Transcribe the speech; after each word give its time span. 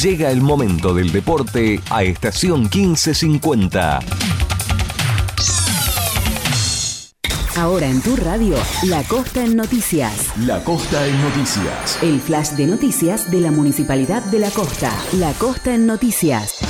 Llega 0.00 0.30
el 0.30 0.42
momento 0.42 0.94
del 0.94 1.10
deporte 1.10 1.80
a 1.90 2.04
estación 2.04 2.70
1550. 2.72 3.98
Ahora 7.56 7.86
en 7.86 8.00
tu 8.00 8.16
radio, 8.16 8.54
La 8.84 9.02
Costa 9.02 9.44
en 9.44 9.56
Noticias. 9.56 10.28
La 10.38 10.62
Costa 10.62 11.06
en 11.06 11.20
Noticias. 11.20 12.02
El 12.02 12.20
flash 12.20 12.50
de 12.50 12.66
noticias 12.66 13.30
de 13.30 13.40
la 13.40 13.50
Municipalidad 13.50 14.22
de 14.24 14.38
La 14.38 14.50
Costa. 14.50 14.92
La 15.14 15.32
Costa 15.32 15.74
en 15.74 15.86
Noticias. 15.86 16.60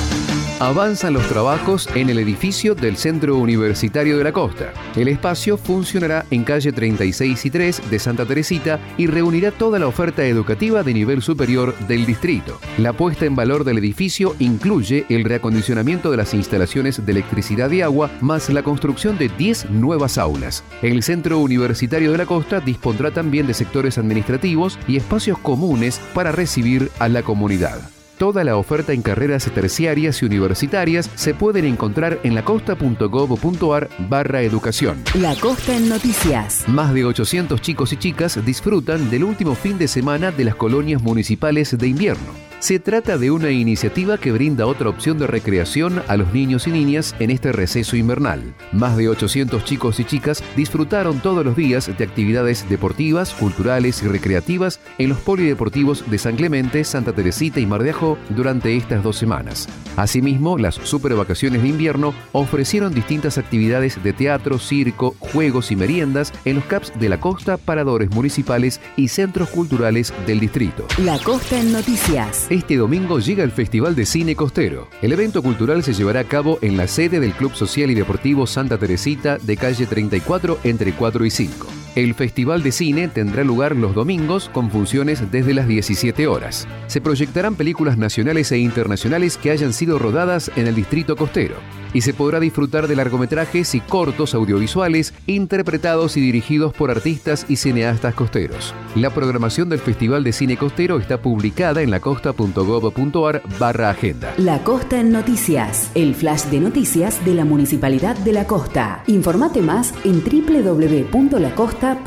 Avanzan 0.61 1.13
los 1.13 1.27
trabajos 1.27 1.89
en 1.95 2.11
el 2.11 2.19
edificio 2.19 2.75
del 2.75 2.95
Centro 2.95 3.35
Universitario 3.35 4.19
de 4.19 4.23
la 4.23 4.31
Costa. 4.31 4.71
El 4.95 5.07
espacio 5.07 5.57
funcionará 5.57 6.23
en 6.29 6.43
calle 6.43 6.71
36 6.71 7.45
y 7.47 7.49
3 7.49 7.89
de 7.89 7.97
Santa 7.97 8.27
Teresita 8.27 8.79
y 8.95 9.07
reunirá 9.07 9.49
toda 9.49 9.79
la 9.79 9.87
oferta 9.87 10.23
educativa 10.23 10.83
de 10.83 10.93
nivel 10.93 11.23
superior 11.23 11.75
del 11.87 12.05
distrito. 12.05 12.59
La 12.77 12.93
puesta 12.93 13.25
en 13.25 13.35
valor 13.35 13.63
del 13.63 13.79
edificio 13.79 14.35
incluye 14.37 15.07
el 15.09 15.23
reacondicionamiento 15.23 16.11
de 16.11 16.17
las 16.17 16.35
instalaciones 16.35 17.03
de 17.03 17.11
electricidad 17.11 17.71
y 17.71 17.81
agua, 17.81 18.11
más 18.21 18.47
la 18.51 18.61
construcción 18.61 19.17
de 19.17 19.29
10 19.29 19.71
nuevas 19.71 20.19
aulas. 20.19 20.63
El 20.83 21.01
Centro 21.01 21.39
Universitario 21.39 22.11
de 22.11 22.19
la 22.19 22.27
Costa 22.27 22.59
dispondrá 22.59 23.09
también 23.09 23.47
de 23.47 23.55
sectores 23.55 23.97
administrativos 23.97 24.77
y 24.87 24.97
espacios 24.97 25.39
comunes 25.39 25.99
para 26.13 26.31
recibir 26.31 26.91
a 26.99 27.09
la 27.09 27.23
comunidad. 27.23 27.90
Toda 28.21 28.43
la 28.43 28.55
oferta 28.55 28.93
en 28.93 29.01
carreras 29.01 29.49
terciarias 29.51 30.21
y 30.21 30.25
universitarias 30.25 31.09
se 31.15 31.33
pueden 31.33 31.65
encontrar 31.65 32.19
en 32.21 32.35
lacosta.gov.ar 32.35 33.89
barra 33.97 34.43
educación. 34.43 35.03
La 35.15 35.33
Costa 35.33 35.75
en 35.75 35.89
Noticias. 35.89 36.65
Más 36.67 36.93
de 36.93 37.03
800 37.03 37.59
chicos 37.59 37.93
y 37.93 37.97
chicas 37.97 38.39
disfrutan 38.45 39.09
del 39.09 39.23
último 39.23 39.55
fin 39.55 39.79
de 39.79 39.87
semana 39.87 40.29
de 40.29 40.43
las 40.43 40.53
colonias 40.53 41.01
municipales 41.01 41.75
de 41.75 41.87
invierno. 41.87 42.50
Se 42.61 42.77
trata 42.77 43.17
de 43.17 43.31
una 43.31 43.49
iniciativa 43.49 44.19
que 44.19 44.31
brinda 44.31 44.67
otra 44.67 44.87
opción 44.87 45.17
de 45.17 45.25
recreación 45.25 46.03
a 46.07 46.15
los 46.15 46.31
niños 46.31 46.67
y 46.67 46.69
niñas 46.69 47.15
en 47.17 47.31
este 47.31 47.51
receso 47.51 47.95
invernal. 47.95 48.53
Más 48.71 48.95
de 48.97 49.09
800 49.09 49.65
chicos 49.65 49.99
y 49.99 50.05
chicas 50.05 50.43
disfrutaron 50.55 51.21
todos 51.21 51.43
los 51.43 51.55
días 51.55 51.89
de 51.97 52.03
actividades 52.03 52.69
deportivas, 52.69 53.33
culturales 53.33 54.03
y 54.03 54.07
recreativas 54.07 54.79
en 54.99 55.09
los 55.09 55.17
polideportivos 55.17 56.07
de 56.11 56.19
San 56.19 56.35
Clemente, 56.35 56.83
Santa 56.83 57.13
Teresita 57.13 57.59
y 57.59 57.65
Mar 57.65 57.81
de 57.81 57.89
Ajó 57.89 58.19
durante 58.29 58.77
estas 58.77 59.01
dos 59.01 59.17
semanas. 59.17 59.67
Asimismo, 59.97 60.59
las 60.59 60.75
super 60.75 61.15
vacaciones 61.15 61.63
de 61.63 61.69
invierno 61.69 62.13
ofrecieron 62.31 62.93
distintas 62.93 63.39
actividades 63.39 64.03
de 64.03 64.13
teatro, 64.13 64.59
circo, 64.59 65.15
juegos 65.17 65.71
y 65.71 65.75
meriendas 65.75 66.31
en 66.45 66.57
los 66.57 66.65
CAPS 66.65 66.93
de 66.99 67.09
la 67.09 67.19
costa, 67.19 67.57
paradores 67.57 68.11
municipales 68.11 68.79
y 68.97 69.07
centros 69.07 69.49
culturales 69.49 70.13
del 70.27 70.39
distrito. 70.39 70.85
La 70.99 71.17
Costa 71.17 71.59
en 71.59 71.71
Noticias. 71.71 72.50
Este 72.51 72.75
domingo 72.75 73.19
llega 73.19 73.45
el 73.45 73.51
Festival 73.53 73.95
de 73.95 74.05
Cine 74.05 74.35
Costero. 74.35 74.89
El 75.01 75.13
evento 75.13 75.41
cultural 75.41 75.83
se 75.83 75.93
llevará 75.93 76.19
a 76.19 76.25
cabo 76.25 76.59
en 76.61 76.75
la 76.75 76.85
sede 76.85 77.21
del 77.21 77.31
Club 77.31 77.53
Social 77.55 77.89
y 77.89 77.93
Deportivo 77.93 78.45
Santa 78.45 78.77
Teresita 78.77 79.37
de 79.37 79.55
calle 79.55 79.85
34 79.85 80.59
entre 80.65 80.91
4 80.91 81.25
y 81.25 81.29
5. 81.29 81.80
El 81.93 82.13
Festival 82.13 82.63
de 82.63 82.71
Cine 82.71 83.09
tendrá 83.09 83.43
lugar 83.43 83.75
los 83.75 83.93
domingos 83.93 84.49
con 84.53 84.71
funciones 84.71 85.29
desde 85.29 85.53
las 85.53 85.67
17 85.67 86.25
horas. 86.25 86.65
Se 86.87 87.01
proyectarán 87.01 87.55
películas 87.55 87.97
nacionales 87.97 88.49
e 88.53 88.59
internacionales 88.59 89.35
que 89.35 89.51
hayan 89.51 89.73
sido 89.73 89.99
rodadas 89.99 90.51
en 90.55 90.67
el 90.67 90.75
Distrito 90.75 91.17
Costero 91.17 91.55
y 91.93 91.99
se 91.99 92.13
podrá 92.13 92.39
disfrutar 92.39 92.87
de 92.87 92.95
largometrajes 92.95 93.75
y 93.75 93.81
cortos 93.81 94.33
audiovisuales 94.33 95.13
interpretados 95.27 96.15
y 96.15 96.21
dirigidos 96.21 96.73
por 96.73 96.89
artistas 96.91 97.45
y 97.49 97.57
cineastas 97.57 98.13
costeros. 98.13 98.73
La 98.95 99.09
programación 99.09 99.67
del 99.67 99.79
Festival 99.79 100.23
de 100.23 100.31
Cine 100.31 100.55
Costero 100.55 100.97
está 100.97 101.21
publicada 101.21 101.81
en 101.81 101.91
lacosta.gov.ar 101.91 103.41
barra 103.59 103.89
agenda. 103.89 104.33
La 104.37 104.63
Costa 104.63 105.01
en 105.01 105.11
Noticias. 105.11 105.91
El 105.93 106.15
flash 106.15 106.45
de 106.45 106.61
noticias 106.61 107.25
de 107.25 107.33
la 107.33 107.43
Municipalidad 107.43 108.15
de 108.15 108.31
La 108.31 108.47
Costa. 108.47 109.03
Informate 109.07 109.61
más 109.61 109.93
en 110.05 110.23
www.lacosta.gov.ar. 110.23 111.80
A 111.81 111.97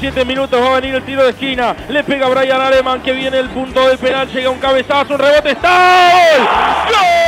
17 0.00 0.24
minutos 0.24 0.58
va 0.58 0.68
a 0.76 0.80
venir 0.80 0.94
el 0.94 1.02
tiro 1.02 1.22
de 1.24 1.30
esquina. 1.30 1.76
Le 1.90 2.02
pega 2.02 2.26
Brian 2.28 2.58
Areman 2.58 3.02
que 3.02 3.12
viene 3.12 3.38
el 3.38 3.50
punto 3.50 3.86
del 3.86 3.98
penal. 3.98 4.26
Llega 4.28 4.48
un 4.48 4.58
cabezazo, 4.58 5.12
un 5.12 5.18
rebote. 5.18 5.50
¡Está! 5.50 6.10
¡Gol! 6.12 6.46
¡Gol! 6.88 7.19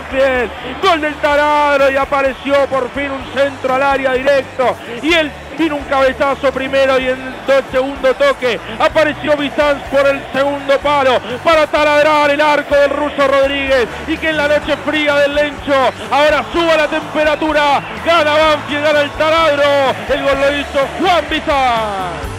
Banfield. 0.00 0.50
Gol 0.82 1.00
del 1.00 1.14
taladro 1.16 1.90
y 1.90 1.96
apareció 1.96 2.66
por 2.66 2.90
fin 2.90 3.10
un 3.10 3.24
centro 3.34 3.74
al 3.74 3.82
área 3.82 4.12
directo. 4.12 4.76
Y 5.02 5.12
él 5.12 5.30
vino 5.58 5.76
un 5.76 5.84
cabezazo 5.84 6.52
primero 6.52 6.98
y 6.98 7.08
en 7.08 7.34
el 7.48 7.64
segundo 7.72 8.14
toque 8.14 8.60
apareció 8.78 9.36
Bizanz 9.36 9.82
por 9.90 10.06
el 10.06 10.22
segundo 10.32 10.78
palo 10.78 11.20
para 11.42 11.66
taladrar 11.66 12.30
el 12.30 12.40
arco 12.40 12.76
del 12.76 12.90
ruso 12.90 13.26
Rodríguez 13.26 13.88
y 14.06 14.16
que 14.16 14.30
en 14.30 14.36
la 14.36 14.46
noche 14.46 14.76
fría 14.86 15.16
del 15.16 15.34
Lencho 15.34 15.74
ahora 16.10 16.44
suba 16.52 16.76
la 16.76 16.88
temperatura. 16.88 17.82
Gana 18.04 18.34
Banfield, 18.34 18.84
gana 18.84 19.00
el 19.00 19.10
taladro. 19.10 19.94
El 20.08 20.22
gol 20.22 20.40
lo 20.40 20.58
hizo 20.58 20.88
Juan 21.00 21.24
Bizanz. 21.28 22.37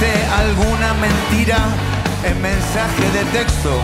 ¿Mandaste 0.00 0.26
alguna 0.32 0.94
mentira 0.94 1.58
en 2.22 2.40
mensaje 2.40 3.10
de 3.10 3.24
texto? 3.36 3.80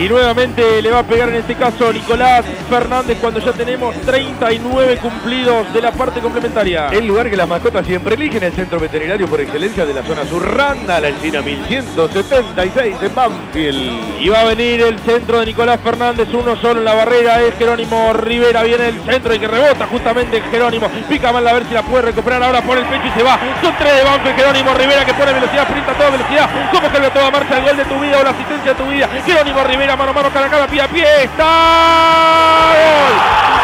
Y 0.00 0.08
nuevamente 0.08 0.80
le 0.80 0.90
va 0.90 1.00
a 1.00 1.02
pegar 1.02 1.28
en 1.28 1.34
este 1.34 1.54
caso 1.54 1.92
Nicolás 1.92 2.46
Fernández 2.70 3.18
cuando 3.20 3.38
ya 3.38 3.52
tenemos 3.52 3.94
39 4.00 4.96
cumplidos 4.96 5.70
de 5.74 5.82
la 5.82 5.92
parte 5.92 6.20
complementaria. 6.20 6.88
El 6.88 7.06
lugar 7.06 7.28
que 7.28 7.36
las 7.36 7.46
mascotas 7.46 7.84
siempre 7.86 8.14
eligen, 8.14 8.42
el 8.42 8.52
centro 8.54 8.80
veterinario 8.80 9.28
por 9.28 9.42
excelencia 9.42 9.84
de 9.84 9.92
la 9.92 10.02
zona 10.02 10.24
sur, 10.24 10.42
Randa, 10.56 11.00
la 11.00 11.08
Encina 11.08 11.42
1176 11.42 12.98
de 12.98 13.08
Banfield. 13.08 14.22
Y 14.22 14.30
va 14.30 14.40
a 14.40 14.44
venir 14.44 14.80
el 14.80 14.98
centro 15.00 15.40
de 15.40 15.46
Nicolás 15.46 15.78
Fernández, 15.84 16.28
uno 16.32 16.56
solo 16.56 16.80
en 16.80 16.86
la 16.86 16.94
barrera, 16.94 17.42
es 17.42 17.54
Jerónimo 17.56 18.14
Rivera, 18.14 18.62
viene 18.62 18.88
el 18.88 19.00
centro 19.02 19.34
y 19.34 19.38
que 19.38 19.48
rebota 19.48 19.86
justamente 19.86 20.40
Jerónimo, 20.50 20.88
pica 21.10 21.30
mal 21.30 21.46
a 21.46 21.52
ver 21.52 21.66
si 21.66 21.74
la 21.74 21.82
puede 21.82 22.04
recuperar 22.06 22.42
ahora 22.42 22.62
por 22.62 22.78
el 22.78 22.86
pecho 22.86 23.06
y 23.06 23.18
se 23.18 23.22
va, 23.22 23.38
son 23.60 23.74
tres 23.78 23.96
de 23.96 24.04
Banfield, 24.04 24.36
Jerónimo 24.36 24.72
Rivera 24.72 25.04
que 25.04 25.12
pone 25.12 25.34
velocidad, 25.34 25.68
sprinta 25.68 25.92
a 25.92 25.94
toda 25.94 26.08
velocidad, 26.08 26.50
como 26.72 26.90
que 26.90 26.98
a 27.06 27.12
toda 27.12 27.30
marcha 27.30 27.58
el 27.58 27.64
gol 27.64 27.76
de 27.76 27.84
tu 27.84 28.00
vida 28.00 28.18
o 28.18 28.22
la 28.22 28.30
asistencia 28.30 28.72
de 28.72 28.82
tu 28.82 28.90
vida, 28.90 29.08
Jerónimo 29.26 29.62
Rivera, 29.64 29.89
mano 29.96 30.10
a 30.10 30.14
mano, 30.14 30.30
cara 30.30 30.46
a 30.46 30.48
cara, 30.48 30.68
pie 30.68 30.80
a 30.80 30.88
pie, 30.88 31.24
está. 31.24 32.72
Gol, 32.72 33.59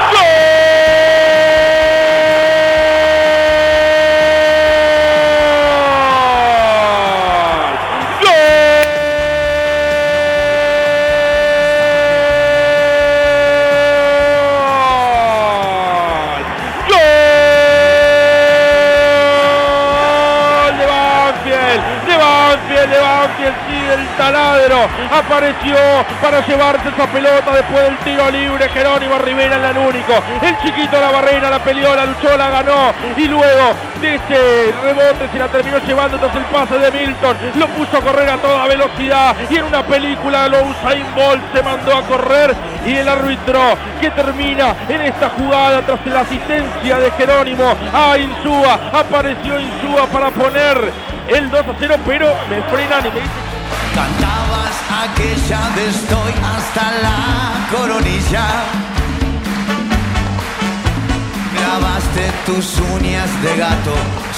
Apareció 24.66 25.76
para 26.20 26.44
llevarse 26.44 26.88
esa 26.88 27.06
pelota 27.06 27.52
después 27.52 27.82
del 27.84 27.96
tiro 27.98 28.30
libre. 28.30 28.68
Jerónimo 28.68 29.18
Rivera 29.18 29.56
en 29.56 29.64
el 29.64 29.78
único. 29.78 30.12
El 30.42 30.58
chiquito 30.58 31.00
la 31.00 31.12
barrera, 31.12 31.50
la 31.50 31.60
peleó, 31.60 31.94
la 31.94 32.06
luchó, 32.06 32.36
la 32.36 32.50
ganó. 32.50 32.92
Y 33.16 33.28
luego 33.28 33.74
de 34.00 34.16
ese 34.16 34.74
rebote 34.82 35.28
se 35.30 35.38
la 35.38 35.48
terminó 35.48 35.78
llevando 35.78 36.18
tras 36.18 36.34
el 36.34 36.44
pase 36.46 36.78
de 36.78 36.90
Milton. 36.90 37.36
Lo 37.54 37.68
puso 37.68 37.98
a 37.98 38.00
correr 38.00 38.28
a 38.28 38.38
toda 38.38 38.66
velocidad. 38.66 39.36
Y 39.48 39.56
en 39.56 39.64
una 39.64 39.84
película 39.84 40.48
lo 40.48 40.62
Usain 40.62 41.06
Bolt 41.14 41.42
se 41.54 41.62
mandó 41.62 41.96
a 41.96 42.02
correr. 42.02 42.54
Y 42.84 42.96
el 42.96 43.08
árbitro 43.08 43.60
que 44.00 44.10
termina 44.10 44.74
en 44.88 45.02
esta 45.02 45.30
jugada 45.30 45.82
tras 45.82 46.04
la 46.06 46.20
asistencia 46.20 46.98
de 46.98 47.10
Jerónimo 47.12 47.76
a 47.92 48.18
Insúa. 48.18 48.80
Apareció 48.92 49.60
Insúa 49.60 50.06
para 50.12 50.30
poner 50.30 50.92
el 51.28 51.50
2 51.50 51.60
a 51.60 51.74
0, 51.78 51.94
pero 52.04 52.34
me 52.50 52.62
frenan 52.62 53.06
y 53.06 53.10
me 53.10 54.45
aquella 54.90 55.70
de 55.76 55.88
estoy 55.88 56.32
hasta 56.42 56.90
la 57.02 57.68
coronilla. 57.70 58.85
Grabaste 61.66 62.30
tus 62.46 62.78
uñas 62.94 63.42
de 63.42 63.56
gato 63.56 63.92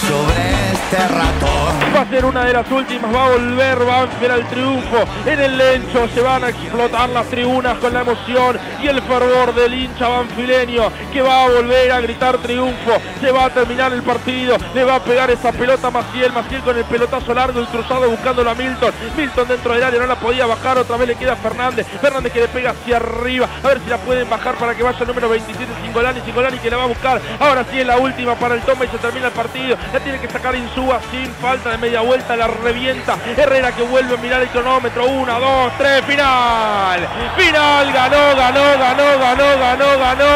sobre 0.08 0.72
este 0.72 1.08
ratón. 1.08 1.94
Va 1.94 2.00
a 2.00 2.08
ser 2.08 2.24
una 2.24 2.44
de 2.44 2.54
las 2.54 2.70
últimas, 2.70 3.14
va 3.14 3.26
a 3.26 3.28
volver 3.28 3.84
Banfield 3.84 4.32
al 4.32 4.48
triunfo. 4.48 5.04
En 5.26 5.38
el 5.38 5.58
Lencho 5.58 6.08
se 6.14 6.22
van 6.22 6.44
a 6.44 6.48
explotar 6.48 7.10
las 7.10 7.26
tribunas 7.26 7.76
con 7.78 7.92
la 7.92 8.00
emoción 8.00 8.58
y 8.82 8.86
el 8.86 9.02
fervor 9.02 9.54
del 9.54 9.74
hincha 9.74 10.08
banfileño 10.08 10.90
que 11.12 11.20
va 11.20 11.44
a 11.44 11.48
volver 11.48 11.92
a 11.92 12.00
gritar 12.00 12.38
triunfo. 12.38 12.92
Se 13.20 13.30
va 13.30 13.44
a 13.44 13.50
terminar 13.50 13.92
el 13.92 14.02
partido, 14.02 14.56
le 14.74 14.84
va 14.84 14.94
a 14.94 15.04
pegar 15.04 15.30
esa 15.30 15.52
pelota 15.52 15.88
a 15.88 15.90
Maciel, 15.90 16.32
Maciel 16.32 16.62
con 16.62 16.78
el 16.78 16.84
pelotazo 16.84 17.34
largo 17.34 17.60
y 17.60 17.66
cruzado 17.66 18.08
buscándolo 18.08 18.48
a 18.48 18.54
Milton. 18.54 18.92
Milton 19.14 19.48
dentro 19.48 19.74
del 19.74 19.82
área 19.82 20.00
no 20.00 20.06
la 20.06 20.18
podía 20.18 20.46
bajar, 20.46 20.78
otra 20.78 20.96
vez 20.96 21.08
le 21.08 21.14
queda 21.14 21.36
Fernández. 21.36 21.86
Fernández 22.00 22.32
que 22.32 22.40
le 22.40 22.48
pega 22.48 22.70
hacia 22.70 22.96
arriba, 22.96 23.46
a 23.62 23.66
ver 23.66 23.80
si 23.84 23.90
la 23.90 23.98
pueden 23.98 24.30
bajar 24.30 24.54
para 24.54 24.74
que 24.74 24.82
vaya 24.82 24.98
el 24.98 25.06
número 25.06 25.28
27 25.28 25.70
Singolani, 25.84 26.20
Singolani 26.22 26.58
que 26.58 26.70
la 26.70 26.78
va 26.78 26.84
a 26.84 26.86
buscar. 26.86 27.17
Ahora 27.40 27.64
sí 27.70 27.80
es 27.80 27.86
la 27.86 27.98
última 27.98 28.34
para 28.34 28.54
el 28.54 28.60
toma 28.62 28.84
y 28.84 28.88
se 28.88 28.98
termina 28.98 29.26
el 29.26 29.32
partido. 29.32 29.76
La 29.92 30.00
tiene 30.00 30.20
que 30.20 30.28
sacar 30.28 30.54
Insúa 30.54 31.00
sin 31.10 31.30
falta 31.34 31.70
de 31.70 31.78
media 31.78 32.00
vuelta, 32.00 32.36
la 32.36 32.48
revienta. 32.48 33.16
Herrera 33.36 33.72
que 33.72 33.82
vuelve 33.82 34.14
a 34.14 34.18
mirar 34.18 34.42
el 34.42 34.48
cronómetro. 34.48 35.06
Una, 35.06 35.38
dos, 35.38 35.72
tres, 35.78 36.04
final. 36.04 37.08
Final, 37.36 37.92
ganó, 37.92 38.36
ganó, 38.36 38.78
ganó, 38.78 39.18
ganó, 39.18 39.58
ganó, 39.58 39.98
ganó. 39.98 40.28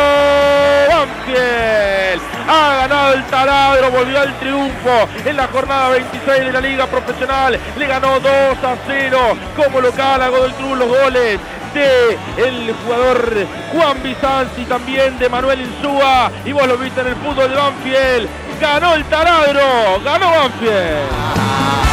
Banfield. 0.89 2.23
Ha 2.49 2.77
ganado 2.77 3.15
el 3.15 3.25
taladro, 3.25 3.91
volvió 3.91 4.21
al 4.21 4.39
triunfo 4.39 5.09
en 5.25 5.37
la 5.37 5.47
jornada 5.47 5.91
26 5.91 6.45
de 6.45 6.53
la 6.53 6.61
Liga 6.61 6.87
Profesional. 6.87 7.59
Le 7.77 7.87
ganó 7.87 8.21
2 8.21 8.33
a 8.33 8.77
0 8.87 9.19
como 9.57 9.81
local 9.81 10.23
a 10.23 10.29
Godoy 10.29 10.53
Cruz 10.53 10.79
los 10.79 10.89
goles 10.89 11.41
el 11.81 12.75
jugador 12.85 13.47
Juan 13.73 14.03
Bizanzi, 14.03 14.65
también 14.65 15.19
de 15.19 15.29
Manuel 15.29 15.61
Insúa. 15.61 16.31
Y 16.45 16.53
vos 16.53 16.67
lo 16.67 16.77
viste 16.77 17.01
en 17.01 17.09
el 17.09 17.17
fútbol 17.17 17.51
de 17.51 17.57
Banfield. 17.57 18.29
Ganó 18.61 18.95
el 18.95 19.05
taladro, 19.05 20.01
ganó 20.05 20.31
Banfield. 20.31 21.92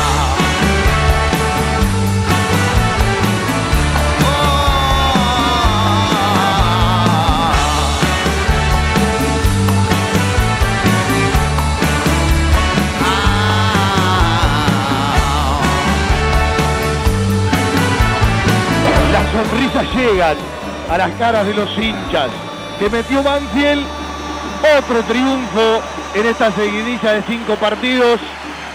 Sonrisas 19.39 19.95
llegan 19.95 20.35
a 20.89 20.97
las 20.97 21.11
caras 21.11 21.45
de 21.45 21.53
los 21.53 21.69
hinchas. 21.77 22.29
Que 22.77 22.89
metió 22.89 23.23
Banfield 23.23 23.85
otro 24.77 25.01
triunfo 25.03 25.81
en 26.15 26.25
esta 26.25 26.51
seguidilla 26.51 27.13
de 27.13 27.23
cinco 27.23 27.55
partidos 27.55 28.19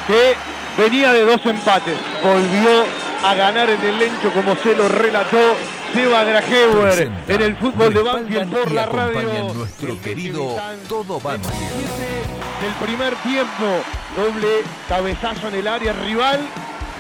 que 0.07 0.35
venía 0.81 1.13
de 1.13 1.25
dos 1.25 1.45
empates. 1.45 1.97
Volvió 2.23 2.85
a 3.25 3.35
ganar 3.35 3.69
en 3.71 3.81
el 3.83 3.99
Lencho 3.99 4.31
como 4.33 4.57
se 4.57 4.75
lo 4.75 4.89
relató 4.89 5.55
Seba 5.93 6.25
Grajewer 6.25 7.11
en 7.29 7.43
el 7.43 7.57
fútbol 7.57 7.93
de 7.93 8.03
Banfield 8.03 8.53
por 8.53 8.73
la 8.73 8.87
radio. 8.87 9.55
nuestro 9.55 10.01
querido 10.01 10.57
Todo 10.89 11.21
Banfield. 11.21 11.55
Del 12.63 12.73
primer 12.87 13.15
tiempo, 13.17 13.83
doble 14.17 14.63
cabezazo 14.89 15.49
en 15.49 15.55
el 15.57 15.69
área 15.69 15.93
rival, 15.93 16.41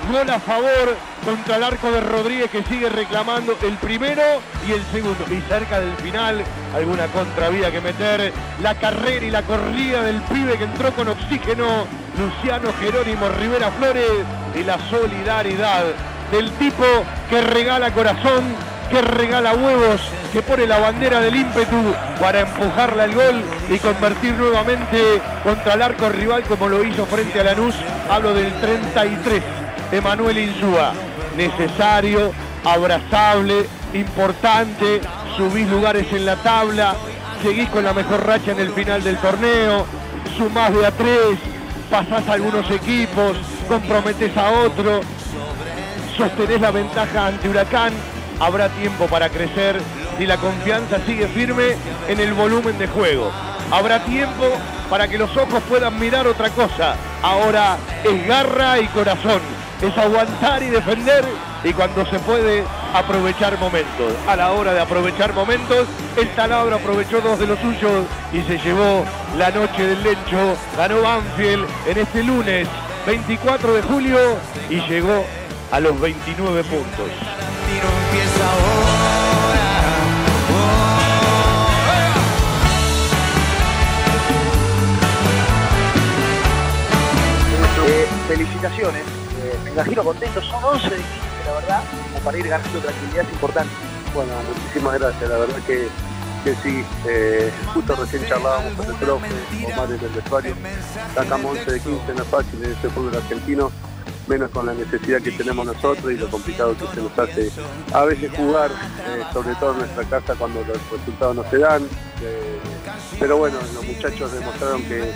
gol 0.07 0.29
a 0.31 0.39
favor 0.41 0.97
contra 1.25 1.57
el 1.57 1.65
arco 1.65 1.91
de 1.91 2.01
Rodríguez 2.01 2.51
que 2.51 2.63
sigue 2.65 2.89
reclamando 2.89 3.57
el 3.63 3.75
primero 3.75 4.23
y 4.67 4.73
el 4.73 4.83
segundo. 4.93 5.25
Y 5.31 5.41
cerca 5.49 5.81
del 5.81 5.95
final, 5.97 6.43
alguna 6.75 7.07
contravía 7.07 7.71
que 7.71 7.81
meter, 7.81 8.33
la 8.63 8.75
carrera 8.75 9.25
y 9.25 9.31
la 9.31 9.43
corrida 9.43 10.03
del 10.03 10.21
pibe 10.23 10.59
que 10.59 10.65
entró 10.65 10.93
con 10.93 11.09
oxígeno, 11.09 11.87
Luciano 12.19 12.71
Jerónimo 12.81 13.29
Rivera 13.29 13.71
Flores, 13.73 14.11
y 14.55 14.63
la 14.63 14.79
solidaridad 14.91 15.85
del 16.31 16.51
tipo 16.53 16.85
que 17.31 17.41
regala 17.41 17.93
corazón, 17.93 18.45
que 18.91 19.01
regala 19.01 19.55
huevos, 19.55 20.01
que 20.33 20.43
pone 20.43 20.67
la 20.67 20.79
bandera 20.79 21.21
del 21.21 21.37
ímpetu 21.37 21.95
para 22.21 22.41
empujarla 22.41 23.05
al 23.05 23.15
gol 23.15 23.43
y 23.69 23.79
convertir 23.79 24.35
nuevamente 24.35 25.21
contra 25.43 25.75
el 25.75 25.83
arco 25.83 26.09
rival 26.09 26.43
como 26.45 26.69
lo 26.69 26.85
hizo 26.85 27.07
frente 27.07 27.41
a 27.41 27.45
Lanús. 27.45 27.75
Hablo 28.11 28.35
del 28.35 28.53
33, 28.61 29.43
Emanuel 29.95 30.39
Insúa. 30.39 30.93
Necesario, 31.37 32.33
abrazable, 32.65 33.67
importante, 33.93 35.01
subís 35.37 35.69
lugares 35.69 36.07
en 36.13 36.27
la 36.27 36.37
tabla, 36.37 36.95
seguís 37.43 37.69
con 37.71 37.85
la 37.85 37.93
mejor 37.93 38.27
racha 38.27 38.53
en 38.53 38.61
el 38.61 38.73
final 38.73 39.03
del 39.03 39.17
torneo, 39.19 39.87
sumás 40.37 40.73
de 40.75 40.87
a 40.87 40.91
tres, 40.91 41.39
pasás 41.91 42.27
a 42.29 42.33
algunos 42.33 42.69
equipos, 42.71 43.37
comprometés 43.69 44.37
a 44.37 44.51
otro, 44.51 45.01
sostenés 46.17 46.61
la 46.61 46.71
ventaja 46.71 47.27
ante 47.27 47.49
Huracán, 47.49 47.93
habrá 48.41 48.69
tiempo 48.71 49.07
para 49.07 49.29
crecer 49.29 49.81
y 50.19 50.27
la 50.27 50.39
confianza 50.39 50.99
sigue 51.07 51.29
firme 51.29 51.77
en 52.09 52.21
el 52.21 52.35
volumen 52.35 52.79
de 52.79 52.89
juego. 52.89 53.31
Habrá 53.71 54.05
tiempo 54.05 54.45
para 54.91 55.09
que 55.09 55.19
los 55.19 55.37
ojos 55.37 55.63
puedan 55.69 55.99
mirar 55.99 56.27
otra 56.27 56.51
cosa. 56.51 56.97
Ahora 57.23 57.77
es 58.05 58.27
garra 58.27 58.79
y 58.79 58.87
corazón, 58.89 59.41
es 59.81 59.99
aguantar 59.99 60.63
y 60.63 60.71
defender 60.71 61.25
y 61.63 61.73
cuando 61.73 62.05
se 62.07 62.19
puede 62.21 62.65
aprovechar 62.93 63.59
momentos. 63.59 64.13
A 64.29 64.37
la 64.37 64.53
hora 64.53 64.73
de 64.73 64.81
aprovechar 64.81 65.33
momentos, 65.33 65.87
el 66.17 66.29
taladro 66.35 66.77
aprovechó 66.77 67.21
dos 67.21 67.39
de 67.39 67.47
los 67.47 67.59
suyos 67.59 68.07
y 68.33 68.43
se 68.43 68.59
llevó 68.59 69.05
la 69.37 69.51
noche 69.51 69.87
del 69.87 70.03
lecho. 70.03 70.57
Ganó 70.77 71.03
Banfield 71.03 71.67
en 71.87 71.99
este 71.99 72.23
lunes 72.23 72.69
24 73.07 73.75
de 73.75 73.83
julio 73.83 74.19
y 74.71 74.81
llegó 74.83 75.25
a 75.71 75.81
los 75.81 76.01
29 76.01 76.65
puntos. 76.65 77.11
Eh, 87.87 88.07
felicitaciones, 88.27 89.03
imagino 89.75 90.05
contento, 90.05 90.41
son 90.43 90.65
11 90.65 90.89
de 90.89 90.97
15 90.97 91.07
la 91.47 91.53
verdad, 91.53 91.83
como 92.13 92.25
para 92.25 92.39
ir 92.39 92.49
ganando 92.49 92.79
tranquilidad 92.79 93.25
es 93.27 93.33
importante. 93.33 93.73
Bueno, 94.15 94.33
muchísimas 94.49 94.99
gracias, 94.99 95.31
la 95.31 95.39
verdad 95.39 95.57
que, 95.67 95.89
que 96.45 96.55
sí, 96.63 96.85
eh, 97.07 97.53
justo 97.75 97.97
recién 97.97 98.27
charlábamos 98.27 98.73
con 98.75 98.87
el 98.87 98.95
profe, 98.95 99.27
Omar 99.73 99.91
en 99.91 100.05
el 100.05 100.13
vestuario, 100.15 100.55
sacamos 101.15 101.59
11 101.59 101.73
de 101.73 101.81
15, 101.81 102.15
no 102.15 102.23
es 102.23 102.29
fácil 102.29 102.65
en 102.65 102.71
este 102.71 102.89
fútbol 102.91 103.17
argentino, 103.17 103.73
menos 104.29 104.51
con 104.51 104.67
la 104.67 104.75
necesidad 104.75 105.21
que 105.21 105.33
tenemos 105.33 105.67
nosotros 105.67 106.11
y 106.13 106.17
lo 106.17 106.31
complicado 106.31 106.75
que 106.79 106.87
se 106.87 107.03
nos 107.03 107.19
hace 107.19 107.51
a 107.93 108.05
veces 108.05 108.33
jugar, 108.35 108.71
eh, 108.71 109.25
sobre 109.33 109.55
todo 109.57 109.73
en 109.73 109.79
nuestra 109.79 110.05
casa 110.05 110.35
cuando 110.39 110.61
los 110.61 110.79
resultados 110.91 111.37
no 111.37 111.51
se 111.51 111.59
dan. 111.59 111.83
eh, 112.23 112.59
pero 113.19 113.37
bueno, 113.37 113.59
los 113.75 113.85
muchachos 113.85 114.33
demostraron 114.33 114.83
que, 114.85 115.13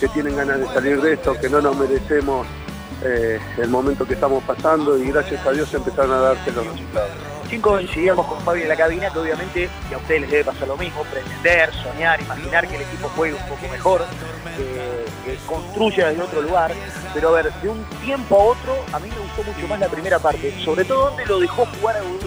que 0.00 0.08
tienen 0.08 0.36
ganas 0.36 0.60
de 0.60 0.66
salir 0.66 1.00
de 1.00 1.12
esto, 1.12 1.38
que 1.38 1.48
no 1.48 1.60
nos 1.60 1.76
merecemos 1.76 2.46
eh, 3.02 3.38
el 3.58 3.68
momento 3.68 4.06
que 4.06 4.14
estamos 4.14 4.42
pasando 4.44 4.96
y 4.96 5.10
gracias 5.10 5.46
a 5.46 5.52
Dios 5.52 5.72
empezaron 5.74 6.12
a 6.12 6.20
darse 6.20 6.50
los 6.52 6.66
resultados. 6.66 7.10
Cinco 7.48 7.70
coincidíamos 7.70 8.26
con 8.26 8.40
Fabio 8.40 8.64
en 8.64 8.68
la 8.68 8.76
cabina 8.76 9.10
que 9.10 9.18
obviamente 9.18 9.68
y 9.88 9.94
a 9.94 9.98
ustedes 9.98 10.22
les 10.22 10.30
debe 10.30 10.44
pasar 10.44 10.66
lo 10.66 10.76
mismo, 10.76 11.02
pretender, 11.04 11.72
soñar, 11.74 12.20
imaginar 12.20 12.66
que 12.66 12.76
el 12.76 12.82
equipo 12.82 13.08
juegue 13.14 13.34
un 13.34 13.48
poco 13.48 13.68
mejor, 13.70 14.04
que, 14.56 15.36
construya 15.46 16.08
desde 16.08 16.22
otro 16.22 16.42
lugar, 16.42 16.72
pero 17.14 17.28
a 17.28 17.32
ver, 17.32 17.52
de 17.52 17.68
un 17.68 17.84
tiempo 18.04 18.34
a 18.34 18.44
otro 18.44 18.84
a 18.92 18.98
mí 18.98 19.08
me 19.10 19.18
gustó 19.18 19.44
mucho 19.44 19.68
más 19.68 19.78
la 19.78 19.88
primera 19.88 20.18
parte, 20.18 20.52
sobre 20.64 20.84
todo 20.84 21.10
donde 21.10 21.26
lo 21.26 21.38
dejó 21.38 21.66
jugar 21.66 21.96
a 21.96 22.00
Cruz, 22.00 22.24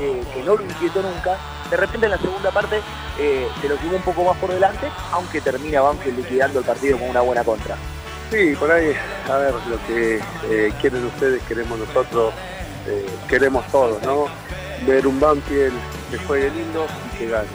eh, 0.00 0.22
que 0.34 0.42
no 0.42 0.56
lo 0.56 0.64
inquietó 0.64 1.02
nunca, 1.02 1.38
de 1.70 1.76
repente 1.76 2.06
en 2.06 2.12
la 2.12 2.18
segunda 2.18 2.50
parte 2.50 2.80
eh, 3.18 3.48
se 3.60 3.68
lo 3.68 3.76
llevó 3.76 3.96
un 3.96 4.02
poco 4.02 4.24
más 4.24 4.36
por 4.36 4.50
delante, 4.50 4.86
aunque 5.12 5.40
termina 5.40 5.80
Banfield 5.80 6.18
liquidando 6.18 6.58
el 6.58 6.64
partido 6.64 6.98
con 6.98 7.08
una 7.08 7.20
buena 7.20 7.44
contra. 7.44 7.76
Sí, 8.32 8.56
por 8.58 8.72
ahí, 8.72 8.94
a 9.30 9.36
ver, 9.36 9.52
lo 9.68 9.86
que 9.86 10.18
eh, 10.48 10.72
quieren 10.80 11.04
ustedes, 11.04 11.42
queremos 11.42 11.78
nosotros, 11.78 12.32
eh, 12.86 13.06
queremos 13.28 13.62
todos, 13.66 14.02
¿no? 14.04 14.24
Ver 14.86 15.06
un 15.06 15.20
Banfield 15.20 15.74
que 16.10 16.16
juegue 16.16 16.50
lindo 16.50 16.86
y 17.12 17.18
que 17.18 17.28
gane. 17.28 17.46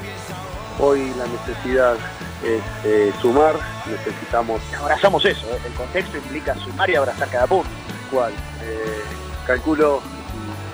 Hoy 0.77 1.11
la 1.17 1.25
necesidad 1.25 1.95
es 2.43 2.61
eh, 2.85 3.11
sumar, 3.19 3.55
necesitamos... 3.87 4.61
Abrazamos 4.79 5.25
eso, 5.25 5.47
el 5.65 5.73
contexto 5.73 6.17
implica 6.17 6.53
sumar 6.53 6.87
y 6.91 6.95
abrazar 6.95 7.27
cada 7.27 7.47
punto. 7.47 7.69
¿Cuál? 8.11 8.33
Eh, 8.61 9.01
calculo, 9.47 9.99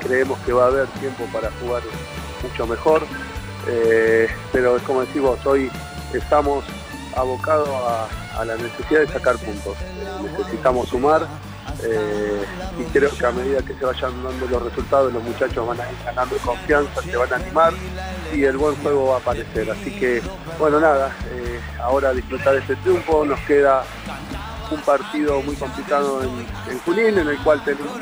creemos 0.02 0.38
que 0.40 0.52
va 0.52 0.66
a 0.66 0.68
haber 0.68 0.88
tiempo 1.00 1.24
para 1.32 1.50
jugar 1.62 1.82
mucho 2.42 2.68
mejor, 2.68 3.08
pero 4.52 4.76
es 4.76 4.84
como 4.84 5.00
decimos, 5.00 5.40
hoy 5.46 5.72
estamos 6.14 6.66
abocados 7.16 7.70
a, 7.70 8.23
a 8.38 8.46
la 8.46 8.56
necesidad 8.56 9.02
de 9.02 9.08
sacar 9.08 9.38
puntos. 9.38 9.78
Necesitamos 10.22 10.90
sumar 10.90 11.28
eh, 11.84 12.44
y 12.80 12.84
creo 12.92 13.10
que 13.12 13.26
a 13.26 13.32
medida 13.32 13.62
que 13.62 13.74
se 13.74 13.86
vayan 13.86 14.24
dando 14.24 14.48
los 14.48 14.64
resultados, 14.64 15.14
los 15.14 15.24
muchachos 15.24 15.68
van 15.68 15.80
a 15.80 15.92
ir 15.92 15.98
ganando 16.06 16.38
confianza, 16.38 17.02
se 17.02 17.16
van 17.16 17.34
a 17.34 17.36
animar 17.36 17.74
y 18.34 18.44
el 18.44 18.58
buen 18.58 18.76
juego 18.76 19.08
va 19.08 19.16
a 19.16 19.20
aparecer. 19.20 19.70
Así 19.72 19.92
que, 19.92 20.22
bueno, 20.60 20.80
nada, 20.80 21.16
eh, 21.32 21.60
ahora 21.82 22.14
disfrutar 22.14 22.56
este 22.56 22.76
triunfo, 22.78 23.26
nos 23.26 23.40
queda 23.42 23.84
un 24.72 24.82
partido 24.82 25.42
muy 25.42 25.56
complicado 25.56 26.24
en, 26.24 26.72
en 26.72 26.80
Junín, 26.80 27.20
en 27.20 27.28
el 27.28 27.38
cual 27.40 27.64
tenemos 27.64 28.00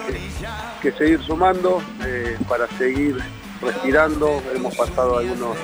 que, 0.81 0.91
seguir 0.91 1.21
sumando 1.23 1.81
eh, 2.05 2.38
para 2.47 2.67
seguir 2.77 3.17
respirando. 3.62 4.41
Hemos 4.53 4.75
pasado 4.75 5.18
algunos 5.18 5.58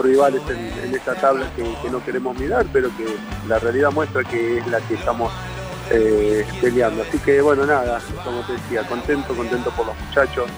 rivales 0.00 0.42
en, 0.48 0.94
esta 0.94 1.14
tabla 1.14 1.50
que, 1.56 1.62
que 1.82 1.90
no 1.90 2.04
queremos 2.04 2.38
mirar, 2.38 2.66
pero 2.72 2.88
que 2.96 3.06
la 3.48 3.58
realidad 3.58 3.90
muestra 3.90 4.22
que 4.24 4.58
es 4.58 4.66
la 4.66 4.80
que 4.80 4.94
estamos 4.94 5.32
eh, 5.90 6.46
peleando. 6.60 7.02
Así 7.02 7.18
que 7.18 7.40
bueno, 7.40 7.66
nada, 7.66 8.00
como 8.24 8.40
te 8.42 8.52
decía, 8.52 8.86
contento, 8.86 9.34
contento 9.34 9.70
por 9.70 9.86
los 9.86 9.98
muchachos, 9.98 10.48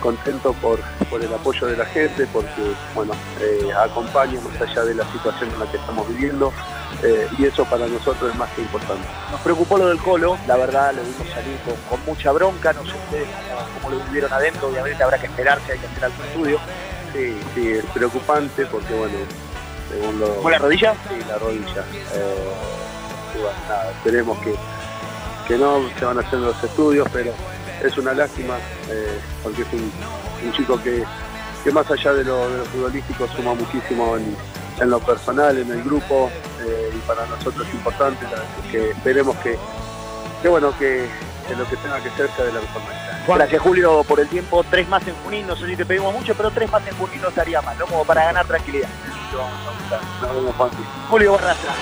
contento 0.00 0.52
por, 0.54 0.80
por 1.10 1.22
el 1.22 1.32
apoyo 1.32 1.66
de 1.66 1.76
la 1.76 1.86
gente, 1.86 2.26
porque 2.32 2.74
bueno, 2.94 3.12
eh, 3.40 3.68
acompaña 3.76 4.40
más 4.40 4.60
allá 4.60 4.84
de 4.84 4.94
la 4.94 5.04
situación 5.12 5.50
en 5.50 5.60
la 5.60 5.70
que 5.70 5.76
estamos 5.76 6.08
viviendo. 6.08 6.52
Eh, 7.02 7.28
y 7.38 7.46
eso 7.46 7.64
para 7.64 7.86
nosotros 7.86 8.30
es 8.30 8.38
más 8.38 8.50
que 8.50 8.62
importante. 8.62 9.06
Nos 9.30 9.40
preocupó 9.40 9.78
lo 9.78 9.88
del 9.88 9.98
Colo, 9.98 10.38
la 10.46 10.56
verdad 10.56 10.92
lo 10.94 11.02
vimos 11.02 11.28
salir 11.34 11.58
con, 11.64 11.74
con 11.88 12.06
mucha 12.06 12.32
bronca, 12.32 12.72
no 12.72 12.82
sé 12.84 12.92
ustedes 12.96 13.28
cómo, 13.48 13.66
cómo 13.82 13.90
lo 13.96 14.04
vivieron 14.06 14.32
adentro, 14.32 14.68
obviamente 14.68 15.02
habrá 15.02 15.18
que 15.18 15.26
esperarse, 15.26 15.72
hay 15.72 15.78
que 15.78 15.86
hacer 15.86 16.04
algún 16.04 16.24
estudio. 16.26 16.58
Sí, 17.12 17.36
sí, 17.54 17.72
es 17.72 17.84
preocupante 17.86 18.66
porque 18.66 18.92
bueno, 18.92 19.14
según 19.88 20.18
lo... 20.18 20.26
¿Fue 20.42 20.50
la 20.50 20.58
rodilla? 20.58 20.94
Sí, 21.08 21.14
la 21.28 21.38
rodilla. 21.38 21.84
Eh, 22.12 22.52
y 23.36 23.38
bueno, 23.38 23.58
nada, 23.68 23.90
esperemos 23.90 24.38
que, 24.38 24.54
que 25.46 25.56
no 25.56 25.80
se 25.98 26.04
van 26.04 26.18
haciendo 26.18 26.48
los 26.48 26.64
estudios, 26.64 27.08
pero 27.12 27.32
es 27.82 27.96
una 27.98 28.14
lástima 28.14 28.56
eh, 28.90 29.18
porque 29.42 29.62
es 29.62 29.68
un, 29.72 29.92
un 30.44 30.52
chico 30.52 30.82
que, 30.82 31.04
que 31.62 31.70
más 31.70 31.88
allá 31.90 32.14
de 32.14 32.24
lo, 32.24 32.48
de 32.50 32.58
lo 32.58 32.64
futbolístico 32.64 33.28
suma 33.28 33.54
muchísimo 33.54 34.16
en, 34.16 34.36
en 34.80 34.90
lo 34.90 34.98
personal, 34.98 35.56
en 35.56 35.70
el 35.70 35.84
grupo, 35.84 36.30
eh, 36.66 36.90
y 36.94 36.98
para 37.06 37.26
nosotros 37.26 37.66
es 37.66 37.74
importante, 37.74 38.26
que 38.70 38.90
esperemos 38.90 39.36
que, 39.36 39.58
que 40.42 40.48
bueno, 40.48 40.76
que, 40.78 41.08
que 41.46 41.56
lo 41.56 41.68
que 41.68 41.76
tenga 41.76 42.00
que 42.02 42.10
ser 42.10 42.30
sea 42.36 42.44
de 42.46 42.52
la 42.52 42.60
mejor 42.60 42.82
manera. 42.82 43.24
Gracias 43.26 43.62
Julio 43.62 44.04
por 44.04 44.20
el 44.20 44.28
tiempo, 44.28 44.64
tres 44.70 44.88
más 44.88 45.06
en 45.06 45.14
Junín, 45.24 45.46
no 45.46 45.56
sé 45.56 45.66
si 45.66 45.76
te 45.76 45.86
pedimos 45.86 46.12
mucho, 46.12 46.34
pero 46.34 46.50
tres 46.50 46.70
más 46.70 46.86
en 46.86 46.94
Junín 46.96 47.22
no 47.22 47.28
estaría 47.28 47.62
mal, 47.62 47.76
¿no? 47.78 47.86
Como 47.86 48.04
para 48.04 48.24
ganar 48.24 48.46
tranquilidad. 48.46 48.88
Lo 49.32 49.38
vamos 49.38 49.60
a 49.66 49.70
buscar. 49.80 50.00
Nos 50.22 50.36
vemos, 50.36 50.56
Juanpi. 50.56 50.82
Julio 51.08 51.32
Barraza. 51.32 51.74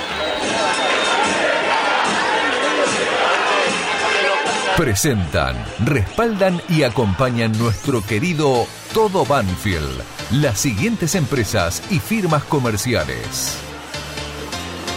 Presentan, 4.77 5.63
respaldan 5.85 6.59
y 6.67 6.81
acompañan 6.81 7.51
nuestro 7.59 8.03
querido 8.03 8.65
Todo 8.91 9.23
Banfield. 9.23 10.01
Las 10.31 10.59
siguientes 10.59 11.13
empresas 11.13 11.83
y 11.91 11.99
firmas 11.99 12.43
comerciales. 12.45 13.59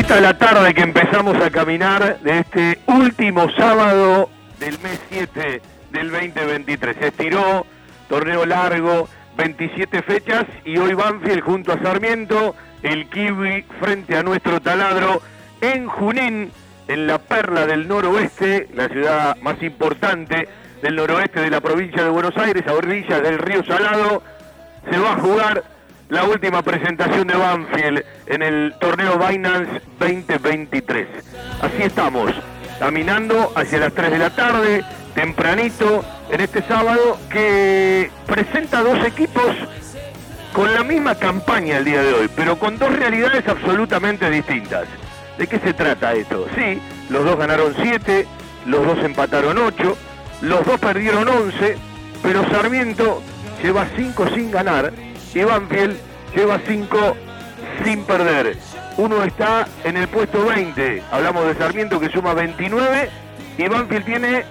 Entradita 0.00 0.28
a 0.28 0.32
la 0.32 0.38
tarde 0.38 0.72
que 0.72 0.80
empezamos 0.80 1.36
a 1.36 1.50
caminar 1.50 2.20
de 2.20 2.38
este 2.38 2.78
último 2.86 3.50
sábado 3.50 4.30
del 4.58 4.78
mes 4.78 4.98
7 5.10 5.60
del 5.90 6.10
2023. 6.10 6.96
Se 6.98 7.08
estiró, 7.08 7.66
torneo 8.08 8.46
largo, 8.46 9.10
27 9.36 10.00
fechas 10.00 10.46
y 10.64 10.78
hoy 10.78 10.94
Banfield 10.94 11.42
junto 11.42 11.72
a 11.72 11.82
Sarmiento, 11.82 12.56
el 12.82 13.10
Kiwi 13.10 13.66
frente 13.78 14.16
a 14.16 14.22
nuestro 14.22 14.58
taladro 14.62 15.20
en 15.60 15.86
Junín, 15.86 16.50
en 16.88 17.06
la 17.06 17.18
perla 17.18 17.66
del 17.66 17.86
noroeste, 17.86 18.68
la 18.72 18.88
ciudad 18.88 19.36
más 19.42 19.62
importante 19.62 20.48
del 20.80 20.96
noroeste 20.96 21.40
de 21.40 21.50
la 21.50 21.60
provincia 21.60 22.02
de 22.02 22.08
Buenos 22.08 22.38
Aires, 22.38 22.66
a 22.66 22.72
orillas 22.72 23.22
del 23.22 23.38
río 23.38 23.62
Salado, 23.64 24.22
se 24.90 24.98
va 24.98 25.12
a 25.12 25.20
jugar 25.20 25.62
la 26.10 26.24
última 26.24 26.60
presentación 26.62 27.28
de 27.28 27.36
Banfield 27.36 28.04
en 28.26 28.42
el 28.42 28.74
torneo 28.80 29.16
Binance 29.16 29.80
2023. 29.98 31.06
Así 31.62 31.82
estamos, 31.82 32.32
caminando 32.80 33.52
hacia 33.54 33.78
las 33.78 33.92
3 33.94 34.10
de 34.10 34.18
la 34.18 34.30
tarde, 34.30 34.84
tempranito, 35.14 36.04
en 36.30 36.40
este 36.40 36.62
sábado, 36.62 37.16
que 37.30 38.10
presenta 38.26 38.82
dos 38.82 39.04
equipos 39.06 39.54
con 40.52 40.74
la 40.74 40.82
misma 40.82 41.14
campaña 41.14 41.78
el 41.78 41.84
día 41.84 42.02
de 42.02 42.12
hoy, 42.12 42.30
pero 42.34 42.58
con 42.58 42.76
dos 42.76 42.92
realidades 42.92 43.46
absolutamente 43.46 44.28
distintas. 44.30 44.86
¿De 45.38 45.46
qué 45.46 45.60
se 45.60 45.72
trata 45.72 46.12
esto? 46.12 46.46
Sí, 46.56 46.82
los 47.08 47.24
dos 47.24 47.38
ganaron 47.38 47.72
7, 47.80 48.26
los 48.66 48.84
dos 48.84 48.98
empataron 49.04 49.56
8, 49.58 49.96
los 50.42 50.66
dos 50.66 50.80
perdieron 50.80 51.28
11, 51.28 51.76
pero 52.20 52.48
Sarmiento 52.50 53.22
lleva 53.62 53.86
5 53.96 54.28
sin 54.34 54.50
ganar 54.50 54.92
y 55.34 55.44
Banfield 55.44 55.96
lleva 56.34 56.60
5 56.66 57.16
sin 57.84 58.04
perder. 58.04 58.56
Uno 58.96 59.22
está 59.22 59.66
en 59.84 59.96
el 59.96 60.08
puesto 60.08 60.44
20, 60.44 61.02
hablamos 61.10 61.46
de 61.46 61.54
Sarmiento 61.54 62.00
que 62.00 62.10
suma 62.10 62.34
29 62.34 63.08
y 63.58 63.68
Banfield 63.68 64.04
tiene 64.04 64.44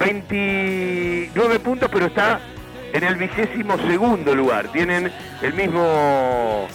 29 0.00 1.58
puntos, 1.60 1.88
pero 1.92 2.06
está 2.06 2.40
en 2.92 3.04
el 3.04 3.16
vigésimo 3.16 3.78
segundo 3.78 4.34
lugar. 4.34 4.68
Tienen 4.68 5.10
el 5.42 5.54
mismo 5.54 6.68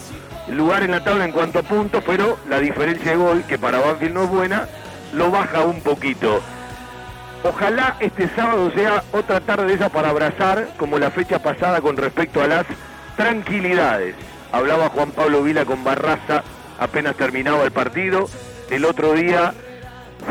lugar 0.48 0.82
en 0.82 0.90
la 0.92 1.04
tabla 1.04 1.24
en 1.24 1.32
cuanto 1.32 1.60
a 1.60 1.62
puntos, 1.62 2.02
pero 2.06 2.38
la 2.48 2.58
diferencia 2.58 3.12
de 3.12 3.16
gol, 3.16 3.44
que 3.44 3.58
para 3.58 3.80
Banfield 3.80 4.14
no 4.14 4.24
es 4.24 4.30
buena, 4.30 4.68
lo 5.12 5.30
baja 5.30 5.60
un 5.60 5.80
poquito. 5.80 6.40
Ojalá 7.42 7.96
este 8.00 8.28
sábado 8.34 8.70
sea 8.74 9.02
otra 9.12 9.40
tarde 9.40 9.66
de 9.66 9.74
esa 9.74 9.88
para 9.88 10.10
abrazar, 10.10 10.68
como 10.76 10.98
la 10.98 11.10
fecha 11.10 11.38
pasada 11.38 11.80
con 11.80 11.96
respecto 11.96 12.42
a 12.42 12.46
las 12.46 12.66
tranquilidades. 13.20 14.14
Hablaba 14.50 14.88
Juan 14.88 15.10
Pablo 15.10 15.42
Vila 15.42 15.66
con 15.66 15.84
Barraza 15.84 16.42
apenas 16.78 17.14
terminaba 17.16 17.64
el 17.64 17.70
partido. 17.70 18.30
El 18.70 18.86
otro 18.86 19.12
día, 19.12 19.52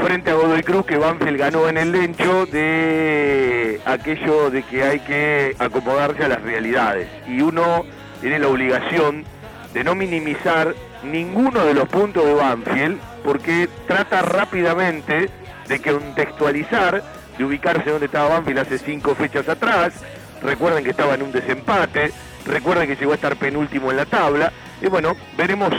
frente 0.03 0.31
a 0.31 0.33
Godoy 0.33 0.63
Cruz, 0.63 0.87
que 0.87 0.97
Banfield 0.97 1.37
ganó 1.37 1.69
en 1.69 1.77
el 1.77 1.91
lencho 1.91 2.47
de 2.47 3.79
aquello 3.85 4.49
de 4.49 4.63
que 4.63 4.81
hay 4.83 5.01
que 5.01 5.55
acomodarse 5.59 6.23
a 6.23 6.29
las 6.29 6.41
realidades. 6.41 7.07
Y 7.27 7.41
uno 7.41 7.85
tiene 8.21 8.39
la 8.39 8.47
obligación 8.47 9.23
de 9.71 9.83
no 9.83 9.93
minimizar 9.93 10.73
ninguno 11.03 11.63
de 11.65 11.75
los 11.75 11.87
puntos 11.87 12.25
de 12.25 12.33
Banfield, 12.33 12.97
porque 13.23 13.69
trata 13.87 14.23
rápidamente 14.23 15.29
de 15.67 15.79
contextualizar, 15.79 17.03
de 17.37 17.45
ubicarse 17.45 17.91
donde 17.91 18.07
estaba 18.07 18.29
Banfield 18.29 18.59
hace 18.59 18.79
cinco 18.79 19.13
fechas 19.13 19.47
atrás. 19.47 19.93
Recuerden 20.41 20.83
que 20.83 20.89
estaba 20.89 21.13
en 21.13 21.21
un 21.21 21.31
desempate, 21.31 22.11
recuerden 22.45 22.87
que 22.87 22.95
llegó 22.95 23.11
a 23.11 23.15
estar 23.15 23.35
penúltimo 23.35 23.91
en 23.91 23.97
la 23.97 24.05
tabla. 24.05 24.51
Y 24.81 24.87
bueno, 24.87 25.15
veremos 25.37 25.71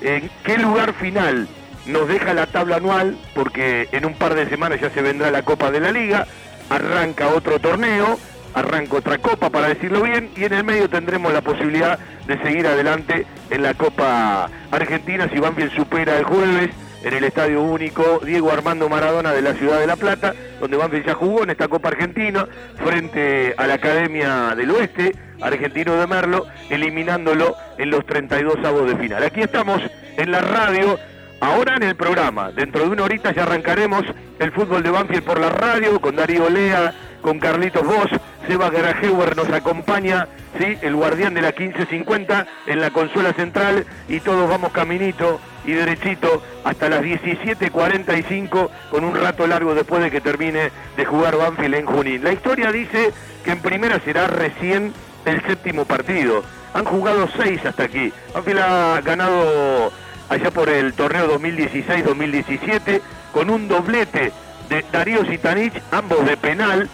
en 0.00 0.30
qué 0.44 0.58
lugar 0.58 0.92
final 0.94 1.48
nos 1.86 2.08
deja 2.08 2.34
la 2.34 2.46
tabla 2.46 2.76
anual, 2.76 3.16
porque 3.34 3.88
en 3.92 4.04
un 4.04 4.14
par 4.14 4.34
de 4.34 4.48
semanas 4.48 4.80
ya 4.80 4.90
se 4.90 5.02
vendrá 5.02 5.30
la 5.30 5.42
Copa 5.42 5.70
de 5.70 5.80
la 5.80 5.92
Liga, 5.92 6.26
arranca 6.68 7.28
otro 7.28 7.58
torneo, 7.58 8.18
arranca 8.54 8.96
otra 8.96 9.18
Copa, 9.18 9.50
para 9.50 9.68
decirlo 9.68 10.02
bien, 10.02 10.30
y 10.36 10.44
en 10.44 10.52
el 10.52 10.64
medio 10.64 10.88
tendremos 10.88 11.32
la 11.32 11.40
posibilidad 11.40 11.98
de 12.26 12.38
seguir 12.42 12.66
adelante 12.66 13.26
en 13.50 13.62
la 13.62 13.74
Copa 13.74 14.50
Argentina 14.70 15.28
si 15.32 15.38
Banfield 15.38 15.74
supera 15.74 16.18
el 16.18 16.24
jueves 16.24 16.70
en 17.02 17.14
el 17.14 17.24
Estadio 17.24 17.62
Único 17.62 18.20
Diego 18.24 18.50
Armando 18.50 18.88
Maradona 18.88 19.32
de 19.32 19.42
la 19.42 19.54
Ciudad 19.54 19.80
de 19.80 19.86
La 19.86 19.96
Plata, 19.96 20.34
donde 20.60 20.76
Banfield 20.76 21.06
ya 21.06 21.14
jugó 21.14 21.42
en 21.42 21.50
esta 21.50 21.68
Copa 21.68 21.88
Argentina 21.88 22.46
frente 22.84 23.54
a 23.56 23.66
la 23.66 23.74
Academia 23.74 24.54
del 24.56 24.70
Oeste, 24.70 25.14
argentino 25.40 25.94
de 25.94 26.06
Merlo, 26.06 26.46
eliminándolo 26.68 27.56
en 27.78 27.90
los 27.90 28.04
32 28.06 28.64
avos 28.64 28.88
de 28.88 28.96
final. 28.96 29.22
Aquí 29.22 29.40
estamos 29.40 29.80
en 30.16 30.30
la 30.30 30.40
radio, 30.40 30.98
ahora 31.40 31.76
en 31.76 31.84
el 31.84 31.96
programa. 31.96 32.52
Dentro 32.52 32.84
de 32.84 32.90
una 32.90 33.04
horita 33.04 33.32
ya 33.32 33.44
arrancaremos 33.44 34.04
el 34.38 34.52
fútbol 34.52 34.82
de 34.82 34.90
Banfield 34.90 35.24
por 35.24 35.40
la 35.40 35.48
radio 35.48 36.00
con 36.00 36.16
Darío 36.16 36.50
Lea, 36.50 36.92
con 37.22 37.38
Carlitos 37.38 37.84
Vos, 37.84 38.08
Seba 38.46 38.70
Garajewer 38.70 39.36
nos 39.36 39.50
acompaña, 39.50 40.26
¿sí? 40.58 40.76
el 40.82 40.96
guardián 40.96 41.34
de 41.34 41.42
la 41.42 41.48
1550 41.48 42.46
en 42.66 42.80
la 42.80 42.90
consola 42.90 43.32
central 43.34 43.86
y 44.08 44.20
todos 44.20 44.48
vamos 44.48 44.72
caminito 44.72 45.40
y 45.64 45.72
derechito 45.72 46.42
hasta 46.64 46.88
las 46.88 47.02
17.45 47.02 48.70
con 48.90 49.04
un 49.04 49.14
rato 49.14 49.46
largo 49.46 49.74
después 49.74 50.02
de 50.02 50.10
que 50.10 50.20
termine 50.20 50.70
de 50.96 51.04
jugar 51.04 51.36
Banfield 51.36 51.74
en 51.74 51.86
Junín. 51.86 52.24
La 52.24 52.32
historia 52.32 52.72
dice 52.72 53.12
que 53.44 53.52
en 53.52 53.60
primera 53.60 54.00
será 54.00 54.26
recién 54.26 54.92
el 55.24 55.42
séptimo 55.42 55.84
partido. 55.84 56.42
Han 56.74 56.84
jugado 56.84 57.28
seis 57.36 57.64
hasta 57.64 57.84
aquí. 57.84 58.12
Banfield 58.34 58.60
ha 58.60 59.00
ganado 59.02 59.92
allá 60.28 60.50
por 60.50 60.68
el 60.68 60.92
torneo 60.94 61.38
2016-2017 61.38 63.00
con 63.32 63.50
un 63.50 63.68
doblete 63.68 64.32
de 64.68 64.84
Darío 64.92 65.24
Zitanich, 65.24 65.74
ambos 65.90 66.24
de 66.24 66.36
penal. 66.36 66.88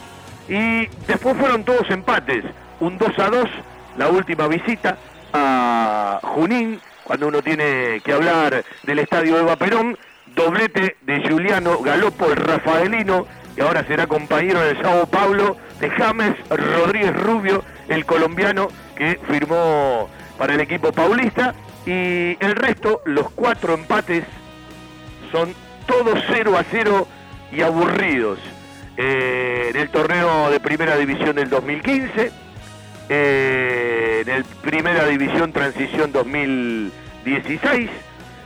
Y 0.49 0.87
después 1.07 1.37
fueron 1.37 1.65
todos 1.65 1.91
empates. 1.91 2.45
Un 2.81 2.99
2 2.99 3.19
a 3.19 3.31
2, 3.31 3.49
la 3.97 4.09
última 4.09 4.47
visita 4.49 4.97
a 5.33 6.21
Junín, 6.23 6.81
cuando 7.07 7.29
uno 7.29 7.41
tiene 7.41 8.01
que 8.05 8.13
hablar 8.13 8.65
del 8.83 8.99
estadio 8.99 9.39
Eva 9.39 9.57
Perón. 9.57 9.97
Doblete 10.35 10.97
de 11.03 11.27
Juliano 11.29 11.79
Galopo, 11.79 12.27
el 12.27 12.37
Rafaelino, 12.37 13.27
y 13.57 13.61
ahora 13.61 13.87
será 13.87 14.07
compañero 14.07 14.61
de 14.61 14.77
Sao 14.83 15.07
Paulo, 15.07 15.57
de 15.81 15.89
James 15.89 16.35
Rodríguez 16.51 17.15
Rubio, 17.23 17.65
el 17.89 18.05
colombiano 18.05 18.69
que 18.97 19.19
firmó 19.29 20.11
para 20.37 20.55
el 20.55 20.61
equipo 20.61 20.93
paulista. 20.93 21.55
Y 21.87 22.37
el 22.41 22.57
resto, 22.57 23.03
los 23.07 23.31
cuatro 23.31 23.75
empates, 23.75 24.25
son 25.31 25.55
todos 25.87 26.19
0 26.29 26.59
a 26.59 26.65
0 26.71 27.07
y 27.53 27.63
aburridos. 27.63 28.41
Eh, 28.97 29.69
en 29.71 29.77
el 29.77 29.89
torneo 29.91 30.51
de 30.51 30.59
primera 30.59 30.97
división 30.97 31.37
del 31.37 31.49
2015, 31.49 32.33
eh, 33.09 34.23
en 34.27 34.33
el 34.33 34.45
primera 34.45 35.07
división 35.07 35.53
transición 35.53 36.13
2016, 36.13 37.91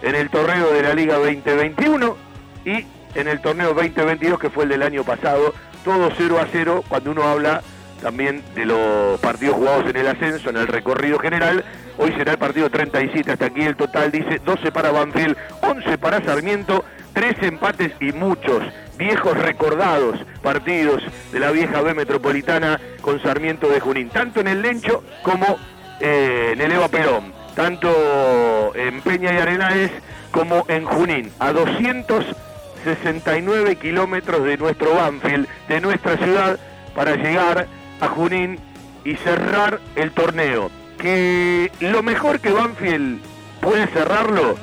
en 0.02 0.14
el 0.14 0.30
torneo 0.30 0.72
de 0.72 0.82
la 0.82 0.94
Liga 0.94 1.16
2021 1.16 2.16
y 2.64 2.84
en 3.14 3.28
el 3.28 3.40
torneo 3.40 3.74
2022 3.74 4.38
que 4.38 4.50
fue 4.50 4.64
el 4.64 4.70
del 4.70 4.82
año 4.82 5.04
pasado, 5.04 5.54
todo 5.84 6.10
0 6.16 6.38
a 6.40 6.46
0 6.50 6.84
cuando 6.88 7.10
uno 7.10 7.22
habla 7.24 7.62
también 8.02 8.42
de 8.54 8.64
los 8.64 9.20
partidos 9.20 9.56
jugados 9.56 9.88
en 9.88 9.96
el 9.96 10.08
ascenso, 10.08 10.50
en 10.50 10.56
el 10.56 10.66
recorrido 10.66 11.18
general. 11.18 11.64
Hoy 11.98 12.12
será 12.12 12.32
el 12.32 12.38
partido 12.38 12.70
37, 12.70 13.32
hasta 13.32 13.46
aquí 13.46 13.62
el 13.62 13.76
total 13.76 14.10
dice 14.10 14.40
12 14.44 14.72
para 14.72 14.90
Banfield, 14.90 15.36
11 15.62 15.98
para 15.98 16.24
Sarmiento, 16.24 16.84
3 17.12 17.42
empates 17.42 17.92
y 18.00 18.12
muchos 18.12 18.62
viejos 19.00 19.36
recordados 19.36 20.20
partidos 20.42 21.02
de 21.32 21.40
la 21.40 21.50
vieja 21.50 21.80
B 21.80 21.94
metropolitana 21.94 22.78
con 23.00 23.20
Sarmiento 23.22 23.66
de 23.68 23.80
Junín, 23.80 24.10
tanto 24.10 24.40
en 24.40 24.48
el 24.48 24.60
Lencho 24.60 25.02
como 25.22 25.56
eh, 26.00 26.50
en 26.52 26.60
el 26.60 26.70
Eva 26.70 26.88
Perón, 26.88 27.32
tanto 27.56 28.74
en 28.74 29.00
Peña 29.00 29.32
y 29.32 29.38
Arenales 29.38 29.90
como 30.30 30.66
en 30.68 30.84
Junín, 30.84 31.32
a 31.38 31.52
269 31.52 33.76
kilómetros 33.76 34.44
de 34.44 34.58
nuestro 34.58 34.94
Banfield, 34.94 35.48
de 35.66 35.80
nuestra 35.80 36.18
ciudad, 36.18 36.58
para 36.94 37.16
llegar 37.16 37.68
a 38.00 38.08
Junín 38.08 38.58
y 39.04 39.16
cerrar 39.16 39.80
el 39.96 40.10
torneo. 40.10 40.70
Que 40.98 41.72
lo 41.80 42.02
mejor 42.02 42.40
que 42.40 42.52
Banfield 42.52 43.22
puede 43.62 43.86
cerrarlo, 43.86 44.58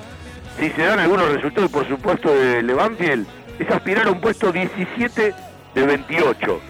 si 0.59 0.69
se 0.69 0.83
dan 0.83 0.99
algunos 0.99 1.33
resultados, 1.33 1.71
por 1.71 1.87
supuesto, 1.87 2.31
de 2.31 2.61
Banfield, 2.73 3.25
es 3.59 3.69
aspirar 3.69 4.07
a 4.07 4.11
un 4.11 4.21
puesto 4.21 4.51
17 4.51 5.33
de 5.75 5.85
28. 5.85 6.61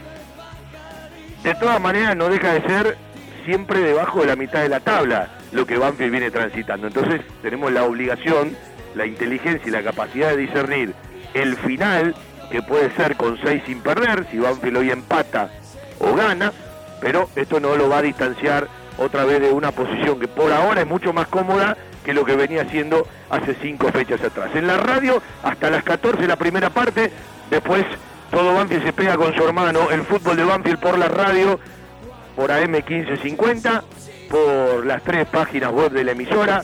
De 1.43 1.55
todas 1.55 1.79
maneras, 1.79 2.15
no 2.15 2.29
deja 2.29 2.53
de 2.53 2.61
ser 2.61 2.97
siempre 3.45 3.79
debajo 3.79 4.21
de 4.21 4.27
la 4.27 4.35
mitad 4.35 4.61
de 4.61 4.69
la 4.69 4.79
tabla 4.79 5.29
lo 5.51 5.65
que 5.65 5.77
Banfield 5.77 6.11
viene 6.11 6.31
transitando. 6.31 6.87
Entonces, 6.87 7.21
tenemos 7.41 7.71
la 7.71 7.83
obligación, 7.83 8.57
la 8.95 9.05
inteligencia 9.05 9.67
y 9.67 9.71
la 9.71 9.83
capacidad 9.83 10.29
de 10.29 10.37
discernir 10.37 10.93
el 11.33 11.55
final, 11.57 12.15
que 12.51 12.61
puede 12.61 12.91
ser 12.95 13.15
con 13.15 13.37
6 13.41 13.63
sin 13.65 13.81
perder, 13.81 14.27
si 14.31 14.39
Banfield 14.39 14.77
hoy 14.77 14.91
empata 14.91 15.49
o 15.99 16.15
gana, 16.15 16.51
pero 16.99 17.29
esto 17.35 17.59
no 17.59 17.75
lo 17.75 17.89
va 17.89 17.99
a 17.99 18.01
distanciar 18.01 18.67
otra 18.97 19.25
vez 19.25 19.41
de 19.41 19.51
una 19.51 19.71
posición 19.71 20.19
que 20.19 20.27
por 20.27 20.51
ahora 20.51 20.81
es 20.81 20.87
mucho 20.87 21.13
más 21.13 21.27
cómoda 21.27 21.77
que 22.07 22.13
lo 22.13 22.23
que 22.23 22.37
venía 22.37 22.61
haciendo 22.61 23.05
hace 23.29 23.53
cinco 23.61 23.91
fechas 23.91 24.23
atrás. 24.23 24.51
En 24.55 24.65
la 24.65 24.77
radio, 24.77 25.21
hasta 25.43 25.69
las 25.69 25.83
14 25.83 26.25
la 26.25 26.37
primera 26.37 26.69
parte, 26.69 27.11
después 27.51 27.83
todo 28.31 28.53
Banfield 28.53 28.85
se 28.85 28.93
pega 28.93 29.17
con 29.17 29.35
su 29.35 29.43
hermano, 29.43 29.91
el 29.91 30.03
fútbol 30.03 30.37
de 30.37 30.45
Banfield 30.45 30.79
por 30.79 30.97
la 30.97 31.09
radio, 31.09 31.59
por 32.33 32.49
AM 32.49 32.71
1550, 32.71 33.83
por 34.29 34.85
las 34.85 35.03
tres 35.03 35.27
páginas 35.27 35.73
web 35.73 35.91
de 35.91 36.05
la 36.05 36.13
emisora 36.13 36.63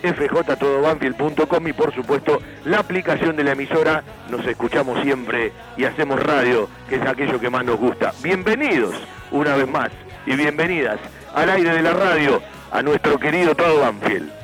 fjtodobanfield.com 0.00 1.66
y 1.66 1.72
por 1.72 1.92
supuesto 1.92 2.40
la 2.64 2.78
aplicación 2.78 3.34
de 3.34 3.42
la 3.42 3.52
emisora. 3.52 4.04
Nos 4.30 4.46
escuchamos 4.46 5.02
siempre 5.02 5.50
y 5.76 5.86
hacemos 5.86 6.22
radio, 6.22 6.68
que 6.88 6.96
es 6.96 7.02
aquello 7.02 7.40
que 7.40 7.50
más 7.50 7.64
nos 7.64 7.80
gusta. 7.80 8.12
Bienvenidos 8.22 8.94
una 9.32 9.56
vez 9.56 9.66
más 9.66 9.90
y 10.24 10.36
bienvenidas 10.36 11.00
al 11.34 11.50
aire 11.50 11.74
de 11.74 11.82
la 11.82 11.94
radio 11.94 12.40
a 12.70 12.80
nuestro 12.80 13.18
querido 13.18 13.56
Todo 13.56 13.80
Banfield. 13.80 14.43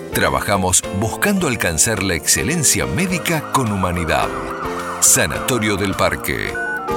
Trabajamos 0.13 0.83
buscando 0.99 1.47
alcanzar 1.47 2.03
la 2.03 2.15
excelencia 2.15 2.85
médica 2.85 3.49
con 3.53 3.71
humanidad. 3.71 4.27
Sanatorio 4.99 5.77
del 5.77 5.93
Parque. 5.93 6.53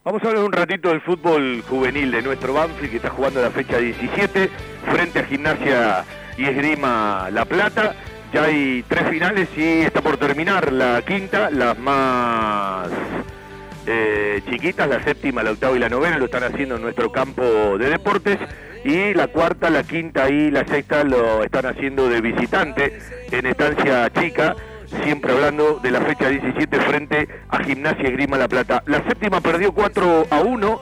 Vamos 0.02 0.24
a 0.24 0.28
hablar 0.28 0.44
un 0.44 0.52
ratito 0.52 0.88
del 0.88 1.02
fútbol 1.02 1.62
juvenil 1.68 2.10
de 2.10 2.22
nuestro 2.22 2.54
Banfield 2.54 2.90
que 2.90 2.96
está 2.96 3.10
jugando 3.10 3.42
la 3.42 3.50
fecha 3.50 3.76
17 3.76 4.50
frente 4.90 5.18
a 5.18 5.24
Gimnasia 5.24 6.06
y 6.38 6.46
Esgrima 6.46 7.28
La 7.30 7.44
Plata. 7.44 7.94
Ya 8.32 8.44
hay 8.44 8.82
tres 8.88 9.10
finales 9.10 9.50
y 9.58 9.82
está 9.82 10.00
por 10.00 10.16
terminar 10.16 10.72
la 10.72 11.02
quinta, 11.02 11.50
las 11.50 11.78
más 11.78 12.88
eh, 13.86 14.42
chiquitas, 14.50 14.88
la 14.88 15.02
séptima, 15.02 15.42
la 15.42 15.52
octava 15.52 15.76
y 15.76 15.78
la 15.78 15.88
novena 15.88 16.18
lo 16.18 16.26
están 16.26 16.44
haciendo 16.44 16.76
en 16.76 16.82
nuestro 16.82 17.10
campo 17.12 17.78
de 17.78 17.90
deportes 17.90 18.38
y 18.84 19.14
la 19.14 19.26
cuarta, 19.28 19.68
la 19.70 19.82
quinta 19.82 20.28
y 20.28 20.50
la 20.50 20.64
sexta 20.64 21.02
lo 21.02 21.42
están 21.42 21.66
haciendo 21.66 22.08
de 22.08 22.20
visitante 22.20 22.98
en 23.32 23.46
estancia 23.46 24.08
chica, 24.10 24.54
siempre 25.02 25.32
hablando 25.32 25.80
de 25.82 25.90
la 25.90 26.00
fecha 26.02 26.28
17 26.28 26.80
frente 26.80 27.28
a 27.48 27.64
Gimnasia 27.64 28.08
y 28.08 28.12
Grima 28.12 28.38
La 28.38 28.46
Plata. 28.46 28.82
La 28.86 29.02
séptima 29.08 29.40
perdió 29.40 29.72
4 29.72 30.26
a 30.30 30.40
1, 30.40 30.80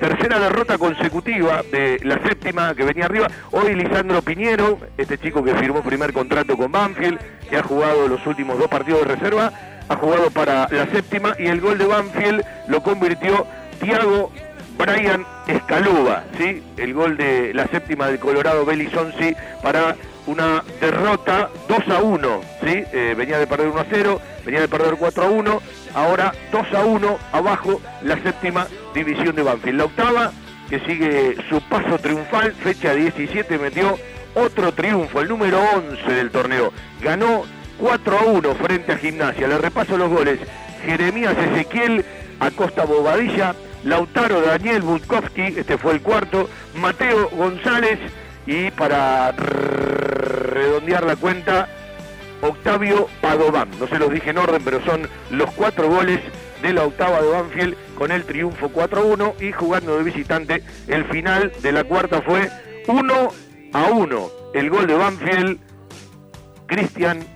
tercera 0.00 0.38
derrota 0.38 0.76
consecutiva 0.76 1.62
de 1.70 1.98
la 2.02 2.22
séptima 2.26 2.74
que 2.74 2.84
venía 2.84 3.06
arriba. 3.06 3.28
Hoy 3.52 3.74
Lisandro 3.74 4.20
Piñero, 4.20 4.78
este 4.98 5.16
chico 5.16 5.42
que 5.42 5.54
firmó 5.54 5.82
primer 5.82 6.12
contrato 6.12 6.56
con 6.56 6.70
Banfield, 6.70 7.18
que 7.48 7.56
ha 7.56 7.62
jugado 7.62 8.06
los 8.06 8.26
últimos 8.26 8.58
dos 8.58 8.68
partidos 8.68 9.06
de 9.06 9.14
reserva, 9.14 9.52
ha 9.88 9.96
jugado 9.96 10.30
para 10.30 10.68
la 10.70 10.86
séptima 10.86 11.34
y 11.38 11.46
el 11.46 11.60
gol 11.60 11.78
de 11.78 11.86
Banfield 11.86 12.44
lo 12.68 12.82
convirtió 12.82 13.46
Thiago 13.80 14.32
Brian 14.78 15.24
Escaluba, 15.46 16.24
¿sí? 16.38 16.62
el 16.76 16.92
gol 16.92 17.16
de 17.16 17.54
la 17.54 17.66
séptima 17.68 18.08
del 18.08 18.18
Colorado 18.18 18.64
Belizonsi 18.64 19.34
para 19.62 19.96
una 20.26 20.62
derrota 20.80 21.48
2 21.68 21.88
a 21.88 22.02
1, 22.02 22.40
¿sí? 22.64 22.84
Eh, 22.92 23.14
venía 23.16 23.38
de 23.38 23.46
perder 23.46 23.68
1 23.68 23.80
a 23.80 23.86
0, 23.88 24.20
venía 24.44 24.60
de 24.60 24.68
perder 24.68 24.96
4 24.98 25.22
a 25.22 25.30
1, 25.30 25.62
ahora 25.94 26.32
2 26.50 26.74
a 26.74 26.84
1 26.84 27.18
abajo 27.32 27.80
la 28.02 28.20
séptima 28.22 28.66
división 28.92 29.36
de 29.36 29.42
Banfield. 29.42 29.78
La 29.78 29.84
octava, 29.84 30.32
que 30.68 30.80
sigue 30.80 31.36
su 31.48 31.60
paso 31.62 31.98
triunfal, 31.98 32.52
fecha 32.54 32.92
17, 32.92 33.56
metió 33.58 33.96
otro 34.34 34.72
triunfo, 34.72 35.20
el 35.20 35.28
número 35.28 35.60
11 35.60 36.12
del 36.12 36.30
torneo. 36.30 36.72
Ganó 37.00 37.44
4 37.78 38.18
a 38.18 38.22
1 38.24 38.54
frente 38.54 38.92
a 38.92 38.98
Gimnasia. 38.98 39.48
Le 39.48 39.58
repaso 39.58 39.96
los 39.96 40.10
goles. 40.10 40.38
Jeremías 40.84 41.36
Ezequiel, 41.36 42.04
Acosta 42.40 42.84
Bobadilla, 42.84 43.54
Lautaro 43.84 44.40
Daniel 44.40 44.82
Budkowski, 44.82 45.42
este 45.42 45.78
fue 45.78 45.92
el 45.92 46.02
cuarto, 46.02 46.48
Mateo 46.74 47.28
González 47.30 47.98
y 48.46 48.70
para 48.72 49.32
redondear 49.32 51.04
la 51.04 51.16
cuenta, 51.16 51.68
Octavio 52.42 53.08
Padován. 53.20 53.70
No 53.78 53.86
se 53.88 53.98
los 53.98 54.10
dije 54.10 54.30
en 54.30 54.38
orden, 54.38 54.62
pero 54.64 54.84
son 54.84 55.08
los 55.30 55.50
cuatro 55.52 55.88
goles 55.88 56.20
de 56.62 56.72
la 56.72 56.84
octava 56.84 57.20
de 57.20 57.28
Banfield 57.28 57.76
con 57.96 58.10
el 58.10 58.24
triunfo 58.24 58.70
4-1 58.70 59.40
y 59.40 59.52
jugando 59.52 59.96
de 59.96 60.04
visitante. 60.04 60.62
El 60.86 61.04
final 61.06 61.52
de 61.62 61.72
la 61.72 61.84
cuarta 61.84 62.22
fue 62.22 62.50
1 62.86 63.28
a 63.72 63.82
1. 63.90 64.30
El 64.54 64.70
gol 64.70 64.86
de 64.86 64.94
Banfield, 64.94 65.58
Cristian 66.66 67.35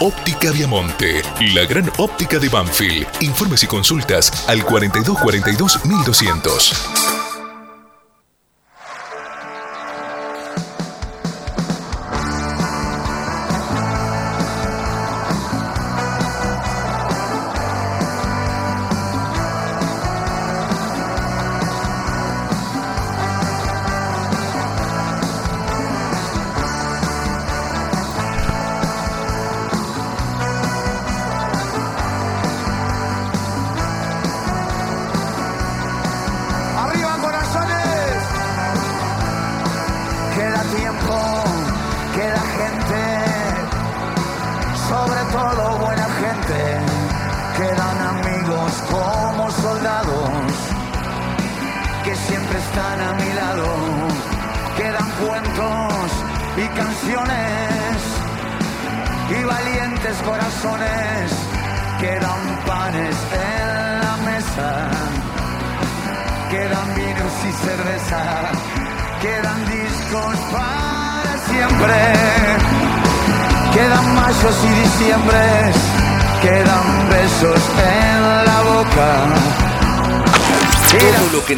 Óptica 0.00 0.50
Viamonte, 0.52 1.22
la 1.54 1.64
gran 1.64 1.90
óptica 1.96 2.38
de 2.38 2.50
Banfield. 2.50 3.06
Informes 3.20 3.62
y 3.62 3.66
consultas 3.66 4.30
al 4.46 4.62
4242 4.62 5.86
1200. 5.86 7.15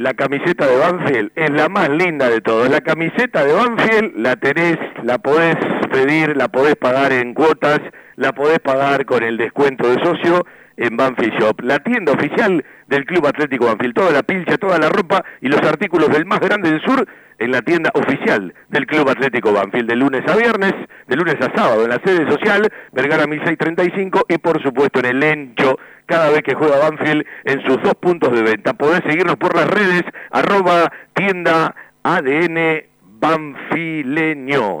La 0.00 0.14
camiseta 0.14 0.66
de 0.66 0.78
Banfield 0.78 1.30
es 1.36 1.50
la 1.50 1.68
más 1.68 1.90
linda 1.90 2.30
de 2.30 2.40
todas. 2.40 2.70
La 2.70 2.80
camiseta 2.80 3.44
de 3.44 3.52
Banfield 3.52 4.16
la 4.16 4.34
tenés, 4.36 4.78
la 5.02 5.18
podés 5.18 5.56
pedir, 5.92 6.38
la 6.38 6.48
podés 6.48 6.74
pagar 6.76 7.12
en 7.12 7.34
cuotas, 7.34 7.80
la 8.16 8.32
podés 8.32 8.60
pagar 8.60 9.04
con 9.04 9.22
el 9.22 9.36
descuento 9.36 9.86
de 9.86 10.02
socio 10.02 10.46
en 10.78 10.96
Banfield 10.96 11.38
Shop, 11.38 11.60
la 11.60 11.80
tienda 11.80 12.12
oficial 12.12 12.64
del 12.86 13.04
Club 13.04 13.26
Atlético 13.26 13.66
Banfield. 13.66 13.92
Toda 13.92 14.10
la 14.10 14.22
pilcha, 14.22 14.56
toda 14.56 14.78
la 14.78 14.88
ropa 14.88 15.22
y 15.42 15.48
los 15.48 15.60
artículos 15.60 16.08
del 16.08 16.24
más 16.24 16.40
grande 16.40 16.70
del 16.70 16.80
sur 16.80 17.06
en 17.38 17.50
la 17.52 17.60
tienda 17.60 17.90
oficial 17.92 18.54
del 18.70 18.86
Club 18.86 19.06
Atlético 19.06 19.52
Banfield, 19.52 19.86
de 19.86 19.96
lunes 19.96 20.22
a 20.26 20.34
viernes, 20.34 20.72
de 21.08 21.16
lunes 21.16 21.36
a 21.40 21.54
sábado, 21.54 21.84
en 21.84 21.90
la 21.90 22.00
sede 22.02 22.26
social, 22.30 22.72
Vergara 22.92 23.26
1635 23.26 24.24
y 24.30 24.38
por 24.38 24.62
supuesto 24.62 25.00
en 25.00 25.06
el 25.06 25.22
Encho, 25.22 25.78
cada 26.10 26.30
vez 26.30 26.42
que 26.42 26.54
juega 26.54 26.78
Banfield 26.78 27.24
en 27.44 27.62
sus 27.62 27.80
dos 27.82 27.94
puntos 27.94 28.32
de 28.32 28.42
venta. 28.42 28.74
Podés 28.74 29.00
seguirnos 29.06 29.36
por 29.36 29.54
las 29.54 29.68
redes, 29.68 30.02
arroba 30.30 30.92
tienda 31.14 31.74
ADN 32.02 32.90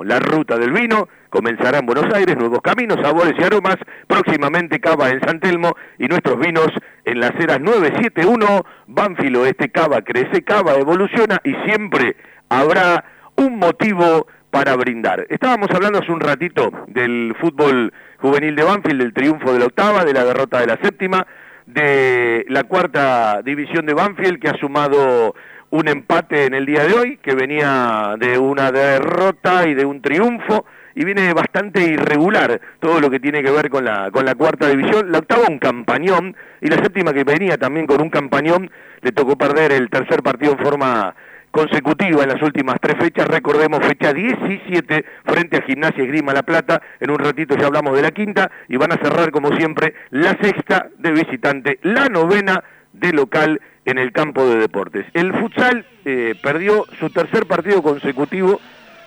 la 0.04 0.18
ruta 0.18 0.56
del 0.58 0.72
vino 0.72 1.08
comenzará 1.28 1.78
en 1.78 1.86
Buenos 1.86 2.12
Aires, 2.12 2.36
nuevos 2.36 2.60
caminos, 2.60 2.98
sabores 3.02 3.34
y 3.38 3.42
aromas, 3.42 3.76
próximamente 4.06 4.80
Cava 4.80 5.10
en 5.10 5.20
San 5.20 5.40
Telmo 5.40 5.74
y 5.98 6.08
nuestros 6.08 6.38
vinos 6.38 6.68
en 7.04 7.20
las 7.20 7.32
eras 7.38 7.60
971, 7.60 8.64
Banfield 8.88 9.36
Oeste 9.36 9.70
Cava 9.70 10.02
crece, 10.02 10.42
Cava 10.42 10.74
evoluciona 10.74 11.38
y 11.44 11.54
siempre 11.66 12.16
habrá 12.48 13.04
un 13.36 13.58
motivo 13.58 14.26
para 14.50 14.76
brindar. 14.76 15.26
Estábamos 15.28 15.70
hablando 15.70 15.98
hace 16.00 16.12
un 16.12 16.20
ratito 16.20 16.70
del 16.88 17.34
fútbol 17.40 17.92
juvenil 18.18 18.56
de 18.56 18.64
Banfield, 18.64 19.00
del 19.00 19.12
triunfo 19.12 19.52
de 19.52 19.60
la 19.60 19.66
octava, 19.66 20.04
de 20.04 20.12
la 20.12 20.24
derrota 20.24 20.60
de 20.60 20.66
la 20.66 20.78
séptima, 20.82 21.26
de 21.66 22.44
la 22.48 22.64
cuarta 22.64 23.42
división 23.42 23.86
de 23.86 23.94
Banfield 23.94 24.40
que 24.40 24.48
ha 24.48 24.58
sumado 24.58 25.34
un 25.70 25.88
empate 25.88 26.46
en 26.46 26.54
el 26.54 26.66
día 26.66 26.84
de 26.84 26.94
hoy, 26.94 27.16
que 27.18 27.34
venía 27.34 28.16
de 28.18 28.38
una 28.38 28.72
derrota 28.72 29.68
y 29.68 29.74
de 29.74 29.84
un 29.84 30.02
triunfo, 30.02 30.66
y 30.96 31.04
viene 31.04 31.32
bastante 31.32 31.82
irregular 31.82 32.60
todo 32.80 33.00
lo 33.00 33.08
que 33.08 33.20
tiene 33.20 33.42
que 33.42 33.52
ver 33.52 33.70
con 33.70 33.84
la, 33.84 34.10
con 34.10 34.24
la 34.24 34.34
cuarta 34.34 34.68
división. 34.68 35.12
La 35.12 35.18
octava 35.18 35.46
un 35.48 35.60
campañón, 35.60 36.36
y 36.60 36.66
la 36.66 36.76
séptima 36.76 37.12
que 37.12 37.22
venía 37.22 37.56
también 37.56 37.86
con 37.86 38.02
un 38.02 38.10
campañón, 38.10 38.70
le 39.00 39.12
tocó 39.12 39.38
perder 39.38 39.70
el 39.70 39.88
tercer 39.88 40.22
partido 40.22 40.52
en 40.52 40.58
forma 40.58 41.14
consecutiva 41.50 42.22
en 42.22 42.28
las 42.28 42.42
últimas 42.42 42.76
tres 42.80 42.96
fechas, 42.98 43.26
recordemos 43.26 43.84
fecha 43.84 44.12
17 44.12 45.04
frente 45.24 45.56
a 45.56 45.62
Gimnasia 45.62 46.04
y 46.04 46.06
Grima 46.06 46.32
La 46.32 46.42
Plata, 46.42 46.80
en 47.00 47.10
un 47.10 47.18
ratito 47.18 47.56
ya 47.56 47.66
hablamos 47.66 47.96
de 47.96 48.02
la 48.02 48.12
quinta 48.12 48.50
y 48.68 48.76
van 48.76 48.92
a 48.92 48.96
cerrar 48.96 49.30
como 49.30 49.56
siempre 49.56 49.94
la 50.10 50.36
sexta 50.40 50.88
de 50.98 51.10
visitante, 51.10 51.78
la 51.82 52.08
novena 52.08 52.62
de 52.92 53.12
local 53.12 53.60
en 53.84 53.98
el 53.98 54.12
campo 54.12 54.46
de 54.46 54.56
deportes. 54.56 55.06
El 55.14 55.32
futsal 55.34 55.84
eh, 56.04 56.34
perdió 56.42 56.84
su 56.98 57.10
tercer 57.10 57.46
partido 57.46 57.82
consecutivo 57.82 58.60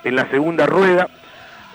en 0.04 0.16
la 0.16 0.30
segunda 0.30 0.66
rueda, 0.66 1.08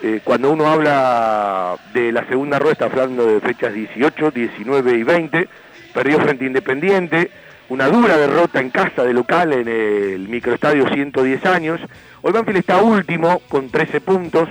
eh, 0.01 0.21
cuando 0.23 0.51
uno 0.51 0.67
habla 0.67 1.75
de 1.93 2.11
la 2.11 2.25
segunda 2.27 2.59
rueda 2.59 2.73
está 2.73 2.85
hablando 2.85 3.25
de 3.25 3.41
fechas 3.41 3.73
18, 3.73 4.31
19 4.31 4.97
y 4.97 5.03
20, 5.03 5.49
perdió 5.93 6.19
frente 6.19 6.45
a 6.45 6.47
Independiente, 6.47 7.31
una 7.69 7.87
dura 7.87 8.17
derrota 8.17 8.59
en 8.59 8.71
casa 8.71 9.03
de 9.03 9.13
local 9.13 9.53
en 9.53 9.67
el 9.67 10.27
microestadio 10.27 10.89
110 10.89 11.45
años. 11.45 11.79
Hoy 12.21 12.33
Banfield 12.33 12.59
está 12.59 12.81
último 12.81 13.41
con 13.47 13.69
13 13.69 14.01
puntos, 14.01 14.49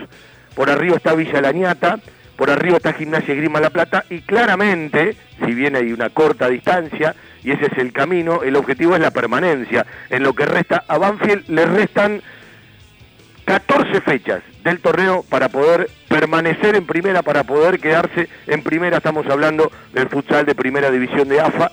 por 0.55 0.71
arriba 0.71 0.97
está 0.97 1.15
Villa 1.15 1.41
Lañata, 1.41 1.99
por 2.37 2.51
arriba 2.51 2.77
está 2.77 2.93
Gimnasia 2.93 3.35
Grima 3.35 3.61
La 3.61 3.71
Plata 3.71 4.05
y 4.09 4.21
claramente, 4.21 5.17
si 5.45 5.53
bien 5.53 5.75
hay 5.75 5.93
una 5.93 6.11
corta 6.11 6.49
distancia 6.49 7.17
y 7.43 7.51
ese 7.51 7.67
es 7.67 7.79
el 7.79 7.93
camino, 7.93 8.43
el 8.45 8.55
objetivo 8.55 8.95
es 8.95 9.01
la 9.01 9.11
permanencia. 9.11 9.85
En 10.11 10.23
lo 10.23 10.33
que 10.33 10.47
resta 10.47 10.85
a 10.87 10.97
Banfield 10.99 11.49
le 11.49 11.67
restan 11.67 12.23
14 13.45 14.01
fechas 14.03 14.43
del 14.63 14.79
torneo 14.79 15.25
para 15.29 15.49
poder 15.49 15.91
permanecer 16.07 16.77
en 16.77 16.87
primera, 16.87 17.23
para 17.23 17.43
poder 17.43 17.81
quedarse 17.81 18.29
en 18.47 18.63
primera, 18.63 18.99
estamos 18.99 19.27
hablando 19.27 19.73
del 19.93 20.09
futsal 20.09 20.47
de 20.47 20.55
primera 20.55 20.91
división 20.93 21.29
de 21.29 21.41
AFA 21.41 21.73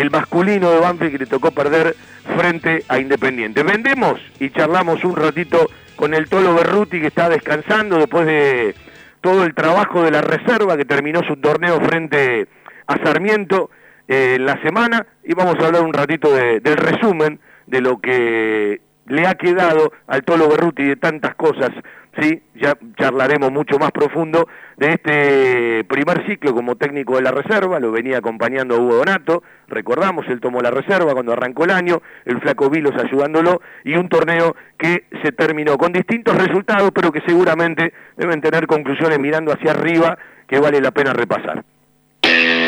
el 0.00 0.10
masculino 0.10 0.70
de 0.70 0.80
Banfield 0.80 1.12
que 1.12 1.18
le 1.18 1.26
tocó 1.26 1.50
perder 1.50 1.94
frente 2.36 2.84
a 2.88 2.98
Independiente. 2.98 3.62
Vendemos 3.62 4.18
y 4.38 4.50
charlamos 4.50 5.04
un 5.04 5.14
ratito 5.14 5.68
con 5.94 6.14
el 6.14 6.28
Tolo 6.28 6.54
Berruti 6.54 7.00
que 7.00 7.08
está 7.08 7.28
descansando 7.28 7.98
después 7.98 8.24
de 8.24 8.74
todo 9.20 9.44
el 9.44 9.54
trabajo 9.54 10.02
de 10.02 10.10
la 10.10 10.22
reserva 10.22 10.78
que 10.78 10.86
terminó 10.86 11.22
su 11.22 11.36
torneo 11.36 11.78
frente 11.80 12.48
a 12.86 12.96
Sarmiento 13.04 13.70
eh, 14.08 14.36
en 14.36 14.46
la 14.46 14.60
semana 14.62 15.06
y 15.22 15.34
vamos 15.34 15.56
a 15.60 15.66
hablar 15.66 15.82
un 15.82 15.92
ratito 15.92 16.34
del 16.34 16.76
resumen 16.76 17.38
de 17.66 17.80
lo 17.82 18.00
que 18.00 18.80
le 19.06 19.26
ha 19.26 19.34
quedado 19.34 19.92
al 20.06 20.22
Tolo 20.22 20.48
Berruti 20.48 20.82
de 20.82 20.96
tantas 20.96 21.34
cosas 21.34 21.70
sí, 22.18 22.42
ya 22.54 22.76
charlaremos 22.96 23.52
mucho 23.52 23.78
más 23.78 23.92
profundo 23.92 24.48
de 24.76 24.92
este 24.92 25.84
primer 25.84 26.26
ciclo 26.26 26.54
como 26.54 26.76
técnico 26.76 27.16
de 27.16 27.22
la 27.22 27.30
reserva, 27.30 27.80
lo 27.80 27.92
venía 27.92 28.18
acompañando 28.18 28.80
Hugo 28.80 28.96
Donato, 28.96 29.42
recordamos, 29.68 30.26
él 30.28 30.40
tomó 30.40 30.60
la 30.60 30.70
reserva 30.70 31.12
cuando 31.12 31.32
arrancó 31.32 31.64
el 31.64 31.70
año, 31.70 32.02
el 32.24 32.40
flaco 32.40 32.70
Vilos 32.70 32.94
ayudándolo, 32.96 33.60
y 33.84 33.94
un 33.94 34.08
torneo 34.08 34.56
que 34.78 35.04
se 35.22 35.32
terminó 35.32 35.76
con 35.78 35.92
distintos 35.92 36.36
resultados, 36.36 36.90
pero 36.94 37.12
que 37.12 37.20
seguramente 37.26 37.92
deben 38.16 38.40
tener 38.40 38.66
conclusiones 38.66 39.18
mirando 39.18 39.52
hacia 39.52 39.72
arriba 39.72 40.18
que 40.46 40.58
vale 40.58 40.80
la 40.80 40.90
pena 40.90 41.12
repasar. 41.12 41.64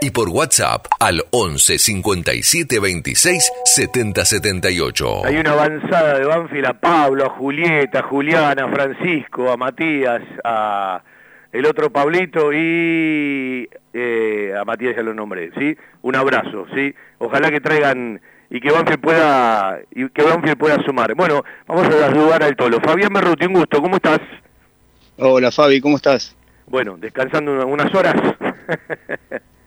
y 0.00 0.10
por 0.10 0.28
WhatsApp 0.28 0.86
al 1.00 1.24
11 1.30 1.78
57 1.78 2.80
26 2.80 3.52
70 3.64 4.24
78. 4.24 5.26
Hay 5.26 5.36
una 5.36 5.52
avanzada 5.52 6.18
de 6.18 6.24
Banfield 6.24 6.66
a 6.66 6.74
Pablo, 6.74 7.26
a 7.26 7.30
Julieta, 7.30 8.00
a 8.00 8.02
Juliana, 8.02 8.64
a 8.64 8.68
Francisco, 8.68 9.50
a 9.50 9.56
Matías, 9.56 10.22
a 10.44 11.02
el 11.52 11.66
otro 11.66 11.90
Pablito 11.90 12.52
y 12.52 13.68
eh, 13.92 14.54
a 14.58 14.64
Matías 14.64 14.96
ya 14.96 15.02
lo 15.02 15.14
nombré, 15.14 15.50
¿sí? 15.58 15.76
Un 16.02 16.16
abrazo, 16.16 16.66
¿sí? 16.74 16.94
Ojalá 17.18 17.50
que 17.50 17.60
traigan 17.60 18.20
y 18.50 18.60
que 18.60 18.70
Banfield 18.70 19.00
pueda 19.00 19.80
y 19.90 20.08
que 20.10 20.22
Banfield 20.22 20.58
pueda 20.58 20.82
sumar. 20.84 21.14
Bueno, 21.14 21.42
vamos 21.66 21.86
a 21.88 21.92
saludar 21.92 22.42
al 22.42 22.56
Tolo. 22.56 22.80
Fabián 22.80 23.12
Berruti, 23.12 23.46
un 23.46 23.54
gusto, 23.54 23.80
¿cómo 23.80 23.96
estás? 23.96 24.20
Hola 25.16 25.50
Fabi, 25.50 25.80
¿cómo 25.80 25.96
estás? 25.96 26.36
Bueno, 26.66 26.96
descansando 26.98 27.66
unas 27.66 27.92
horas. 27.94 28.14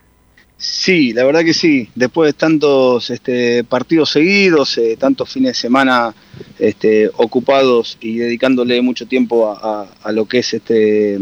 Sí, 0.62 1.12
la 1.12 1.24
verdad 1.24 1.44
que 1.44 1.56
sí. 1.56 1.90
Después 1.96 2.32
de 2.32 2.34
tantos 2.38 3.10
este, 3.10 3.64
partidos 3.64 4.12
seguidos, 4.12 4.78
eh, 4.78 4.96
tantos 4.96 5.28
fines 5.28 5.54
de 5.54 5.56
semana 5.56 6.14
este, 6.60 7.10
ocupados 7.16 7.98
y 8.00 8.20
dedicándole 8.20 8.80
mucho 8.84 9.08
tiempo 9.08 9.50
a, 9.50 10.12
lo 10.12 10.26
que 10.26 10.38
es 10.38 10.54
este 10.54 11.16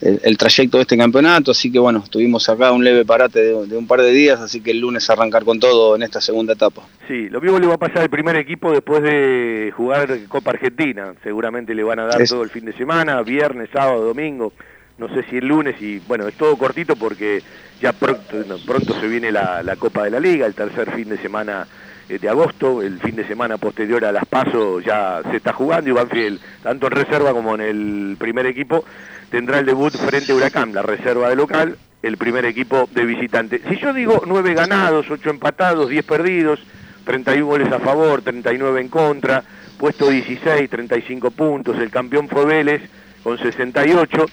el, 0.00 0.38
trayecto 0.38 0.78
de 0.78 0.82
este 0.82 0.96
campeonato, 0.96 1.50
así 1.50 1.70
que 1.70 1.78
bueno, 1.78 2.02
tuvimos 2.08 2.48
acá 2.48 2.72
un 2.72 2.82
leve 2.82 3.04
parate 3.04 3.40
de, 3.40 3.76
un 3.76 3.86
par 3.86 4.00
de 4.00 4.10
días, 4.10 4.40
así 4.40 4.62
que 4.62 4.70
el 4.70 4.80
lunes 4.80 5.08
arrancar 5.10 5.44
con 5.44 5.60
todo 5.60 5.94
en 5.94 6.02
esta 6.02 6.22
segunda 6.22 6.54
etapa. 6.54 6.82
Sí, 7.06 7.28
lo 7.28 7.42
mismo 7.42 7.58
le 7.58 7.66
va 7.66 7.74
a 7.74 7.78
pasar 7.78 7.98
al 7.98 8.10
primer 8.10 8.36
equipo 8.36 8.72
después 8.72 9.02
de 9.02 9.70
jugar 9.76 10.18
Copa 10.28 10.52
Argentina, 10.52 11.14
seguramente 11.22 11.74
le 11.74 11.82
van 11.82 11.98
a 11.98 12.06
dar 12.06 12.26
todo 12.26 12.42
el 12.42 12.48
fin 12.48 12.64
de 12.64 12.72
semana, 12.72 13.20
viernes, 13.22 13.68
sábado, 13.70 14.02
domingo 14.02 14.54
no 14.98 15.08
sé 15.08 15.24
si 15.24 15.38
el 15.38 15.46
lunes 15.46 15.80
y 15.80 15.98
bueno, 16.00 16.28
es 16.28 16.34
todo 16.34 16.56
cortito 16.56 16.96
porque 16.96 17.42
ya 17.80 17.92
pronto, 17.92 18.58
pronto 18.66 19.00
se 19.00 19.08
viene 19.08 19.32
la, 19.32 19.76
Copa 19.78 20.04
de 20.04 20.10
la 20.10 20.20
Liga, 20.20 20.46
el 20.46 20.54
tercer 20.54 20.92
fin 20.92 21.08
de 21.08 21.18
semana 21.18 21.66
eh, 22.08 22.18
de 22.18 22.28
agosto, 22.28 22.82
el 22.82 23.00
fin 23.00 23.16
de 23.16 23.26
semana 23.26 23.58
posterior 23.58 24.04
a 24.04 24.12
las 24.12 24.26
pasos 24.26 24.84
ya 24.84 25.20
se 25.30 25.36
está 25.36 25.52
jugando 25.52 25.90
y 25.90 25.92
Banfield, 25.92 26.40
tanto 26.62 26.86
en 26.86 26.92
reserva 26.92 27.32
como 27.32 27.54
en 27.54 27.60
el 27.62 28.16
primer 28.18 28.46
equipo, 28.46 28.84
tendrá 29.30 29.58
el 29.58 29.66
debut 29.66 29.92
frente 29.96 30.32
a 30.32 30.34
Huracán, 30.34 30.72
la 30.72 30.82
reserva 30.82 31.28
de 31.28 31.36
local, 31.36 31.76
el 32.02 32.16
primer 32.16 32.44
equipo 32.44 32.88
de 32.92 33.04
visitante. 33.04 33.60
Si 33.68 33.76
yo 33.78 33.92
digo 33.92 34.22
nueve 34.26 34.54
ganados, 34.54 35.10
ocho 35.10 35.30
empatados, 35.30 35.88
10 35.88 36.04
perdidos, 36.04 36.60
31 37.04 37.46
goles 37.46 37.72
a 37.72 37.78
favor, 37.78 38.22
39 38.22 38.80
en 38.80 38.88
contra, 38.88 39.42
puesto 39.78 40.08
16, 40.08 40.68
35 40.68 41.30
puntos, 41.30 41.78
el 41.78 41.90
campeón 41.90 42.28
fue 42.28 42.44
Vélez 42.44 42.82
con 43.22 43.38
68, 43.38 44.26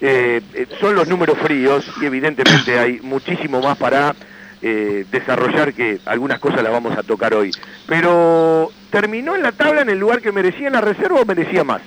eh, 0.00 0.42
eh, 0.54 0.66
son 0.80 0.94
los 0.94 1.08
números 1.08 1.38
fríos 1.38 1.84
y 2.00 2.04
evidentemente 2.04 2.78
hay 2.78 3.00
muchísimo 3.00 3.60
más 3.60 3.78
para 3.78 4.14
eh, 4.60 5.06
desarrollar 5.10 5.72
que 5.72 6.00
algunas 6.04 6.38
cosas 6.38 6.62
las 6.62 6.72
vamos 6.72 6.96
a 6.96 7.02
tocar 7.02 7.34
hoy. 7.34 7.50
Pero 7.86 8.70
¿terminó 8.90 9.34
en 9.34 9.42
la 9.42 9.52
tabla 9.52 9.82
en 9.82 9.88
el 9.88 9.98
lugar 9.98 10.20
que 10.20 10.32
merecía 10.32 10.66
en 10.66 10.74
la 10.74 10.80
reserva 10.80 11.20
o 11.20 11.24
merecía 11.24 11.64
más? 11.64 11.82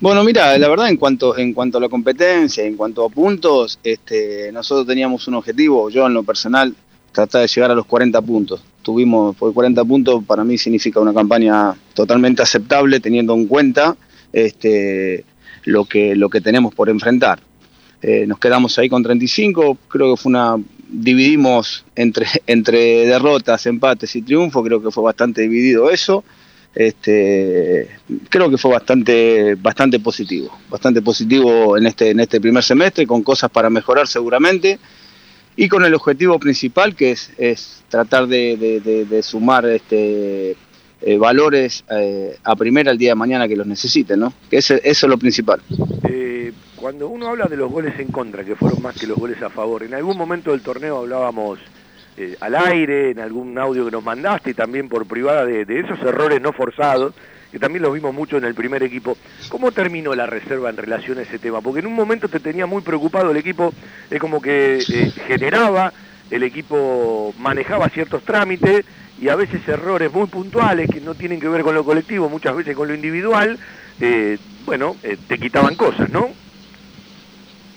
bueno, 0.00 0.22
mira, 0.22 0.56
la 0.58 0.68
verdad 0.68 0.90
en 0.90 0.98
cuanto 0.98 1.36
en 1.38 1.54
cuanto 1.54 1.78
a 1.78 1.80
la 1.80 1.88
competencia, 1.88 2.62
en 2.62 2.76
cuanto 2.76 3.06
a 3.06 3.08
puntos, 3.08 3.80
este, 3.82 4.52
nosotros 4.52 4.86
teníamos 4.86 5.26
un 5.26 5.34
objetivo, 5.34 5.88
yo 5.88 6.06
en 6.06 6.12
lo 6.12 6.22
personal, 6.22 6.74
tratar 7.10 7.40
de 7.40 7.48
llegar 7.48 7.70
a 7.70 7.74
los 7.74 7.86
40 7.86 8.20
puntos. 8.20 8.62
Tuvimos, 8.82 9.34
por 9.34 9.54
40 9.54 9.82
puntos 9.86 10.22
para 10.24 10.44
mí 10.44 10.58
significa 10.58 11.00
una 11.00 11.14
campaña 11.14 11.74
totalmente 11.94 12.42
aceptable 12.42 13.00
teniendo 13.00 13.32
en 13.32 13.46
cuenta 13.46 13.96
este, 14.34 15.24
lo 15.64 15.84
que, 15.84 16.14
lo 16.14 16.28
que 16.28 16.40
tenemos 16.40 16.74
por 16.74 16.88
enfrentar. 16.88 17.40
Eh, 18.02 18.26
nos 18.26 18.38
quedamos 18.38 18.78
ahí 18.78 18.88
con 18.88 19.02
35, 19.02 19.78
creo 19.88 20.14
que 20.14 20.20
fue 20.20 20.30
una 20.30 20.56
dividimos 20.88 21.84
entre, 21.96 22.26
entre 22.46 23.06
derrotas, 23.06 23.66
empates 23.66 24.14
y 24.16 24.22
triunfo, 24.22 24.62
creo 24.62 24.82
que 24.82 24.90
fue 24.90 25.04
bastante 25.04 25.42
dividido 25.42 25.90
eso. 25.90 26.24
Este, 26.74 27.88
creo 28.28 28.50
que 28.50 28.58
fue 28.58 28.72
bastante, 28.72 29.54
bastante 29.54 30.00
positivo, 30.00 30.58
bastante 30.68 31.02
positivo 31.02 31.78
en 31.78 31.86
este, 31.86 32.10
en 32.10 32.18
este 32.18 32.40
primer 32.40 32.64
semestre, 32.64 33.06
con 33.06 33.22
cosas 33.22 33.48
para 33.50 33.70
mejorar 33.70 34.08
seguramente, 34.08 34.80
y 35.56 35.68
con 35.68 35.84
el 35.84 35.94
objetivo 35.94 36.36
principal 36.40 36.96
que 36.96 37.12
es, 37.12 37.30
es 37.38 37.84
tratar 37.88 38.26
de, 38.26 38.80
de 39.08 39.22
sumar 39.22 39.64
este, 39.66 40.56
eh, 41.06 41.18
valores 41.18 41.84
eh, 41.90 42.38
a 42.42 42.56
primera 42.56 42.90
el 42.90 42.96
día 42.96 43.10
de 43.10 43.14
mañana 43.14 43.46
que 43.46 43.56
los 43.56 43.66
necesiten, 43.66 44.20
¿no? 44.20 44.32
Que 44.48 44.56
eso 44.56 44.74
es 44.82 45.02
lo 45.02 45.18
principal. 45.18 45.60
Eh, 46.08 46.50
cuando 46.76 47.08
uno 47.08 47.28
habla 47.28 47.44
de 47.44 47.58
los 47.58 47.70
goles 47.70 47.92
en 47.98 48.08
contra, 48.08 48.42
que 48.42 48.56
fueron 48.56 48.80
más 48.80 48.98
que 48.98 49.06
los 49.06 49.18
goles 49.18 49.42
a 49.42 49.50
favor, 49.50 49.82
en 49.82 49.92
algún 49.92 50.16
momento 50.16 50.52
del 50.52 50.62
torneo 50.62 50.96
hablábamos 50.96 51.58
al 52.40 52.54
aire, 52.54 53.10
en 53.10 53.18
algún 53.18 53.58
audio 53.58 53.84
que 53.84 53.90
nos 53.90 54.02
mandaste 54.02 54.52
y 54.52 54.54
también 54.54 54.88
por 54.88 55.04
privada 55.04 55.44
de, 55.44 55.66
esos 55.78 56.00
errores 56.00 56.40
no 56.40 56.54
forzados, 56.54 57.12
que 57.52 57.58
también 57.58 57.82
los 57.82 57.92
vimos 57.92 58.14
mucho 58.14 58.38
en 58.38 58.44
el 58.44 58.54
primer 58.54 58.82
equipo. 58.82 59.18
¿Cómo 59.50 59.72
terminó 59.72 60.14
la 60.14 60.24
reserva 60.24 60.70
en 60.70 60.78
relación 60.78 61.18
a 61.18 61.22
ese 61.22 61.38
tema? 61.38 61.60
Porque 61.60 61.80
en 61.80 61.86
un 61.86 61.94
momento 61.94 62.28
te 62.28 62.40
tenía 62.40 62.64
muy 62.64 62.80
preocupado 62.80 63.30
el 63.30 63.36
equipo, 63.36 63.74
es 64.10 64.18
como 64.18 64.40
que 64.40 64.78
generaba, 65.26 65.92
el 66.30 66.44
equipo 66.44 67.34
manejaba 67.38 67.90
ciertos 67.90 68.22
trámites, 68.22 68.86
y 69.24 69.30
a 69.30 69.36
veces 69.36 69.66
errores 69.66 70.12
muy 70.12 70.26
puntuales 70.26 70.86
que 70.90 71.00
no 71.00 71.14
tienen 71.14 71.40
que 71.40 71.48
ver 71.48 71.62
con 71.62 71.74
lo 71.74 71.82
colectivo, 71.82 72.28
muchas 72.28 72.54
veces 72.54 72.76
con 72.76 72.88
lo 72.88 72.94
individual, 72.94 73.58
eh, 73.98 74.36
bueno, 74.66 74.96
eh, 75.02 75.16
te 75.26 75.38
quitaban 75.38 75.76
cosas, 75.76 76.10
¿no? 76.10 76.28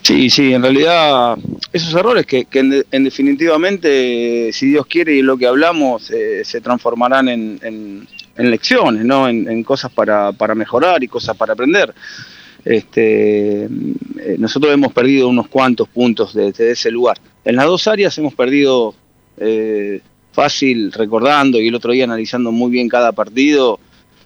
Sí, 0.02 0.30
sí, 0.30 0.54
en 0.54 0.62
realidad 0.62 1.38
esos 1.72 1.93
errores 1.93 2.26
que, 2.26 2.45
en, 2.52 3.04
definitivamente, 3.06 4.52
si 4.52 4.72
Dios 4.72 4.88
quiere 4.88 5.16
y 5.16 5.22
lo 5.22 5.38
que 5.38 5.48
hablamos, 5.48 6.12
eh, 6.12 6.43
se 6.43 6.60
transformarán 6.60 7.30
en, 7.30 8.08
lecciones, 8.36 9.06
¿no? 9.06 9.30
En, 9.30 9.64
cosas 9.64 9.89
para, 9.93 10.34
mejorar 10.54 11.02
y 11.02 11.08
cosas 11.08 11.38
para 11.38 11.54
aprender. 11.54 11.93
Este, 12.66 13.70
nosotros 14.38 14.74
hemos 14.74 14.91
perdido 14.91 15.30
unos 15.30 15.48
cuantos 15.48 15.88
puntos 15.88 16.34
desde 16.34 16.72
ese 16.72 16.91
lugar. 16.91 17.18
En 17.45 17.56
las 17.56 17.68
dos 17.68 17.88
áreas 17.88 18.18
hemos 18.18 18.34
perdido 18.34 18.95
fácil 20.38 20.91
recordando 20.91 21.59
y 21.59 21.67
el 21.67 21.73
otro 21.73 21.93
día 21.93 22.03
analizando 22.03 22.51
muy 22.51 22.69
bien 22.69 22.88
cada 22.88 23.11
partido, 23.11 23.79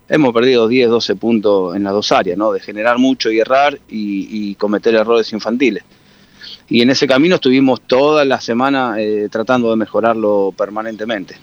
hemos 0.10 0.34
perdido 0.34 0.68
10, 0.68 0.90
12 0.90 1.16
puntos 1.16 1.74
en 1.74 1.86
las 1.86 1.94
dos 1.94 2.12
áreas, 2.12 2.38
¿no? 2.38 2.52
De 2.52 2.60
generar 2.60 2.98
mucho 2.98 3.32
y 3.32 3.40
errar 3.40 3.80
y, 3.88 4.54
cometer 4.56 4.94
errores 4.94 5.32
infantiles. 5.32 5.86
Y 6.68 6.82
en 6.82 6.90
ese 6.90 7.08
camino 7.08 7.36
estuvimos 7.36 7.80
toda 7.88 8.26
la 8.26 8.42
semana 8.42 8.96
eh, 8.98 9.30
tratando 9.32 9.70
de 9.70 9.78
mejorarlo 9.78 10.54
permanentemente. 10.58 11.38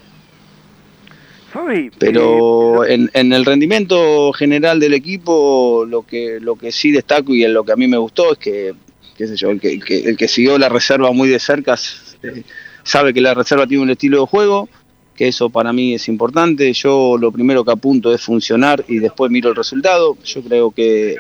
Pero 1.99 2.85
eh, 2.85 3.09
en, 3.11 3.33
el 3.33 3.47
rendimiento 3.47 4.35
general 4.35 4.81
del 4.81 4.93
equipo, 4.93 5.87
lo 5.89 6.03
que, 6.03 6.41
lo 6.43 6.57
que 6.57 6.73
sí 6.73 6.91
destaco 6.91 7.35
y 7.35 7.43
en 7.43 7.55
lo 7.55 7.65
que 7.65 7.73
a 7.73 7.77
mí 7.77 7.89
me 7.89 7.97
gustó 7.97 8.33
es 8.33 8.39
que, 8.39 8.75
qué 9.17 9.27
sé 9.27 9.35
yo, 9.35 9.49
el 9.49 9.61
que, 9.61 9.81
el 10.05 10.17
que, 10.19 10.29
siguió 10.29 10.59
la 10.59 10.69
reserva 10.69 11.11
muy 11.13 11.31
de 11.31 11.39
cerca 11.39 11.75
eh, 12.23 12.43
sabe 12.89 13.13
que 13.13 13.21
la 13.21 13.35
reserva 13.35 13.67
tiene 13.67 13.83
un 13.83 13.91
estilo 13.91 14.21
de 14.21 14.27
juego, 14.27 14.69
que 15.15 15.29
eso 15.29 15.51
para 15.51 15.73
mí 15.73 15.95
es 15.95 16.09
importante. 16.09 16.73
Yo 16.73 17.17
lo 17.19 17.31
primero 17.31 17.65
que 17.65 17.73
apunto 17.73 18.13
es 18.15 18.21
funcionar 18.21 18.85
y 18.89 18.99
después 18.99 19.31
miro 19.31 19.51
el 19.51 19.57
resultado. 19.57 20.17
Yo 20.25 20.43
creo 20.43 20.71
que 20.71 21.17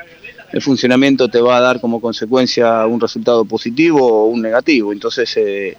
el 0.52 0.62
funcionamiento 0.62 1.28
te 1.28 1.40
va 1.40 1.58
a 1.58 1.60
dar 1.60 1.80
como 1.80 2.00
consecuencia 2.00 2.86
un 2.86 3.00
resultado 3.00 3.44
positivo 3.44 4.06
o 4.06 4.26
un 4.26 4.40
negativo. 4.40 4.92
Entonces, 4.92 5.36
eh, 5.36 5.76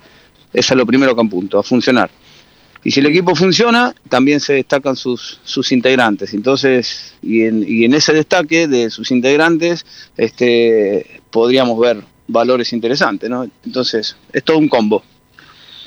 eso 0.53 0.73
es 0.73 0.77
lo 0.77 0.85
primero 0.85 1.15
que 1.15 1.21
apunto, 1.21 1.57
a 1.57 1.63
funcionar. 1.63 2.09
Y 2.83 2.91
si 2.91 2.99
el 2.99 3.07
equipo 3.07 3.35
funciona, 3.35 3.93
también 4.07 4.39
se 4.39 4.53
destacan 4.53 4.95
sus, 4.95 5.39
sus 5.43 5.71
integrantes. 5.71 6.33
Entonces, 6.33 7.15
y 7.21 7.41
en, 7.43 7.65
y 7.67 7.83
en 7.83 7.93
ese 7.93 8.13
destaque 8.13 8.67
de 8.67 8.89
sus 8.89 9.11
integrantes, 9.11 9.85
este, 10.15 11.21
podríamos 11.29 11.77
ver 11.79 12.01
valores 12.27 12.71
interesantes, 12.71 13.29
¿no? 13.29 13.49
Entonces, 13.65 14.15
es 14.31 14.43
todo 14.43 14.57
un 14.57 14.69
combo. 14.69 15.03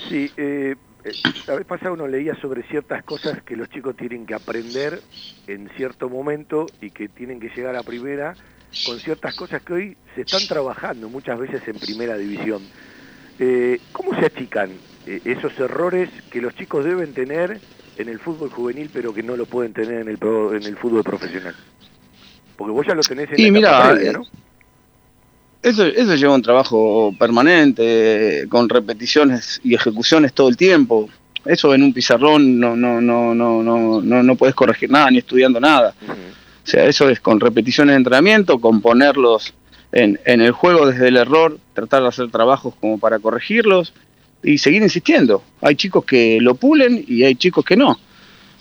Sí, 0.09 0.31
eh, 0.37 0.77
eh, 1.05 1.13
la 1.47 1.55
vez 1.55 1.67
pasada 1.67 1.93
uno 1.93 2.07
leía 2.07 2.35
sobre 2.37 2.63
ciertas 2.65 3.03
cosas 3.05 3.43
que 3.43 3.57
los 3.57 3.69
chicos 3.71 3.97
tienen 3.97 4.25
que 4.27 4.35
aprender 4.35 5.01
en 5.47 5.69
cierto 5.77 6.09
momento 6.09 6.67
y 6.81 6.91
que 6.91 7.09
tienen 7.09 7.41
que 7.41 7.49
llegar 7.49 7.77
a 7.77 7.83
primera 7.83 8.35
con 8.87 8.99
ciertas 8.99 9.35
cosas 9.35 9.63
que 9.63 9.73
hoy 9.73 9.97
se 10.15 10.23
están 10.23 10.47
trabajando 10.47 11.09
muchas 11.09 11.39
veces 11.39 11.67
en 11.67 11.79
primera 11.79 12.17
división. 12.17 12.63
Eh, 13.39 13.81
¿Cómo 13.93 14.19
se 14.19 14.27
achican 14.27 14.71
eh, 15.07 15.21
esos 15.25 15.59
errores 15.59 16.09
que 16.31 16.41
los 16.41 16.55
chicos 16.55 16.85
deben 16.85 17.13
tener 17.13 17.61
en 17.99 18.09
el 18.09 18.19
fútbol 18.19 18.51
juvenil 18.51 18.89
pero 18.93 19.13
que 19.13 19.23
no 19.23 19.37
lo 19.37 19.47
pueden 19.47 19.73
tener 19.73 20.01
en 20.03 20.09
el, 20.09 20.19
en 20.57 20.63
el 20.63 20.77
fútbol 20.77 21.03
profesional? 21.03 21.55
Porque 22.57 22.73
vos 22.73 22.87
ya 22.87 22.95
lo 22.95 23.03
tenés 23.03 23.29
en 23.33 23.45
la 23.45 23.51
mira, 23.51 23.93
eh, 24.01 24.13
¿no? 24.13 24.23
Eso, 25.63 25.85
eso 25.87 26.15
lleva 26.17 26.35
un 26.35 26.43
trabajo 26.43 27.15
permanente, 27.17 28.47
con 28.49 28.69
repeticiones 28.69 29.61
y 29.63 29.75
ejecuciones 29.75 30.33
todo 30.33 30.49
el 30.49 30.57
tiempo. 30.57 31.09
Eso 31.45 31.73
en 31.75 31.83
un 31.85 31.93
pizarrón 31.93 32.59
no, 32.59 32.75
no, 32.75 33.01
no, 33.01 33.35
no, 33.35 33.63
no, 33.63 34.01
no, 34.01 34.23
no 34.23 34.37
puedes 34.37 34.55
corregir 34.55 34.91
nada 34.91 35.11
ni 35.11 35.19
estudiando 35.19 35.61
nada. 35.61 35.95
O 36.03 36.67
sea, 36.67 36.85
eso 36.85 37.09
es 37.09 37.21
con 37.21 37.39
repeticiones 37.39 37.93
de 37.93 37.99
entrenamiento, 37.99 38.61
con 38.61 38.81
ponerlos 38.81 39.55
en, 39.93 40.19
en 40.25 40.41
el 40.41 40.53
juego 40.53 40.87
desde 40.87 41.09
el 41.09 41.17
error, 41.17 41.59
tratar 41.75 42.03
de 42.03 42.09
hacer 42.09 42.31
trabajos 42.31 42.75
como 42.81 42.99
para 42.99 43.19
corregirlos 43.21 43.93
y 44.43 44.59
seguir 44.59 44.83
insistiendo. 44.83 45.43
Hay 45.61 45.77
chicos 45.77 46.05
que 46.05 46.39
lo 46.41 46.57
pulen 46.57 47.05
y 47.07 47.23
hay 47.23 47.37
chicos 47.37 47.65
que 47.65 47.77
no. 47.77 47.99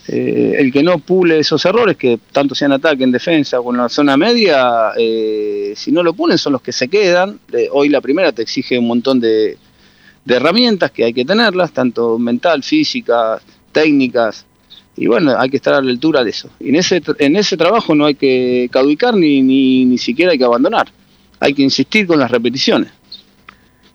Eh, 0.08 0.56
el 0.58 0.72
que 0.72 0.82
no 0.82 0.98
pule 1.00 1.40
esos 1.40 1.64
errores, 1.66 1.96
que 1.96 2.20
tanto 2.32 2.56
sean 2.56 2.72
ataque, 2.72 3.04
en 3.04 3.12
defensa 3.12 3.60
o 3.60 3.72
en 3.72 3.78
la 3.78 3.90
zona 3.90 4.18
media, 4.18 4.92
eh, 4.98 5.74
si 5.76 5.92
no 5.92 6.02
lo 6.02 6.14
pulen 6.14 6.38
son 6.38 6.54
los 6.54 6.62
que 6.62 6.72
se 6.72 6.88
quedan. 6.88 7.40
Hoy 7.72 7.90
la 7.90 8.02
primera 8.02 8.32
te 8.32 8.42
exige 8.42 8.80
un 8.80 8.88
montón 8.88 9.20
de, 9.20 9.58
herramientas 10.28 10.92
que 10.92 11.04
hay 11.04 11.14
que 11.14 11.26
tenerlas, 11.26 11.72
tanto 11.72 12.18
mental, 12.18 12.64
física, 12.64 13.40
técnicas. 13.72 14.46
Y 14.98 15.08
bueno, 15.08 15.34
hay 15.38 15.50
que 15.50 15.58
estar 15.58 15.74
a 15.74 15.82
la 15.82 15.92
altura 15.92 16.24
de 16.24 16.32
eso. 16.32 16.50
Y 16.60 16.70
en 16.70 16.76
ese, 16.76 17.02
en 17.20 17.36
ese 17.36 17.56
trabajo 17.56 17.96
no 17.96 18.06
hay 18.06 18.16
que 18.16 18.70
caducar 18.72 19.16
ni, 19.16 19.42
ni, 19.42 19.86
ni 19.86 19.98
siquiera 19.98 20.32
hay 20.32 20.38
que 20.38 20.46
abandonar. 20.46 20.88
Hay 21.40 21.54
que 21.54 21.62
insistir 21.62 22.08
con 22.08 22.20
las 22.20 22.30
repeticiones. 22.30 22.92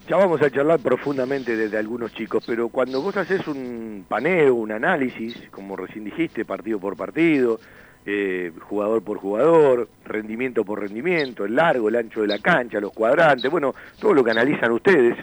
Ya 0.09 0.16
vamos 0.16 0.40
a 0.40 0.50
charlar 0.50 0.78
profundamente 0.78 1.57
desde 1.57 1.78
algunos 1.78 2.12
chicos, 2.14 2.44
pero 2.46 2.68
cuando 2.68 3.02
vos 3.02 3.16
haces 3.16 3.48
un 3.48 4.04
paneo, 4.09 4.54
un 4.54 4.70
análisis, 4.70 5.36
como 5.50 5.74
recién 5.74 6.04
dijiste, 6.04 6.44
partido 6.44 6.78
por 6.78 6.96
partido, 6.96 7.59
eh, 8.04 8.52
jugador 8.61 9.02
por 9.02 9.18
jugador, 9.18 9.88
rendimiento 10.04 10.64
por 10.64 10.80
rendimiento, 10.80 11.44
el 11.44 11.57
largo, 11.57 11.88
el 11.88 11.96
ancho 11.96 12.20
de 12.20 12.28
la 12.28 12.38
cancha, 12.38 12.78
los 12.78 12.92
cuadrantes, 12.92 13.50
bueno, 13.50 13.74
todo 13.98 14.14
lo 14.14 14.22
que 14.22 14.30
analizan 14.30 14.70
ustedes, 14.70 15.16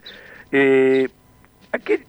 eh, 0.52 1.08
¿a 1.72 1.80
qué 1.80 2.04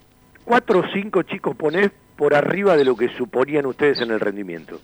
cuatro 0.44 0.80
o 0.80 0.84
cinco 0.92 1.22
chicos 1.22 1.54
ponés 1.54 1.92
por 2.16 2.34
arriba 2.34 2.76
de 2.76 2.84
lo 2.84 2.96
que 2.96 3.08
suponían 3.10 3.66
ustedes 3.66 4.00
en 4.00 4.10
el 4.10 4.18
rendimiento? 4.18 4.80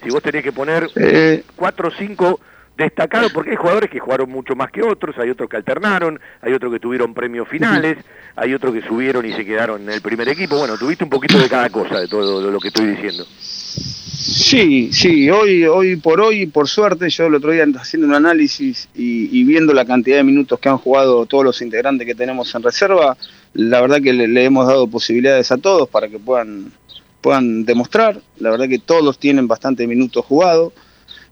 Si 0.00 0.10
vos 0.10 0.22
tenés 0.22 0.44
que 0.44 0.52
poner 0.52 0.88
eh, 0.94 1.42
cuatro 1.56 1.88
o 1.88 1.90
cinco 1.90 2.38
destacado 2.78 3.28
porque 3.34 3.50
hay 3.50 3.56
jugadores 3.56 3.90
que 3.90 3.98
jugaron 3.98 4.30
mucho 4.30 4.54
más 4.54 4.70
que 4.70 4.82
otros, 4.82 5.18
hay 5.18 5.28
otros 5.28 5.50
que 5.50 5.56
alternaron, 5.56 6.18
hay 6.40 6.52
otros 6.52 6.72
que 6.72 6.78
tuvieron 6.78 7.12
premios 7.12 7.48
finales, 7.48 7.98
hay 8.36 8.54
otros 8.54 8.72
que 8.72 8.82
subieron 8.82 9.26
y 9.26 9.32
se 9.32 9.44
quedaron 9.44 9.82
en 9.82 9.90
el 9.90 10.00
primer 10.00 10.28
equipo. 10.28 10.56
Bueno, 10.56 10.78
tuviste 10.78 11.02
un 11.04 11.10
poquito 11.10 11.38
de 11.38 11.48
cada 11.48 11.68
cosa 11.70 11.98
de 11.98 12.06
todo 12.06 12.50
lo 12.50 12.60
que 12.60 12.68
estoy 12.68 12.86
diciendo. 12.86 13.26
Sí, 13.28 14.90
sí, 14.92 15.28
hoy, 15.28 15.64
hoy 15.64 15.96
por 15.96 16.20
hoy, 16.20 16.46
por 16.46 16.68
suerte, 16.68 17.10
yo 17.10 17.26
el 17.26 17.34
otro 17.34 17.50
día 17.50 17.64
haciendo 17.76 18.06
un 18.06 18.14
análisis 18.14 18.88
y, 18.94 19.44
viendo 19.44 19.72
la 19.72 19.84
cantidad 19.84 20.18
de 20.18 20.24
minutos 20.24 20.58
que 20.60 20.68
han 20.68 20.78
jugado 20.78 21.26
todos 21.26 21.44
los 21.44 21.60
integrantes 21.60 22.06
que 22.06 22.14
tenemos 22.14 22.54
en 22.54 22.62
reserva, 22.62 23.16
la 23.54 23.80
verdad 23.80 24.00
que 24.00 24.12
le, 24.12 24.44
hemos 24.44 24.66
dado 24.68 24.86
posibilidades 24.86 25.50
a 25.50 25.58
todos 25.58 25.88
para 25.88 26.08
que 26.08 26.18
puedan, 26.18 26.72
puedan 27.20 27.64
demostrar. 27.64 28.20
La 28.38 28.50
verdad 28.50 28.68
que 28.68 28.78
todos 28.78 29.18
tienen 29.18 29.48
bastante 29.48 29.86
minutos 29.86 30.24
jugados. 30.24 30.72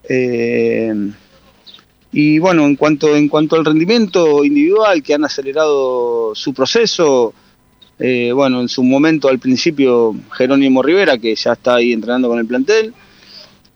Eh, 0.08 0.92
y 2.18 2.38
bueno, 2.38 2.64
en 2.64 2.76
cuanto, 2.76 3.14
en 3.14 3.28
cuanto 3.28 3.56
al 3.56 3.64
rendimiento 3.66 4.42
individual, 4.42 5.02
que 5.02 5.12
han 5.12 5.26
acelerado 5.26 6.34
su 6.34 6.54
proceso, 6.54 7.34
eh, 7.98 8.32
bueno, 8.32 8.62
en 8.62 8.70
su 8.70 8.82
momento 8.82 9.28
al 9.28 9.38
principio 9.38 10.16
Jerónimo 10.32 10.82
Rivera, 10.82 11.18
que 11.18 11.34
ya 11.34 11.52
está 11.52 11.74
ahí 11.74 11.92
entrenando 11.92 12.28
con 12.30 12.38
el 12.38 12.46
plantel, 12.46 12.94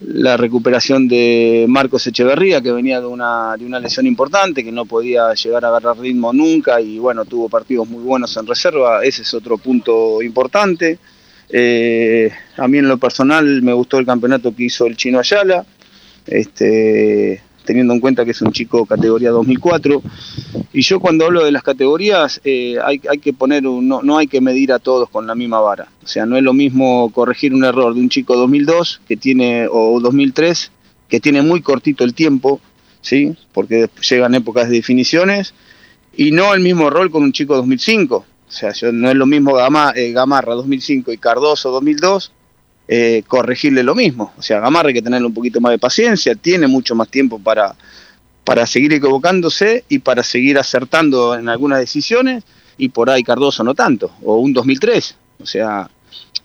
la 0.01 0.39
recuperación 0.39 1.07
de 1.07 1.67
Marcos 1.69 2.07
Echeverría, 2.07 2.63
que 2.63 2.73
venía 2.73 2.99
de 3.03 3.09
una, 3.09 3.59
de 3.59 3.67
una 3.67 3.79
lesión 3.79 4.07
importante, 4.07 4.65
que 4.65 4.73
no 4.73 4.87
podía 4.87 5.35
llegar 5.35 5.67
a 5.67 5.69
agarrar 5.69 5.99
ritmo 5.99 6.33
nunca 6.33 6.81
y 6.81 6.99
bueno, 6.99 7.27
tuvo 7.27 7.51
partidos 7.51 7.91
muy 7.91 8.03
buenos 8.03 8.35
en 8.39 8.47
reserva, 8.47 9.05
ese 9.05 9.21
es 9.21 9.35
otro 9.35 9.59
punto 9.59 10.23
importante. 10.23 10.99
Eh, 11.51 12.31
a 12.57 12.67
mí 12.67 12.79
en 12.79 12.89
lo 12.89 12.97
personal 12.97 13.61
me 13.61 13.75
gustó 13.75 13.99
el 13.99 14.07
campeonato 14.07 14.57
que 14.57 14.65
hizo 14.65 14.87
el 14.87 14.97
Chino 14.97 15.19
Ayala. 15.19 15.67
Este, 16.27 17.43
teniendo 17.65 17.95
en 17.95 18.01
cuenta 18.01 18.25
que 18.25 18.31
es 18.33 18.43
un 18.43 18.53
chico 18.53 18.87
categoría 18.87 19.31
2004. 19.31 20.03
Y 20.73 20.83
yo 20.83 21.01
cuando 21.01 21.27
hablo 21.27 21.45
de 21.45 21.53
las 21.53 21.63
categorías, 21.63 22.41
eh, 22.45 22.79
hay, 22.85 22.99
que 22.99 23.33
poner, 23.33 23.63
no, 23.63 24.03
no 24.03 24.19
hay 24.19 24.27
que 24.27 24.41
medir 24.41 24.73
a 24.73 24.79
todos 24.79 25.09
con 25.11 25.27
la 25.27 25.35
misma 25.35 25.61
vara. 25.61 25.89
O 26.03 26.07
sea, 26.07 26.27
no 26.27 26.37
es 26.37 26.43
lo 26.43 26.53
mismo 26.53 27.11
corregir 27.13 27.55
un 27.55 27.65
error 27.65 27.95
de 27.95 28.01
un 28.01 28.09
chico 28.09 28.37
2002 28.37 29.03
que 29.07 29.17
tiene, 29.17 29.67
o 29.71 30.01
2003, 30.01 30.73
que 31.09 31.21
tiene 31.21 31.43
muy 31.43 31.61
cortito 31.61 32.05
el 32.05 32.15
tiempo, 32.15 32.61
¿sí? 33.01 33.37
porque 33.53 33.91
llegan 34.09 34.35
épocas 34.35 34.69
de 34.69 34.77
definiciones, 34.77 35.55
y 36.17 36.33
no 36.33 36.55
el 36.55 36.61
mismo 36.61 36.91
rol 36.91 37.11
con 37.11 37.23
un 37.23 37.33
chico 37.33 37.57
2005. 37.57 38.17
O 38.17 38.53
sea, 38.53 38.73
no 38.93 39.09
es 39.09 39.15
lo 39.15 39.27
mismo 39.27 39.57
eh, 39.95 40.13
Gamarra 40.13 40.55
2005 40.55 41.13
y 41.13 41.19
Cardoso 41.19 41.71
2002 41.71 42.33
eh, 42.93 43.23
corregirle 43.29 43.85
lo 43.85 43.95
mismo. 43.95 44.33
O 44.37 44.43
sea, 44.43 44.59
Gamarra 44.59 44.89
hay 44.89 44.95
que 44.95 45.01
tenerle 45.01 45.29
un 45.29 45.33
poquito 45.33 45.61
más 45.61 45.71
de 45.71 45.79
paciencia, 45.79 46.35
tiene 46.35 46.67
mucho 46.67 46.97
más 46.97 47.09
tiempo 47.09 47.39
para, 47.39 47.77
para 48.43 48.67
seguir 48.67 48.93
equivocándose 48.93 49.85
y 49.89 50.01
para 50.01 50.25
seguir 50.25 50.59
acertando 50.59 51.37
en 51.37 51.49
algunas 51.49 51.79
decisiones, 51.79 52.43
y 52.79 52.89
por 52.89 53.09
ahí 53.09 53.23
Cardoso 53.23 53.63
no 53.63 53.77
tanto, 53.77 54.11
o 54.25 54.41
un 54.41 54.53
2003. 54.53 55.17
O 55.41 55.47
sea, 55.47 55.89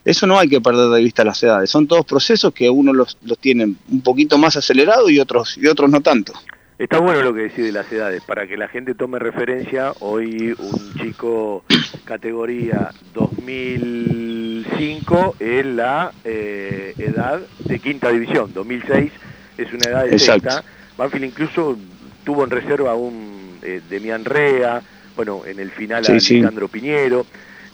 eso 0.03 0.27
no 0.27 0.37
hay 0.37 0.47
que 0.47 0.61
perder 0.61 0.89
de 0.89 1.01
vista 1.01 1.23
las 1.23 1.41
edades. 1.41 1.71
Son 1.71 1.87
todos 1.87 2.05
procesos 2.05 2.53
que 2.53 2.69
uno 2.69 2.93
los, 2.93 3.17
los 3.23 3.39
tiene 3.39 3.63
un 3.89 4.01
poquito 4.01 4.37
más 4.37 4.55
acelerado 4.55 5.09
y 5.09 5.19
otros, 5.19 5.57
y 5.57 5.65
otros 5.65 5.89
no 5.89 6.01
tanto. 6.01 6.33
Está 6.77 6.99
bueno 6.99 7.21
lo 7.21 7.33
que 7.33 7.43
decís 7.43 7.63
de 7.63 7.71
las 7.71 7.89
edades, 7.89 8.21
para 8.23 8.47
que 8.47 8.57
la 8.57 8.67
gente 8.67 8.95
tome 8.95 9.17
referencia, 9.17 9.93
hoy 10.01 10.53
un 10.59 10.93
chico 10.95 11.63
categoría 12.03 12.91
2005 13.13 15.37
es 15.39 15.65
la 15.65 16.11
eh, 16.25 16.93
edad 16.97 17.39
de 17.59 17.79
quinta 17.79 18.09
división, 18.09 18.51
2006 18.53 19.09
es 19.57 19.71
una 19.71 19.89
edad 19.89 20.05
de 20.05 20.19
sexta. 20.19 20.65
Banfield 20.97 21.25
incluso 21.25 21.77
tuvo 22.25 22.43
en 22.43 22.49
reserva 22.49 22.93
un 22.95 23.57
eh, 23.61 23.79
Demian 23.89 24.25
Rea, 24.25 24.81
bueno, 25.15 25.43
en 25.45 25.59
el 25.59 25.71
final 25.71 26.03
a 26.05 26.11
Alejandro 26.11 26.67
Piñero. 26.67 27.25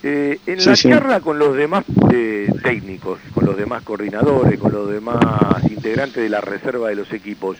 Eh, 0.04 0.38
en 0.45 0.64
la 0.64 0.76
charla 0.76 1.22
con 1.22 1.39
los 1.39 1.56
demás 1.56 1.86
técnicos, 2.64 3.20
con 3.34 3.45
los 3.45 3.58
demás 3.58 3.82
coordinadores, 3.84 4.60
con 4.60 4.72
los 4.72 4.91
demás 4.91 5.20
integrantes 5.70 6.22
de 6.22 6.30
la 6.30 6.41
reserva 6.41 6.89
de 6.89 6.95
los 6.95 7.12
equipos, 7.14 7.58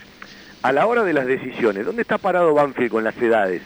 a 0.62 0.72
la 0.72 0.86
hora 0.86 1.02
de 1.02 1.12
las 1.12 1.26
decisiones, 1.26 1.84
¿dónde 1.84 2.02
está 2.02 2.18
parado 2.18 2.54
Banfield 2.54 2.90
con 2.90 3.04
las 3.04 3.16
edades? 3.16 3.62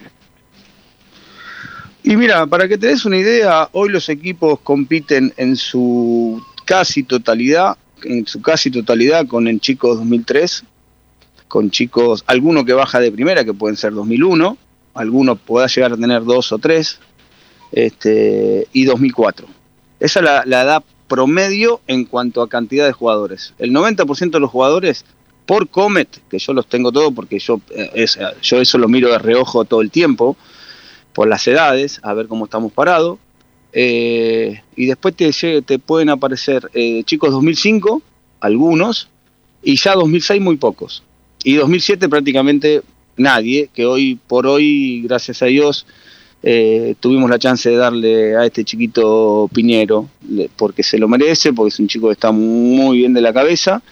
Y 2.03 2.16
mira, 2.16 2.47
para 2.47 2.68
que 2.68 2.78
te 2.78 2.86
des 2.86 3.05
una 3.05 3.18
idea, 3.18 3.68
hoy 3.72 3.88
los 3.88 4.09
equipos 4.09 4.61
compiten 4.61 5.32
en 5.36 5.57
su 5.57 6.42
casi 6.64 7.03
totalidad, 7.03 7.76
en 8.05 8.26
su 8.26 8.40
casi 8.40 8.70
totalidad 8.70 9.26
con 9.26 9.49
el 9.49 9.61
Chicos 9.61 9.99
2003, 9.99 10.64
con 11.49 11.70
chicos, 11.70 12.24
alguno 12.26 12.64
que 12.64 12.72
baja 12.72 13.01
de 13.01 13.12
primera, 13.12 13.44
que 13.44 13.55
pueden 13.55 13.76
ser 13.76 13.92
2001, 13.92 14.57
alguno 14.94 15.36
pueda 15.36 15.66
llegar 15.66 15.92
a 15.92 15.97
tener 15.97 16.24
dos 16.24 16.53
o 16.53 16.59
tres, 16.59 16.99
este, 17.72 18.66
y 18.72 18.84
2004. 18.84 19.47
Esa 20.01 20.20
es 20.20 20.24
la, 20.24 20.44
la 20.47 20.62
edad 20.62 20.84
promedio 21.09 21.80
en 21.86 22.05
cuanto 22.05 22.42
a 22.42 22.49
cantidad 22.49 22.86
de 22.86 22.92
jugadores. 22.92 23.55
El 23.59 23.72
90% 23.72 24.30
de 24.30 24.40
los 24.40 24.51
jugadores 24.51 25.05
por 25.47 25.68
Comet, 25.68 26.09
que 26.28 26.38
yo 26.38 26.53
los 26.53 26.66
tengo 26.66 26.92
todos 26.92 27.14
porque 27.14 27.38
yo, 27.38 27.61
eh, 27.70 27.90
es, 27.94 28.18
yo 28.42 28.61
eso 28.61 28.78
lo 28.78 28.88
miro 28.88 29.11
de 29.11 29.18
reojo 29.18 29.64
todo 29.64 29.80
el 29.80 29.90
tiempo, 29.90 30.36
por 31.12 31.28
las 31.28 31.47
edades, 31.47 32.01
a 32.03 32.12
ver 32.12 32.26
cómo 32.26 32.44
estamos 32.44 32.72
parados. 32.72 33.18
Eh, 33.72 34.61
y 34.74 34.86
después 34.86 35.14
te, 35.14 35.62
te 35.62 35.78
pueden 35.78 36.11
aparecer 36.11 36.70
eh, 36.74 37.03
chicos 37.05 37.30
2005, 37.30 38.03
algunos, 38.40 39.09
y 39.62 39.76
ya 39.76 39.94
2006 39.94 40.42
muy 40.42 40.57
pocos. 40.57 41.03
Y 41.44 41.55
2007 41.55 42.09
prácticamente 42.09 42.82
nadie, 43.16 43.70
que 43.72 43.86
hoy 43.86 44.18
por 44.26 44.47
hoy, 44.47 45.03
gracias 45.03 45.42
a 45.42 45.47
Dios, 45.47 45.86
eh, 46.42 46.94
tuvimos 47.01 47.30
la 47.30 47.38
chance 47.38 47.70
de 47.70 47.76
darle 47.76 48.36
a 48.36 48.44
este 48.44 48.64
chiquito 48.64 49.49
Piñero, 49.53 50.09
porque 50.57 50.82
se 50.82 50.99
lo 50.99 51.09
merece, 51.09 51.53
porque 51.53 51.68
es 51.68 51.80
un 51.80 51.88
chico 51.88 52.09
que 52.09 52.12
está 52.14 52.32
muy 52.32 52.99
bien 52.99 53.14
de 53.14 53.20
la 53.20 53.32
cabeza 53.32 53.82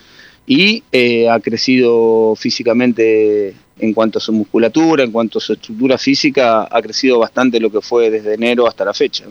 y 0.46 0.82
eh, 0.92 1.28
ha 1.28 1.40
crecido 1.40 2.34
físicamente 2.36 3.54
en 3.78 3.92
cuanto 3.92 4.18
a 4.18 4.20
su 4.20 4.32
musculatura, 4.32 5.02
en 5.02 5.10
cuanto 5.10 5.38
a 5.38 5.40
su 5.40 5.54
estructura 5.54 5.98
física, 5.98 6.68
ha 6.70 6.82
crecido 6.82 7.18
bastante 7.18 7.58
lo 7.60 7.70
que 7.70 7.80
fue 7.80 8.10
desde 8.10 8.34
enero 8.34 8.66
hasta 8.66 8.84
la 8.84 8.94
fecha. 8.94 9.24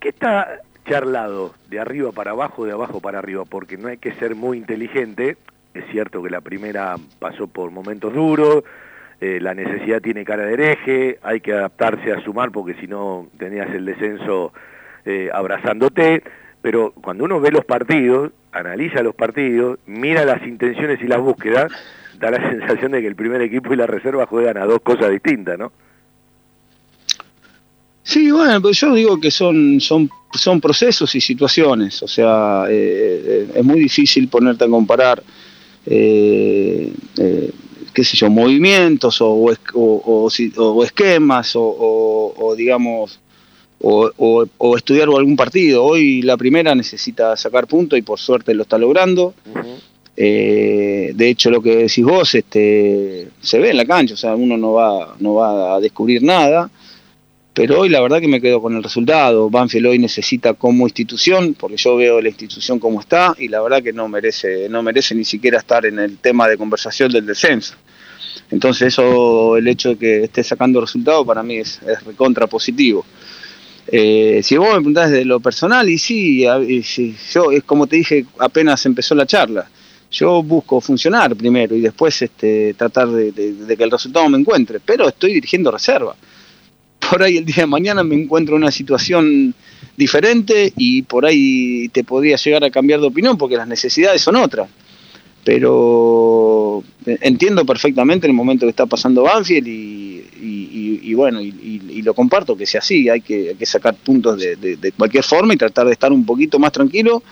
¿Qué 0.00 0.08
está 0.08 0.60
charlado 0.88 1.54
de 1.70 1.78
arriba 1.78 2.12
para 2.12 2.32
abajo, 2.32 2.64
de 2.64 2.72
abajo 2.72 3.00
para 3.00 3.18
arriba? 3.18 3.44
Porque 3.44 3.76
no 3.76 3.88
hay 3.88 3.98
que 3.98 4.14
ser 4.14 4.34
muy 4.34 4.58
inteligente. 4.58 5.36
Es 5.74 5.84
cierto 5.90 6.22
que 6.22 6.30
la 6.30 6.40
primera 6.40 6.96
pasó 7.18 7.46
por 7.46 7.70
momentos 7.70 8.12
duros, 8.12 8.64
eh, 9.20 9.38
la 9.40 9.54
necesidad 9.54 10.02
tiene 10.02 10.24
cara 10.24 10.44
de 10.44 10.54
hereje, 10.54 11.18
hay 11.22 11.40
que 11.40 11.52
adaptarse 11.52 12.12
a 12.12 12.20
sumar 12.24 12.50
porque 12.50 12.74
si 12.74 12.88
no 12.88 13.28
tenías 13.38 13.72
el 13.72 13.84
descenso 13.84 14.52
eh, 15.04 15.30
abrazándote, 15.32 16.24
pero 16.60 16.92
cuando 16.92 17.24
uno 17.24 17.40
ve 17.40 17.52
los 17.52 17.64
partidos, 17.64 18.32
analiza 18.52 19.02
los 19.02 19.14
partidos, 19.14 19.78
mira 19.86 20.24
las 20.24 20.46
intenciones 20.46 21.00
y 21.02 21.06
las 21.06 21.20
búsquedas, 21.20 21.72
da 22.18 22.30
la 22.30 22.50
sensación 22.50 22.92
de 22.92 23.00
que 23.00 23.06
el 23.08 23.16
primer 23.16 23.40
equipo 23.42 23.72
y 23.72 23.76
la 23.76 23.86
reserva 23.86 24.26
juegan 24.26 24.58
a 24.58 24.64
dos 24.64 24.80
cosas 24.82 25.10
distintas, 25.10 25.58
¿no? 25.58 25.72
Sí, 28.04 28.30
bueno, 28.30 28.60
pues 28.60 28.80
yo 28.80 28.92
digo 28.94 29.20
que 29.20 29.30
son, 29.30 29.80
son, 29.80 30.10
son 30.32 30.60
procesos 30.60 31.14
y 31.14 31.20
situaciones, 31.20 32.02
o 32.02 32.08
sea, 32.08 32.64
eh, 32.68 33.48
es 33.54 33.64
muy 33.64 33.78
difícil 33.78 34.28
ponerte 34.28 34.64
a 34.64 34.68
comparar 34.68 35.22
eh, 35.86 36.92
qué 37.92 38.04
sé 38.04 38.16
yo, 38.16 38.30
movimientos 38.30 39.20
o, 39.20 39.54
o, 39.74 40.84
esquemas 40.84 41.52
o, 41.54 42.54
digamos, 42.56 43.20
o, 43.82 44.76
estudiar 44.76 45.08
algún 45.08 45.36
partido. 45.36 45.84
Hoy 45.84 46.22
la 46.22 46.36
primera 46.36 46.74
necesita 46.74 47.36
sacar 47.36 47.66
puntos 47.66 47.98
y 47.98 48.02
por 48.02 48.18
suerte 48.18 48.54
lo 48.54 48.62
está 48.62 48.78
logrando. 48.78 49.34
Eh, 50.16 51.12
de 51.14 51.28
hecho, 51.28 51.50
lo 51.50 51.62
que 51.62 51.76
decís 51.76 52.04
vos 52.04 52.34
este, 52.34 53.28
se 53.40 53.58
ve 53.58 53.70
en 53.70 53.76
la 53.76 53.86
cancha, 53.86 54.14
o 54.14 54.16
sea, 54.16 54.34
uno 54.34 54.56
no 54.56 54.74
va, 54.74 55.16
no 55.18 55.34
va 55.34 55.76
a 55.76 55.80
descubrir 55.80 56.22
nada. 56.22 56.70
Pero 57.54 57.80
hoy 57.80 57.90
la 57.90 58.00
verdad 58.00 58.20
que 58.20 58.28
me 58.28 58.40
quedo 58.40 58.62
con 58.62 58.74
el 58.74 58.82
resultado. 58.82 59.50
Banfield 59.50 59.86
hoy 59.86 59.98
necesita 59.98 60.54
como 60.54 60.86
institución, 60.86 61.54
porque 61.54 61.76
yo 61.76 61.96
veo 61.96 62.20
la 62.20 62.28
institución 62.28 62.78
como 62.78 63.00
está, 63.00 63.34
y 63.38 63.48
la 63.48 63.60
verdad 63.60 63.82
que 63.82 63.92
no 63.92 64.08
merece, 64.08 64.70
no 64.70 64.82
merece 64.82 65.14
ni 65.14 65.24
siquiera 65.24 65.58
estar 65.58 65.84
en 65.84 65.98
el 65.98 66.16
tema 66.16 66.48
de 66.48 66.56
conversación 66.56 67.12
del 67.12 67.26
descenso. 67.26 67.74
Entonces 68.50 68.88
eso, 68.88 69.56
el 69.58 69.68
hecho 69.68 69.90
de 69.90 69.96
que 69.96 70.24
esté 70.24 70.42
sacando 70.42 70.80
resultados 70.80 71.26
para 71.26 71.42
mí 71.42 71.56
es, 71.56 71.80
es 71.86 72.02
recontra 72.04 72.46
positivo. 72.46 73.04
Eh, 73.86 74.40
si 74.42 74.56
vos 74.56 74.68
me 74.68 74.76
preguntás 74.76 75.10
de 75.10 75.24
lo 75.24 75.40
personal, 75.40 75.88
y 75.88 75.98
sí, 75.98 76.44
yo 77.32 77.50
es 77.50 77.64
como 77.64 77.86
te 77.86 77.96
dije 77.96 78.26
apenas 78.38 78.84
empezó 78.86 79.14
la 79.14 79.26
charla. 79.26 79.68
Yo 80.10 80.42
busco 80.42 80.80
funcionar 80.80 81.34
primero 81.34 81.74
y 81.74 81.80
después 81.80 82.20
este, 82.20 82.74
tratar 82.74 83.08
de 83.08 83.76
que 83.76 83.84
el 83.84 83.90
resultado 83.90 84.28
me 84.28 84.38
encuentre, 84.38 84.78
pero 84.80 85.08
estoy 85.08 85.34
dirigiendo 85.34 85.70
reserva 85.70 86.14
por 87.12 87.22
ahí 87.22 87.36
el 87.36 87.44
día 87.44 87.56
de 87.56 87.66
mañana 87.66 88.02
me 88.02 88.14
encuentro 88.14 88.56
en 88.56 88.62
una 88.62 88.70
situación 88.70 89.54
diferente 89.96 90.72
y 90.76 91.02
por 91.02 91.26
ahí 91.26 91.88
te 91.88 92.04
podría 92.04 92.36
llegar 92.36 92.64
a 92.64 92.70
cambiar 92.70 93.00
de 93.00 93.06
opinión 93.06 93.36
porque 93.36 93.56
las 93.56 93.68
necesidades 93.68 94.22
son 94.22 94.36
otras. 94.36 94.68
Pero 95.44 96.82
entiendo 97.04 97.66
perfectamente 97.66 98.26
el 98.26 98.32
momento 98.32 98.64
que 98.64 98.70
está 98.70 98.86
pasando 98.86 99.24
Banfield 99.24 99.68
y, 99.68 100.21
bueno, 101.14 101.40
y, 101.40 102.02
lo 102.02 102.14
comparto 102.14 102.56
que 102.56 102.66
sea 102.66 102.80
así, 102.80 103.08
hay 103.08 103.20
que, 103.20 103.56
sacar 103.66 103.94
puntos 103.94 104.38
de, 104.38 104.56
de, 104.56 104.92
cualquier 104.92 105.24
forma 105.24 105.54
y 105.54 105.56
tratar 105.56 105.86
de 105.86 105.92
estar 105.92 106.12
un 106.12 106.24
poquito 106.24 106.58
más 106.58 106.72
tranquilo, 106.72 107.22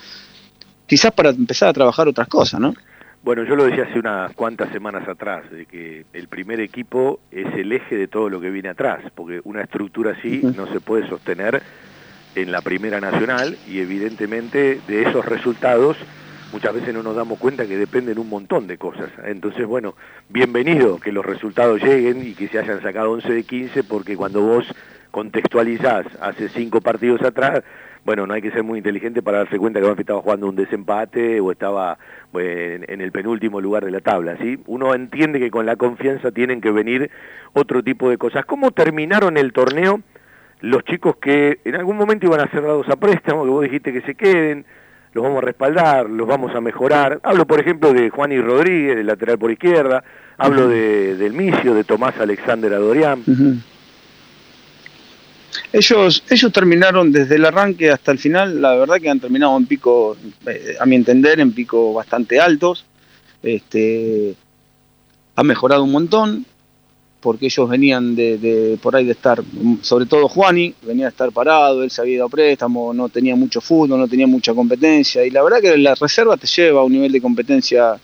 quizás 0.87 1.13
para 1.13 1.31
empezar 1.31 1.69
a 1.69 1.73
trabajar 1.73 2.09
otras 2.09 2.29
cosas, 2.29 2.61
¿no? 2.61 2.75
Bueno, 3.23 3.45
yo 3.45 3.55
lo 3.55 3.65
decía 3.65 3.85
hace 3.85 3.99
unas 3.99 4.33
cuantas 4.33 4.73
semanas 4.73 5.07
atrás, 5.07 5.51
de 5.51 5.67
que 5.67 6.07
el 6.15 6.29
primer 6.29 6.59
equipo 6.61 7.21
es 7.31 7.47
el 7.55 7.71
eje 7.73 7.97
de 7.97 8.09
todo 8.09 8.31
lo 8.31 8.41
que 8.41 8.51
viene 8.51 8.71
atrás, 8.71 9.01
porque 9.15 9.41
una 9.45 9.61
estructura 9.61 10.13
así 10.19 10.41
no 10.57 10.67
se 10.73 10.81
puede 10.81 11.07
sostener 11.07 11.63
en 12.35 12.51
la 12.51 12.63
primera 12.63 12.99
nacional 13.01 13.59
y 13.69 13.81
evidentemente 13.81 14.81
de 14.89 15.03
esos 15.03 15.27
resultados 15.27 15.99
muchas 16.53 16.75
veces 16.75 16.95
no 16.95 17.03
nos 17.03 17.17
damos 17.17 17.39
cuenta 17.39 17.67
que 17.67 17.77
dependen 17.77 18.19
un 18.19 18.29
montón 18.29 18.67
de 18.67 18.79
cosas. 18.79 19.11
Entonces, 19.25 19.67
bueno, 19.67 19.95
bienvenido 20.29 20.99
que 20.99 21.13
los 21.13 21.25
resultados 21.25 21.83
lleguen 21.83 22.27
y 22.27 22.35
que 22.35 22.49
se 22.49 22.59
hayan 22.59 22.83
sacado 22.83 23.13
11 23.13 23.33
de 23.33 23.43
15, 23.45 23.85
porque 23.85 24.17
cuando 24.17 24.43
vos 24.43 24.67
contextualizás 25.11 26.07
hace 26.21 26.49
cinco 26.49 26.81
partidos 26.81 27.23
atrás, 27.23 27.63
bueno, 28.05 28.27
no 28.27 28.35
hay 28.35 28.43
que 28.43 28.51
ser 28.51 28.63
muy 28.63 28.79
inteligente 28.79 29.23
para 29.23 29.39
darse 29.39 29.59
cuenta 29.59 29.79
que 29.79 29.87
Banfield 29.87 30.01
estaba 30.01 30.23
jugando 30.23 30.49
un 30.49 30.57
desempate 30.57 31.41
o 31.41 31.53
estaba 31.53 31.99
en, 32.35 33.01
el 33.01 33.13
penúltimo 33.13 33.61
lugar 33.61 33.85
de 33.85 33.91
la 33.91 34.01
tabla, 34.01 34.37
¿sí? 34.39 34.59
Uno 34.67 34.95
entiende 34.95 35.39
que 35.39 35.51
con 35.51 35.67
la 35.67 35.77
confianza 35.77 36.31
tienen 36.31 36.61
que 36.61 36.71
venir 36.71 37.11
otro 37.53 37.83
tipo 37.83 38.09
de 38.09 38.17
cosas. 38.17 38.47
¿Cómo 38.47 38.71
terminaron 38.71 39.37
el 39.37 39.53
torneo 39.53 40.01
los 40.61 40.85
chicos 40.85 41.17
que 41.17 41.61
en 41.65 41.75
algún 41.75 41.97
momento 41.97 42.27
iban 42.27 42.41
a 42.41 42.51
ser 42.51 42.63
dados 42.63 42.89
a 42.89 42.97
préstamo, 42.97 43.45
que 43.45 43.51
vos 43.51 43.63
dijiste 43.63 43.93
que 43.93 44.03
se 44.03 44.15
queden, 44.15 44.65
los 45.13 45.25
vamos 45.25 45.39
a 45.39 45.47
respaldar, 45.47 46.09
los 46.09 46.27
vamos 46.27 46.55
a 46.55 46.61
mejorar? 46.61 47.21
Hablo, 47.23 47.47
por 47.47 47.61
ejemplo, 47.61 47.93
de 47.93 48.11
Juan 48.11 48.33
y 48.33 48.41
Rodríguez, 48.41 48.99
el 48.99 49.07
lateral 49.07 49.39
por 49.39 49.51
izquierda, 49.51 50.05
hablo 50.39 50.69
de, 50.69 51.17
del 51.17 51.33
Micio, 51.33 51.75
de 51.75 51.85
Tomás 51.85 52.15
Alexander 52.19 52.73
Adorián. 52.75 53.25
Ellos, 55.73 56.25
ellos 56.29 56.53
terminaron 56.53 57.13
desde 57.13 57.37
el 57.37 57.45
arranque 57.45 57.91
hasta 57.91 58.13
el 58.13 58.19
final, 58.19 58.61
la 58.61 58.75
verdad 58.75 58.97
que 59.01 59.09
han 59.09 59.21
terminado 59.21 59.57
en 59.57 59.67
pico, 59.67 60.17
eh, 60.47 60.77
a 60.79 60.87
mi 60.87 60.97
entender, 60.97 61.41
en 61.41 61.53
pico 61.53 61.93
bastante 61.93 62.41
altos. 62.41 62.85
Este, 63.43 64.35
ha 65.37 65.43
mejorado 65.43 65.85
un 65.85 65.93
montón, 65.93 66.45
porque 67.21 67.47
ellos 67.47 67.69
venían 67.69 68.17
de, 68.17 68.79
por 68.83 68.97
ahí 68.97 69.05
de 69.05 69.13
estar, 69.13 69.43
sobre 69.83 70.07
todo 70.07 70.29
Juani, 70.29 70.75
venía 70.83 71.07
a 71.07 71.11
estar 71.11 71.31
parado, 71.33 71.83
él 71.83 71.91
se 71.91 72.01
había 72.01 72.15
ido 72.15 72.27
a 72.27 72.29
préstamo, 72.29 72.95
no 72.95 73.09
tenía 73.09 73.37
mucho 73.37 73.61
fútbol, 73.61 73.99
no 73.99 74.09
tenía 74.09 74.27
mucha 74.27 74.55
competencia, 74.55 75.25
y 75.25 75.31
la 75.31 75.43
verdad 75.43 75.61
que 75.61 75.77
la 75.77 75.95
reserva 75.95 76.37
te 76.37 76.47
lleva 76.47 76.81
a 76.81 76.85
un 76.85 76.93
nivel 76.93 77.13
de 77.13 77.21
competencia 77.21 77.99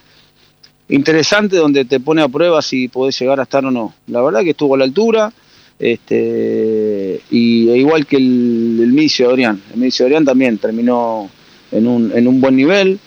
interesante 0.89 1.57
donde 1.57 1.85
te 1.85 2.01
pone 2.01 2.23
a 2.23 2.29
prueba 2.29 2.62
si 2.62 2.89
podés 2.89 3.19
llegar 3.19 3.41
a 3.41 3.45
estar 3.45 3.64
o 3.64 3.71
no. 3.71 3.95
La 4.07 4.23
verdad 4.23 4.43
que 4.43 4.51
estuvo 4.51 4.75
a 4.75 4.79
la 4.79 4.85
altura, 4.85 5.33
este, 5.79 7.21
y 7.31 7.69
e 7.69 7.77
igual 7.77 8.07
que 8.07 8.17
el, 8.17 8.79
el 8.83 8.93
Micio 8.93 9.31
Adrián, 9.31 9.61
el 9.73 9.81
Micio 9.81 10.07
Adrián 10.07 10.25
también 10.25 10.59
terminó 10.59 11.29
en 11.73 11.87
un, 11.87 12.12
en 12.14 12.29
un 12.29 12.41
buen 12.41 12.57
nivel, 12.57 12.99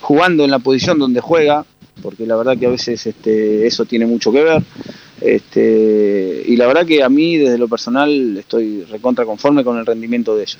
jugando 0.00 0.44
en 0.44 0.50
la 0.50 0.58
posición 0.58 0.98
donde 0.98 1.20
juega, 1.20 1.64
porque 2.02 2.26
la 2.26 2.36
verdad 2.36 2.56
que 2.58 2.66
a 2.66 2.70
veces 2.70 3.06
este, 3.06 3.66
eso 3.66 3.84
tiene 3.84 4.06
mucho 4.06 4.32
que 4.32 4.42
ver. 4.42 4.62
Este, 5.20 6.44
y 6.46 6.56
la 6.56 6.66
verdad 6.66 6.86
que 6.86 7.02
a 7.02 7.08
mí 7.08 7.38
desde 7.38 7.58
lo 7.58 7.68
personal 7.68 8.36
estoy 8.36 8.84
recontra 8.84 9.24
conforme 9.24 9.64
con 9.64 9.78
el 9.78 9.86
rendimiento 9.86 10.36
de 10.36 10.42
ellos. 10.42 10.58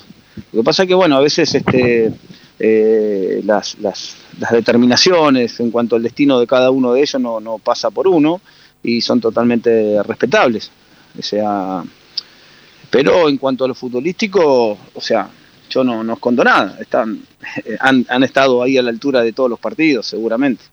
Lo 0.52 0.60
que 0.60 0.64
pasa 0.64 0.82
es 0.82 0.88
que 0.88 0.94
bueno, 0.94 1.16
a 1.16 1.20
veces 1.20 1.54
este, 1.54 2.12
eh, 2.58 3.42
las, 3.44 3.78
las, 3.80 4.16
determinaciones 4.50 5.60
en 5.60 5.70
cuanto 5.70 5.96
al 5.96 6.02
destino 6.02 6.38
de 6.40 6.46
cada 6.46 6.70
uno 6.70 6.92
de 6.92 7.00
ellos 7.00 7.20
no, 7.20 7.40
no 7.40 7.58
pasa 7.58 7.90
por 7.90 8.08
uno 8.08 8.40
y 8.82 9.00
son 9.00 9.20
totalmente 9.20 10.02
respetables. 10.02 10.70
O 11.18 11.22
sea, 11.22 11.82
pero 12.90 13.28
en 13.28 13.36
cuanto 13.36 13.64
a 13.64 13.68
lo 13.68 13.74
futbolístico, 13.74 14.78
o 14.94 15.00
sea, 15.00 15.28
yo 15.68 15.84
no, 15.84 16.02
no 16.02 16.14
escondo 16.14 16.44
nada. 16.44 16.78
Están, 16.80 17.20
han, 17.80 18.06
han 18.08 18.22
estado 18.22 18.62
ahí 18.62 18.78
a 18.78 18.82
la 18.82 18.90
altura 18.90 19.22
de 19.22 19.32
todos 19.32 19.50
los 19.50 19.60
partidos, 19.60 20.06
seguramente. 20.06 20.64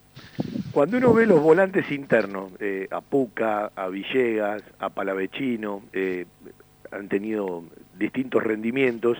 Cuando 0.71 0.97
uno 0.97 1.13
ve 1.13 1.25
los 1.25 1.41
volantes 1.41 1.91
internos, 1.91 2.51
eh, 2.59 2.87
a 2.89 3.01
Puca, 3.01 3.71
a 3.75 3.87
Villegas, 3.89 4.63
a 4.79 4.89
Palavecino, 4.89 5.83
eh, 5.93 6.25
han 6.91 7.07
tenido 7.07 7.63
distintos 7.97 8.43
rendimientos. 8.43 9.17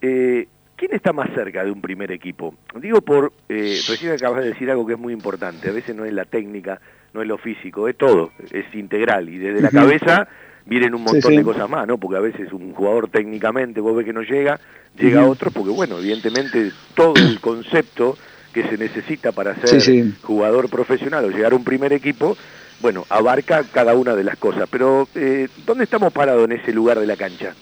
Eh, 0.00 0.46
¿Quién 0.76 0.94
está 0.94 1.12
más 1.12 1.30
cerca 1.34 1.64
de 1.64 1.72
un 1.72 1.80
primer 1.80 2.12
equipo? 2.12 2.54
Digo 2.80 3.00
por, 3.00 3.32
eh, 3.48 3.80
recién 3.88 4.12
acabas 4.12 4.44
de 4.44 4.50
decir 4.50 4.70
algo 4.70 4.86
que 4.86 4.92
es 4.92 4.98
muy 4.98 5.12
importante, 5.12 5.68
a 5.68 5.72
veces 5.72 5.96
no 5.96 6.04
es 6.04 6.12
la 6.12 6.24
técnica, 6.24 6.80
no 7.12 7.20
es 7.20 7.26
lo 7.26 7.36
físico, 7.36 7.88
es 7.88 7.96
todo, 7.96 8.30
es 8.52 8.72
integral 8.74 9.28
y 9.28 9.38
desde 9.38 9.60
la 9.60 9.70
cabeza 9.70 10.28
vienen 10.66 10.94
un 10.94 11.02
montón 11.02 11.34
de 11.34 11.42
cosas 11.42 11.68
más, 11.68 11.88
¿no? 11.88 11.98
Porque 11.98 12.18
a 12.18 12.20
veces 12.20 12.52
un 12.52 12.72
jugador 12.74 13.08
técnicamente, 13.08 13.80
vos 13.80 13.96
ves 13.96 14.06
que 14.06 14.12
no 14.12 14.22
llega, 14.22 14.60
llega 14.96 15.26
otro, 15.26 15.50
porque 15.50 15.70
bueno, 15.70 15.98
evidentemente 15.98 16.70
todo 16.94 17.14
el 17.16 17.40
concepto 17.40 18.16
que 18.62 18.68
se 18.68 18.76
necesita 18.76 19.30
para 19.32 19.54
ser 19.54 20.14
jugador 20.22 20.68
profesional 20.68 21.24
o 21.24 21.30
llegar 21.30 21.52
a 21.52 21.56
un 21.56 21.64
primer 21.64 21.92
equipo, 21.92 22.36
bueno, 22.80 23.06
abarca 23.08 23.64
cada 23.64 23.94
una 23.94 24.16
de 24.16 24.24
las 24.24 24.36
cosas. 24.36 24.68
Pero, 24.70 25.08
eh, 25.14 25.48
¿dónde 25.64 25.84
estamos 25.84 26.12
parados 26.12 26.44
en 26.44 26.52
ese 26.52 26.72
lugar 26.72 26.98
de 26.98 27.06
la 27.06 27.16
cancha? 27.16 27.54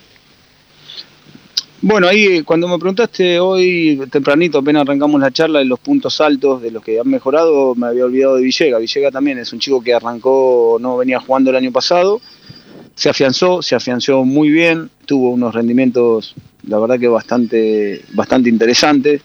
Bueno, 1.82 2.08
ahí 2.08 2.42
cuando 2.42 2.66
me 2.66 2.78
preguntaste 2.78 3.38
hoy, 3.38 4.00
tempranito, 4.10 4.58
apenas 4.58 4.82
arrancamos 4.82 5.20
la 5.20 5.30
charla 5.30 5.58
de 5.58 5.66
los 5.66 5.78
puntos 5.78 6.20
altos, 6.22 6.62
de 6.62 6.70
los 6.70 6.82
que 6.82 6.98
han 6.98 7.08
mejorado, 7.08 7.74
me 7.74 7.88
había 7.88 8.06
olvidado 8.06 8.36
de 8.36 8.42
Villega. 8.42 8.78
Villega 8.78 9.10
también 9.10 9.38
es 9.38 9.52
un 9.52 9.58
chico 9.58 9.82
que 9.82 9.92
arrancó, 9.92 10.78
no 10.80 10.96
venía 10.96 11.20
jugando 11.20 11.50
el 11.50 11.56
año 11.56 11.72
pasado, 11.72 12.22
se 12.94 13.10
afianzó, 13.10 13.60
se 13.60 13.74
afianzó 13.74 14.24
muy 14.24 14.48
bien, 14.48 14.88
tuvo 15.04 15.30
unos 15.30 15.54
rendimientos, 15.54 16.34
la 16.66 16.78
verdad 16.78 16.98
que 16.98 17.08
bastante, 17.08 18.02
bastante 18.14 18.48
interesantes. 18.48 19.20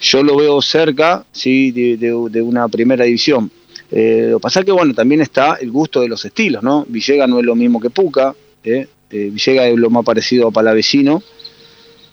Yo 0.00 0.22
lo 0.22 0.36
veo 0.36 0.60
cerca, 0.60 1.24
sí, 1.32 1.70
de, 1.70 2.12
una 2.42 2.68
primera 2.68 3.04
división. 3.04 3.50
Eh, 3.90 4.28
lo 4.30 4.38
que 4.38 4.42
pasa 4.42 4.60
es 4.60 4.66
que, 4.66 4.72
bueno, 4.72 4.94
también 4.94 5.20
está 5.20 5.54
el 5.54 5.70
gusto 5.70 6.00
de 6.00 6.08
los 6.08 6.24
estilos, 6.24 6.62
¿no? 6.62 6.84
Villega 6.88 7.26
no 7.26 7.38
es 7.38 7.44
lo 7.44 7.54
mismo 7.54 7.80
que 7.80 7.90
Puca, 7.90 8.34
¿eh? 8.64 8.86
Eh, 9.10 9.30
Villega 9.32 9.68
es 9.68 9.76
lo 9.76 9.90
más 9.90 10.04
parecido 10.04 10.48
a 10.48 10.50
Palavecino 10.50 11.22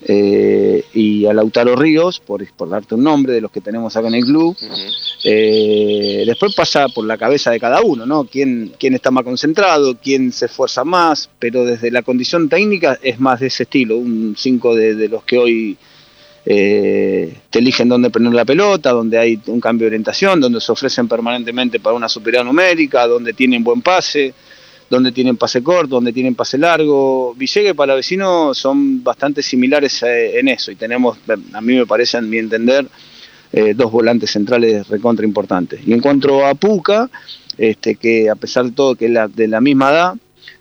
eh, 0.03 0.84
y 0.93 1.25
a 1.25 1.34
Lautaro 1.34 1.75
Ríos, 1.75 2.19
por, 2.19 2.45
por, 2.53 2.69
darte 2.69 2.95
un 2.95 3.03
nombre 3.03 3.34
de 3.34 3.41
los 3.41 3.51
que 3.51 3.61
tenemos 3.61 3.95
acá 3.95 4.07
en 4.07 4.15
el 4.15 4.25
club. 4.25 4.57
Eh, 5.23 6.23
después 6.25 6.55
pasa 6.55 6.88
por 6.89 7.05
la 7.05 7.17
cabeza 7.17 7.51
de 7.51 7.59
cada 7.59 7.82
uno, 7.82 8.05
¿no? 8.05 8.23
¿Quién, 8.25 8.73
quién 8.79 8.95
está 8.95 9.11
más 9.11 9.23
concentrado, 9.23 9.97
quién 10.01 10.32
se 10.32 10.45
esfuerza 10.45 10.84
más, 10.84 11.29
pero 11.38 11.65
desde 11.65 11.91
la 11.91 12.01
condición 12.01 12.49
técnica 12.49 12.99
es 13.03 13.19
más 13.19 13.39
de 13.39 13.47
ese 13.47 13.63
estilo, 13.63 13.97
un 13.97 14.36
5 14.38 14.75
de, 14.75 15.07
los 15.07 15.23
que 15.23 15.38
hoy 15.38 15.77
eh, 16.45 17.35
te 17.49 17.59
eligen 17.59 17.89
dónde 17.89 18.09
poner 18.09 18.33
la 18.33 18.45
pelota, 18.45 18.91
donde 18.91 19.17
hay 19.17 19.39
un 19.47 19.59
cambio 19.59 19.85
de 19.85 19.89
orientación, 19.89 20.39
donde 20.39 20.59
se 20.59 20.71
ofrecen 20.71 21.07
permanentemente 21.07 21.79
para 21.79 21.95
una 21.95 22.09
superioridad 22.09 22.45
numérica, 22.45 23.07
donde 23.07 23.33
tienen 23.33 23.63
buen 23.63 23.81
pase 23.81 24.33
donde 24.91 25.13
tienen 25.13 25.37
pase 25.37 25.63
corto, 25.63 25.95
donde 25.95 26.11
tienen 26.11 26.35
pase 26.35 26.57
largo. 26.57 27.33
Villegas 27.33 27.71
y 27.71 27.73
Palavecino 27.73 28.53
son 28.53 29.01
bastante 29.01 29.41
similares 29.41 30.03
eh, 30.03 30.37
en 30.37 30.49
eso 30.49 30.69
y 30.69 30.75
tenemos, 30.75 31.17
a 31.53 31.61
mí 31.61 31.75
me 31.75 31.85
parece, 31.85 32.17
en 32.17 32.29
mi 32.29 32.37
entender, 32.37 32.85
eh, 33.53 33.73
dos 33.73 33.89
volantes 33.89 34.31
centrales 34.31 34.89
recontra 34.89 35.25
importantes. 35.25 35.79
Y 35.87 35.93
en 35.93 36.01
cuanto 36.01 36.45
a 36.45 36.53
Puca, 36.55 37.09
este, 37.57 37.95
que 37.95 38.29
a 38.29 38.35
pesar 38.35 38.65
de 38.65 38.71
todo 38.71 38.95
que 38.95 39.05
es 39.05 39.35
de 39.35 39.47
la 39.47 39.61
misma 39.61 39.91
edad, 39.91 40.13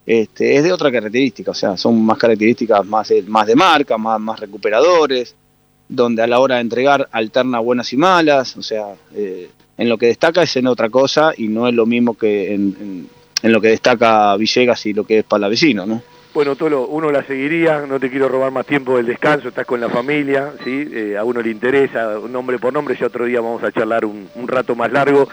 este, 0.07 0.57
es 0.57 0.63
de 0.63 0.73
otra 0.73 0.93
característica, 0.93 1.51
o 1.51 1.55
sea, 1.55 1.77
son 1.77 2.01
más 2.01 2.17
características 2.17 2.87
más, 2.87 3.13
más 3.27 3.47
de 3.49 3.57
marca, 3.57 3.99
más 3.99 4.39
recuperadores, 4.39 5.35
donde 5.91 6.23
a 6.23 6.27
la 6.27 6.41
hora 6.41 6.57
de 6.57 6.63
entregar 6.63 7.09
alterna 7.13 7.59
buenas 7.59 7.93
y 7.93 7.97
malas, 7.97 8.57
o 8.57 8.63
sea, 8.63 8.95
eh, 9.15 9.51
en 9.77 9.89
lo 9.89 9.99
que 9.99 10.07
destaca 10.07 10.43
es 10.43 10.57
en 10.57 10.67
otra 10.67 10.89
cosa 10.89 11.33
y 11.37 11.49
no 11.49 11.69
es 11.69 11.75
lo 11.75 11.87
mismo 11.87 12.15
que 12.15 12.55
en 13.43 13.53
lo 13.53 13.61
que 13.61 13.69
destaca 13.69 14.37
Villegas 14.37 14.85
y 14.87 14.93
lo 14.93 15.05
que 15.05 15.19
es 15.19 15.25
Palavecino, 15.25 15.87
¿no? 15.87 16.03
Bueno, 16.33 16.55
Tolo, 16.55 16.87
uno 16.87 17.11
la 17.11 17.25
seguiría, 17.25 17.87
no 17.89 17.99
te 17.99 18.09
quiero 18.09 18.29
robar 18.29 18.53
más 18.53 18.65
tiempo 18.65 18.97
del 18.97 19.07
descanso, 19.07 19.49
estás 19.49 19.67
con 19.67 19.81
la 19.81 19.89
familia, 19.89 20.53
¿sí? 20.63 20.89
Eh, 20.93 21.17
a 21.19 21.25
uno 21.25 21.43
le 21.43 21.51
interesa, 21.51 22.21
nombre 22.31 22.59
por 22.61 22.73
nombre, 22.73 22.97
ya 22.99 23.07
otro 23.07 23.25
día 23.25 23.41
vamos 23.41 23.65
a 23.65 23.73
charlar 23.73 24.05
un, 24.05 24.29
un 24.37 24.47
rato 24.47 24.77
más 24.77 24.93
largo. 24.93 25.29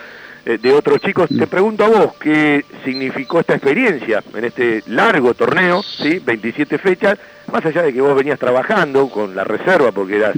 Eh, 0.47 0.57
de 0.61 0.71
otros 0.71 1.01
chicos. 1.01 1.27
Te 1.27 1.45
pregunto 1.45 1.83
a 1.83 1.89
vos, 1.89 2.13
¿qué 2.21 2.63
significó 2.85 3.41
esta 3.41 3.55
experiencia 3.55 4.23
en 4.33 4.45
este 4.45 4.81
largo 4.87 5.33
torneo, 5.33 5.83
¿sí? 5.83 6.21
27 6.25 6.77
fechas, 6.77 7.19
más 7.51 7.65
allá 7.65 7.81
de 7.81 7.91
que 7.91 7.99
vos 7.99 8.15
venías 8.15 8.39
trabajando 8.39 9.09
con 9.09 9.35
la 9.35 9.43
reserva 9.43 9.91
porque 9.91 10.15
eras 10.15 10.35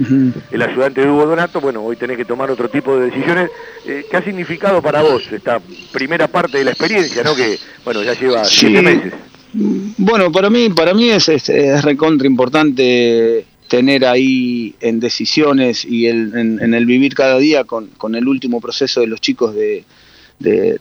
el 0.50 0.62
ayudante 0.62 1.02
de 1.02 1.08
Hugo 1.08 1.26
Donato, 1.26 1.60
bueno, 1.60 1.84
hoy 1.84 1.94
tenés 1.94 2.16
que 2.16 2.24
tomar 2.24 2.50
otro 2.50 2.68
tipo 2.68 2.96
de 2.96 3.06
decisiones. 3.06 3.50
Eh, 3.86 4.04
¿Qué 4.10 4.16
ha 4.16 4.22
significado 4.24 4.82
para 4.82 5.00
vos 5.00 5.30
esta 5.30 5.60
primera 5.92 6.26
parte 6.26 6.58
de 6.58 6.64
la 6.64 6.72
experiencia, 6.72 7.22
no? 7.22 7.36
Que, 7.36 7.56
bueno, 7.84 8.02
ya 8.02 8.14
lleva 8.14 8.44
siete 8.44 8.82
meses. 8.82 9.12
Bueno, 9.52 10.32
para 10.32 10.50
mí, 10.50 10.70
para 10.70 10.92
mí 10.92 11.08
es, 11.10 11.28
es, 11.28 11.84
recontra 11.84 12.26
importante 12.26 13.46
tener 13.70 14.04
ahí 14.04 14.74
en 14.80 14.98
decisiones 14.98 15.84
y 15.84 16.08
en, 16.08 16.74
el 16.74 16.86
vivir 16.86 17.14
cada 17.14 17.38
día 17.38 17.62
con, 17.62 18.14
el 18.16 18.26
último 18.26 18.60
proceso 18.60 19.00
de 19.00 19.06
los 19.06 19.20
chicos 19.20 19.54
de, 19.54 19.84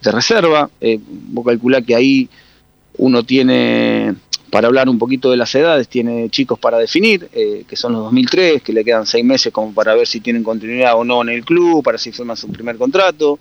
reserva. 0.01 0.71
Eh, 0.81 0.99
vos 0.99 1.45
calculás 1.45 1.83
que 1.85 1.93
ahí 1.93 2.27
uno 2.97 3.21
tiene, 3.21 4.15
para 4.49 4.69
hablar 4.69 4.89
un 4.89 4.97
poquito 4.97 5.29
de 5.29 5.37
las 5.37 5.53
edades, 5.53 5.87
tiene 5.87 6.31
chicos 6.31 6.57
para 6.57 6.79
definir, 6.79 7.29
eh, 7.31 7.63
que 7.69 7.75
son 7.75 7.93
los 7.93 8.05
2003, 8.05 8.63
que 8.63 8.73
le 8.73 8.83
quedan 8.83 9.05
seis 9.05 9.23
meses 9.23 9.53
como 9.53 9.71
para 9.71 9.93
ver 9.93 10.07
si 10.07 10.19
tienen 10.19 10.43
continuidad 10.43 10.97
o 10.97 11.03
no 11.03 11.21
en 11.21 11.29
el 11.29 11.45
club, 11.45 11.83
para 11.83 11.99
si 11.99 12.11
firman 12.11 12.37
su 12.37 12.51
primer 12.51 12.75
contrato. 12.77 13.37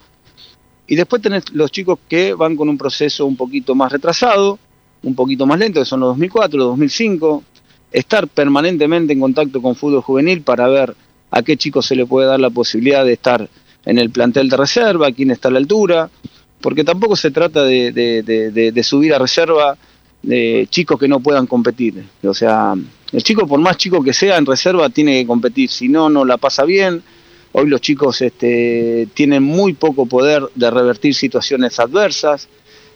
Y 0.87 0.95
después 0.95 1.23
tenés 1.23 1.45
los 1.55 1.73
chicos 1.73 1.99
que 2.07 2.35
van 2.35 2.55
con 2.55 2.69
un 2.69 2.77
proceso 2.77 3.25
un 3.25 3.37
poquito 3.37 3.75
más 3.75 3.91
retrasado, 3.91 4.59
un 5.03 5.15
poquito 5.15 5.47
más 5.47 5.59
lento, 5.59 5.81
que 5.81 5.87
son 5.87 6.01
los 6.01 6.11
2004, 6.11 6.59
los 6.59 6.69
2005. 6.69 7.45
Estar 7.91 8.28
permanentemente 8.28 9.12
en 9.12 9.20
contacto 9.20 9.62
con 9.62 9.74
fútbol 9.74 10.03
juvenil 10.03 10.43
para 10.43 10.68
ver 10.68 10.95
a 11.30 11.43
qué 11.43 11.57
chicos 11.57 11.86
se 11.86 11.97
le 11.97 12.07
puede 12.07 12.26
dar 12.26 12.41
la 12.41 12.51
posibilidad 12.51 13.05
de 13.05 13.14
estar 13.14 13.49
en 13.84 13.99
el 13.99 14.11
plantel 14.11 14.49
de 14.49 14.57
reserva, 14.57 15.12
quién 15.12 15.30
está 15.30 15.49
a 15.49 15.53
la 15.53 15.59
altura, 15.59 16.11
porque 16.61 16.84
tampoco 16.84 17.16
se 17.16 17.30
trata 17.30 17.64
de, 17.64 18.80
subir 18.82 19.14
a 19.14 19.18
reserva 19.18 19.76
de 20.22 20.66
chicos 20.70 20.99
que 20.99 21.09
no 21.09 21.20
puedan 21.20 21.47
competir. 21.47 22.05
O 22.24 22.34
sea, 22.34 22.74
el 23.12 23.22
chico, 23.22 23.47
por 23.47 23.61
más 23.61 23.76
chico 23.76 24.03
que 24.03 24.12
sea, 24.12 24.36
en 24.36 24.47
reserva 24.47 24.91
tiene 24.91 25.20
que 25.20 25.26
competir, 25.26 25.70
si 25.70 25.89
no, 25.89 26.11
no 26.11 26.24
la 26.24 26.36
pasa 26.36 26.64
bien. 26.64 27.03
Hoy 27.53 27.68
los 27.68 27.80
chicos 27.80 28.20
este, 28.20 29.09
tienen 29.14 29.43
muy 29.43 29.72
poco 29.72 30.07
poder 30.07 30.43
de 30.55 30.70
revertir 30.70 31.14
situaciones 31.14 31.78
adversas. 31.80 32.49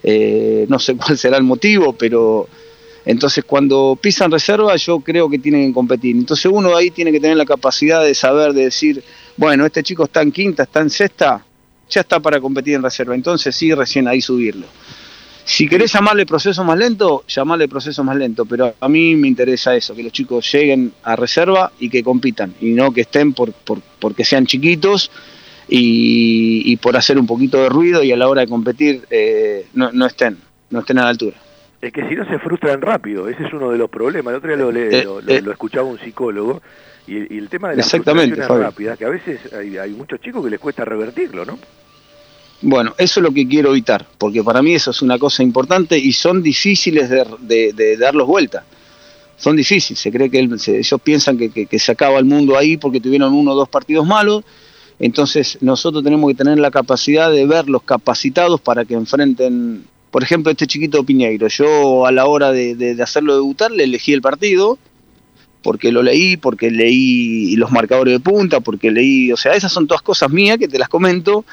Eh, 0.03 0.67
no 0.69 0.79
sé 0.79 0.97
cuál 0.99 1.17
será 1.17 1.37
el 1.37 1.45
motivo, 1.45 1.95
pero 1.95 2.49
entonces 3.05 3.45
cuando 3.45 3.99
pisan 4.01 4.31
reserva 4.31 4.77
yo 4.77 5.01
creo 5.01 5.29
que 5.29 5.39
tienen 5.39 5.69
que 5.69 5.75
competir. 5.75 6.17
Entonces 6.17 6.51
uno 6.53 6.77
ahí 6.77 6.91
tiene 6.91 7.13
que 7.13 7.21
tener 7.21 7.37
la 7.37 7.45
capacidad 7.45 8.03
de 8.03 8.15
saber, 8.15 8.53
de 8.53 8.65
decir, 8.65 9.03
bueno, 9.37 9.67
este 9.67 9.83
chico 9.83 10.05
está 10.05 10.23
en 10.23 10.33
quinta, 10.33 10.65
está 10.65 10.81
en 10.81 10.91
sexta, 10.91 11.45
ya 11.89 12.01
está 12.01 12.21
para 12.21 12.41
competir 12.41 12.75
en 12.75 12.83
reserva, 12.83 13.15
entonces 13.15 13.55
sí, 13.55 13.73
recién 13.75 14.09
ahí 14.09 14.21
subirlo. 14.21 14.67
Si 15.45 15.69
querés 15.69 15.93
llamarle 15.93 16.25
proceso 16.25 16.63
más 16.63 16.79
lento, 16.79 17.25
llamarle 17.27 17.67
proceso 17.67 18.05
más 18.05 18.17
lento, 18.17 18.45
pero 18.45 18.75
a 18.79 18.89
mí 18.89 19.17
me 19.17 19.27
interesa 19.27 19.75
eso, 19.75 19.95
que 19.95 20.05
los 20.05 20.13
chicos 20.13 20.51
lleguen 20.53 20.93
a 21.03 21.17
reserva 21.17 21.73
y 21.81 21.91
que 21.91 22.05
compitan, 22.05 22.55
y 22.61 22.71
no 22.71 22.93
que 22.93 23.01
estén 23.03 23.33
por, 23.33 23.53
por 23.53 23.81
porque 23.99 24.25
sean 24.25 24.47
chiquitos 24.47 25.11
y, 25.69 26.77
por 26.77 26.97
hacer 26.97 27.19
un 27.19 27.27
poquito 27.27 27.59
de 27.63 27.69
ruido 27.69 28.03
y 28.03 28.13
a 28.13 28.17
la 28.17 28.29
hora 28.29 28.43
de 28.43 28.49
competir 28.49 29.03
eh, 29.11 29.67
no, 29.75 29.91
no, 29.93 30.07
estén, 30.07 30.39
no 30.71 30.81
estén 30.81 30.99
a 30.99 31.05
la 31.05 31.11
altura. 31.11 31.37
Es 31.83 31.93
que 31.93 32.09
si 32.09 32.15
no 32.15 32.25
se 32.25 32.39
frustran 32.39 32.81
rápido, 32.81 33.29
ese 33.29 33.45
es 33.45 33.53
uno 33.53 33.73
de 33.73 33.77
los 33.77 33.91
problemas. 33.91 34.31
El 34.31 34.39
otro 34.39 34.49
día 34.49 34.57
lo, 34.57 34.71
eh, 34.71 35.03
lo, 35.03 35.19
eh. 35.19 35.43
lo 35.43 35.51
escuchaba 35.51 35.85
un 35.85 35.99
psicólogo 35.99 36.63
y, 37.09 37.37
el 37.37 37.49
tema 37.49 37.71
de 37.71 37.77
la 37.77 37.83
Exactamente, 37.83 38.47
rápida, 38.47 38.97
que 38.97 39.05
a 39.05 39.09
veces 39.09 39.41
hay, 39.53 39.91
muchos 39.91 40.21
chicos 40.21 40.45
que 40.45 40.51
les 40.51 40.61
cuesta 40.61 40.85
revertirlo, 40.85 41.45
¿no? 41.45 41.59
Bueno, 42.61 42.95
eso 42.97 43.19
es 43.19 43.25
lo 43.25 43.33
que 43.33 43.49
quiero 43.49 43.71
evitar, 43.71 44.07
porque 44.17 44.45
para 44.45 44.63
mí 44.63 44.73
eso 44.77 44.93
es 44.93 45.03
una 45.03 45.19
cosa 45.19 45.43
importante 45.43 45.99
y 45.99 46.13
son 46.13 46.41
difíciles 46.41 47.11
de, 47.11 47.73
de, 47.73 47.97
darlos 47.97 48.29
vuelta. 48.29 48.65
Son 49.37 49.57
difíciles, 49.57 49.99
se 49.99 50.13
cree 50.13 50.31
que 50.31 50.39
ellos 50.39 51.01
piensan 51.03 51.37
que, 51.37 51.79
se 51.81 51.91
acaba 51.91 52.21
el 52.21 52.25
mundo 52.25 52.57
ahí 52.57 52.77
porque 52.77 53.01
tuvieron 53.01 53.35
uno 53.35 53.51
o 53.51 53.55
dos 53.57 53.69
partidos 53.69 54.07
malos, 54.07 54.45
entonces 55.01 55.59
nosotros 55.61 56.05
tenemos 56.05 56.31
que 56.31 56.37
tener 56.37 56.61
la 56.61 56.71
capacidad 56.71 57.33
de 57.33 57.45
verlos 57.45 57.83
capacitados 57.83 58.61
para 58.61 58.85
que 58.85 58.95
enfrenten, 58.95 59.83
por 60.13 60.23
ejemplo, 60.23 60.53
este 60.53 60.69
chiquito 60.69 61.03
Piñeiro. 61.03 61.49
Yo 61.49 62.07
a 62.07 62.13
la 62.13 62.27
hora 62.27 62.53
de, 62.53 62.77
de 62.77 63.03
hacerlo 63.03 63.35
debutar 63.35 63.73
le 63.73 63.85
elegí 63.85 64.13
el 64.13 64.23
partido, 64.23 64.79
porque 65.63 65.91
lo 65.91 66.03
leí, 66.03 66.37
porque 66.37 66.71
leí 66.71 67.57
los 67.57 67.71
marcadores 67.71 68.13
de 68.15 68.21
punta, 68.21 68.61
porque 68.61 68.91
leí, 68.91 69.33
o 69.33 69.37
sea, 69.37 69.55
esas 69.55 69.73
son 69.73 69.87
todas 69.87 70.03
cosas 70.03 70.31
mías 70.31 70.59
que 70.59 70.69
te 70.69 70.79
las 70.79 70.89
comento, 70.89 71.45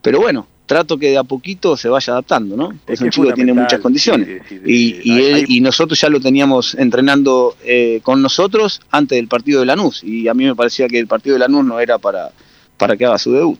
pero 0.00 0.20
bueno, 0.20 0.46
trato 0.66 0.96
que 0.96 1.10
de 1.10 1.18
a 1.18 1.24
poquito 1.24 1.76
se 1.76 1.88
vaya 1.88 2.12
adaptando, 2.12 2.56
¿no? 2.56 2.72
Es, 2.86 3.00
un 3.00 3.10
chico 3.10 3.26
que 3.26 3.32
tiene 3.32 3.52
muchas 3.52 3.80
condiciones. 3.80 4.42
y, 4.64 5.56
y, 5.56 5.60
nosotros 5.60 6.00
ya 6.00 6.08
lo 6.08 6.20
teníamos 6.20 6.74
entrenando 6.74 7.56
eh, 7.64 8.00
con 8.02 8.22
nosotros 8.22 8.80
antes 8.90 9.16
del 9.16 9.28
partido 9.28 9.60
de 9.60 9.66
Lanús, 9.66 10.04
y 10.04 10.28
a 10.28 10.34
mí 10.34 10.44
me 10.44 10.54
parecía 10.54 10.86
que 10.86 10.98
el 10.98 11.06
partido 11.06 11.34
de 11.34 11.40
Lanús 11.40 11.64
no 11.64 11.80
era 11.80 11.98
para, 11.98 12.30
para 12.76 12.96
que 12.96 13.06
haga 13.06 13.18
su 13.18 13.32
debut. 13.32 13.58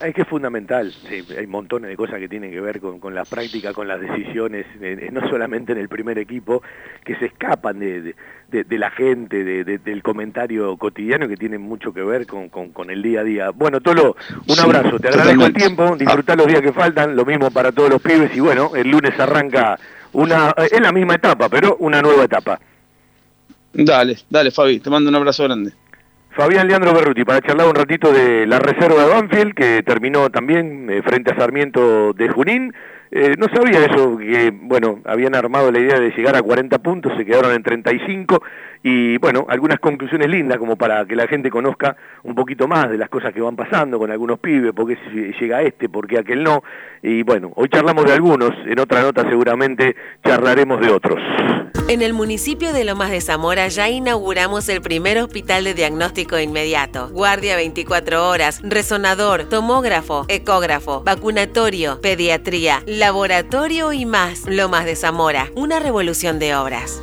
Es 0.00 0.12
que 0.12 0.22
es 0.22 0.28
fundamental, 0.28 0.92
sí, 1.08 1.24
hay 1.38 1.46
montones 1.46 1.88
de 1.88 1.96
cosas 1.96 2.18
que 2.18 2.28
tienen 2.28 2.50
que 2.50 2.60
ver 2.60 2.80
con, 2.80 2.98
con 2.98 3.14
la 3.14 3.24
práctica, 3.24 3.72
con 3.72 3.86
las 3.86 4.00
decisiones, 4.00 4.66
eh, 4.80 5.08
no 5.12 5.26
solamente 5.28 5.72
en 5.72 5.78
el 5.78 5.88
primer 5.88 6.18
equipo, 6.18 6.62
que 7.04 7.16
se 7.16 7.26
escapan 7.26 7.78
de, 7.78 8.14
de, 8.50 8.78
la 8.78 8.90
gente, 8.90 9.44
de, 9.44 9.78
del 9.78 10.02
comentario 10.02 10.76
cotidiano, 10.76 11.28
que 11.28 11.36
tienen 11.36 11.60
mucho 11.62 11.94
que 11.94 12.02
ver 12.02 12.26
con, 12.26 12.48
con, 12.48 12.90
el 12.90 13.02
día 13.02 13.20
a 13.20 13.24
día. 13.24 13.50
Bueno, 13.50 13.80
Tolo, 13.80 14.16
un 14.48 14.60
abrazo, 14.60 14.98
te 14.98 15.08
agradezco 15.08 15.46
el 15.46 15.54
tiempo, 15.54 15.96
disfrutar 15.96 16.36
los 16.38 16.48
días 16.48 16.60
que 16.60 16.72
faltan, 16.72 17.14
lo 17.14 17.24
mismo 17.24 17.50
para 17.52 17.70
todos 17.70 17.88
los 17.88 18.02
pibes, 18.02 18.36
y 18.36 18.40
bueno, 18.40 18.72
el 18.74 18.90
lunes 18.90 19.18
arranca 19.18 19.78
una, 20.12 20.54
es 20.70 20.80
la 20.80 20.92
misma 20.92 21.14
etapa, 21.14 21.48
pero 21.48 21.76
una 21.78 22.02
nueva 22.02 22.24
etapa. 22.24 22.58
Dale, 23.72 24.18
dale 24.28 24.50
Fabi, 24.50 24.80
te 24.80 24.90
mando 24.90 25.08
un 25.08 25.16
abrazo 25.16 25.44
grande. 25.44 25.72
Fabián 26.36 26.66
Leandro 26.66 26.92
Berruti, 26.92 27.24
para 27.24 27.40
charlar 27.40 27.68
un 27.68 27.76
ratito 27.76 28.12
de 28.12 28.44
la 28.44 28.58
reserva 28.58 29.04
de 29.04 29.08
Banfield, 29.08 29.54
que 29.54 29.84
terminó 29.84 30.30
también 30.30 30.90
eh, 30.90 31.00
frente 31.02 31.30
a 31.30 31.36
Sarmiento 31.36 32.12
de 32.12 32.28
Junín. 32.28 32.74
Eh, 33.12 33.36
no 33.38 33.46
sabía 33.54 33.84
eso, 33.84 34.18
que 34.18 34.52
bueno, 34.52 35.00
habían 35.04 35.36
armado 35.36 35.70
la 35.70 35.78
idea 35.78 36.00
de 36.00 36.10
llegar 36.10 36.34
a 36.34 36.42
40 36.42 36.76
puntos, 36.80 37.12
se 37.16 37.24
quedaron 37.24 37.52
en 37.52 37.62
35 37.62 38.42
y 38.86 39.16
bueno, 39.16 39.46
algunas 39.48 39.78
conclusiones 39.78 40.28
lindas 40.28 40.58
como 40.58 40.76
para 40.76 41.06
que 41.06 41.16
la 41.16 41.26
gente 41.26 41.48
conozca 41.48 41.96
un 42.22 42.34
poquito 42.34 42.68
más 42.68 42.90
de 42.90 42.98
las 42.98 43.08
cosas 43.08 43.32
que 43.32 43.40
van 43.40 43.56
pasando 43.56 43.98
con 43.98 44.10
algunos 44.10 44.38
pibes, 44.38 44.74
por 44.74 44.86
qué 44.86 44.98
llega 45.40 45.62
este, 45.62 45.88
por 45.88 46.06
qué 46.06 46.18
aquel 46.18 46.44
no. 46.44 46.62
Y 47.02 47.22
bueno, 47.22 47.50
hoy 47.56 47.70
charlamos 47.70 48.04
de 48.04 48.12
algunos, 48.12 48.50
en 48.66 48.78
otra 48.78 49.00
nota 49.00 49.22
seguramente 49.26 49.96
charlaremos 50.22 50.82
de 50.82 50.90
otros. 50.90 51.18
En 51.88 52.02
el 52.02 52.12
municipio 52.12 52.74
de 52.74 52.84
Lomas 52.84 53.10
de 53.10 53.22
Zamora 53.22 53.68
ya 53.68 53.88
inauguramos 53.88 54.68
el 54.68 54.82
primer 54.82 55.16
hospital 55.16 55.64
de 55.64 55.72
diagnóstico 55.72 56.38
inmediato. 56.38 57.08
Guardia 57.08 57.56
24 57.56 58.28
horas, 58.28 58.60
resonador, 58.62 59.44
tomógrafo, 59.48 60.26
ecógrafo, 60.28 61.02
vacunatorio, 61.04 62.02
pediatría, 62.02 62.82
laboratorio 62.86 63.94
y 63.94 64.04
más. 64.04 64.44
Lomas 64.46 64.84
de 64.84 64.94
Zamora, 64.94 65.48
una 65.54 65.80
revolución 65.80 66.38
de 66.38 66.54
obras. 66.54 67.02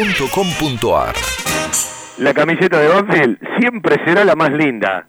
La 2.17 2.33
camiseta 2.33 2.79
de 2.79 2.87
Banfield 2.87 3.37
siempre 3.59 4.03
será 4.03 4.25
la 4.25 4.35
más 4.35 4.51
linda. 4.51 5.05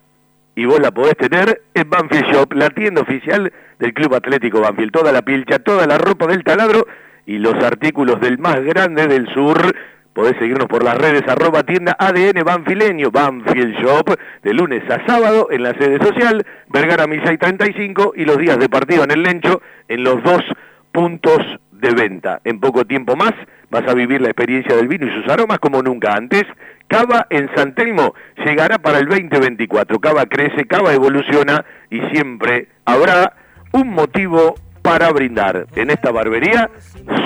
Y 0.55 0.65
vos 0.65 0.79
la 0.79 0.91
podés 0.91 1.17
tener 1.17 1.63
en 1.73 1.89
Banfield 1.89 2.31
Shop, 2.31 2.53
la 2.53 2.69
tienda 2.69 3.01
oficial 3.01 3.51
del 3.79 3.93
Club 3.93 4.13
Atlético 4.13 4.61
Banfield. 4.61 4.91
Toda 4.91 5.11
la 5.11 5.23
pilcha, 5.23 5.59
toda 5.59 5.87
la 5.87 5.97
ropa 5.97 6.27
del 6.27 6.43
taladro 6.43 6.85
y 7.25 7.39
los 7.39 7.55
artículos 7.63 8.21
del 8.21 8.37
más 8.37 8.63
grande 8.63 9.07
del 9.07 9.27
sur 9.33 9.73
Podés 10.13 10.37
seguirnos 10.37 10.67
por 10.67 10.83
las 10.83 10.95
redes 10.95 11.23
arroba 11.27 11.63
tienda 11.63 11.95
ADN 11.97 12.43
Banfileño, 12.45 13.09
Banfield 13.09 13.75
Shop, 13.81 14.15
de 14.43 14.53
lunes 14.53 14.83
a 14.87 15.03
sábado 15.07 15.47
en 15.49 15.63
la 15.63 15.73
sede 15.73 15.97
social, 15.97 16.45
Vergara 16.69 17.07
1635 17.07 18.13
y 18.15 18.25
los 18.25 18.37
días 18.37 18.59
de 18.59 18.69
partido 18.69 19.03
en 19.05 19.09
el 19.09 19.23
Lencho 19.23 19.63
en 19.87 20.03
los 20.03 20.21
dos 20.21 20.43
puntos 20.91 21.39
de 21.83 21.93
venta. 21.93 22.39
En 22.45 22.59
poco 22.59 22.85
tiempo 22.85 23.15
más 23.15 23.33
vas 23.69 23.87
a 23.87 23.93
vivir 23.93 24.21
la 24.21 24.29
experiencia 24.29 24.75
del 24.75 24.87
vino 24.87 25.05
y 25.05 25.21
sus 25.21 25.29
aromas 25.31 25.59
como 25.59 25.83
nunca 25.83 26.15
antes. 26.15 26.43
Cava 26.87 27.27
en 27.29 27.49
San 27.55 27.75
Telmo 27.75 28.15
llegará 28.43 28.79
para 28.79 28.99
el 28.99 29.07
2024. 29.07 29.99
Cava 29.99 30.25
crece, 30.25 30.65
Cava 30.65 30.93
evoluciona 30.93 31.65
y 31.91 31.99
siempre 32.11 32.69
habrá 32.85 33.33
un 33.73 33.89
motivo 33.89 34.55
para 34.81 35.11
brindar. 35.11 35.67
En 35.75 35.89
esta 35.89 36.11
barbería 36.11 36.69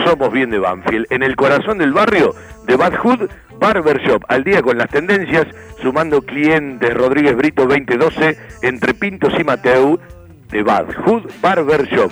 somos 0.06 0.32
bien 0.32 0.50
de 0.50 0.60
Banfield, 0.60 1.06
en 1.12 1.24
el 1.24 1.36
corazón 1.36 1.78
del 1.78 1.94
barrio 1.94 2.34
de 2.66 2.76
Bad 2.76 2.96
Hood 2.98 3.30
Barbershop, 3.60 4.24
al 4.28 4.44
día 4.44 4.62
con 4.62 4.78
las 4.78 4.90
tendencias, 4.90 5.48
sumando 5.82 6.22
clientes 6.22 6.94
Rodríguez 6.94 7.36
Brito 7.36 7.66
2012 7.66 8.38
entre 8.62 8.94
Pintos 8.94 9.34
y 9.40 9.44
Mateu 9.44 10.00
de 10.50 10.64
Bad 10.64 10.94
Hood 11.04 11.24
Barbershop 11.42 12.12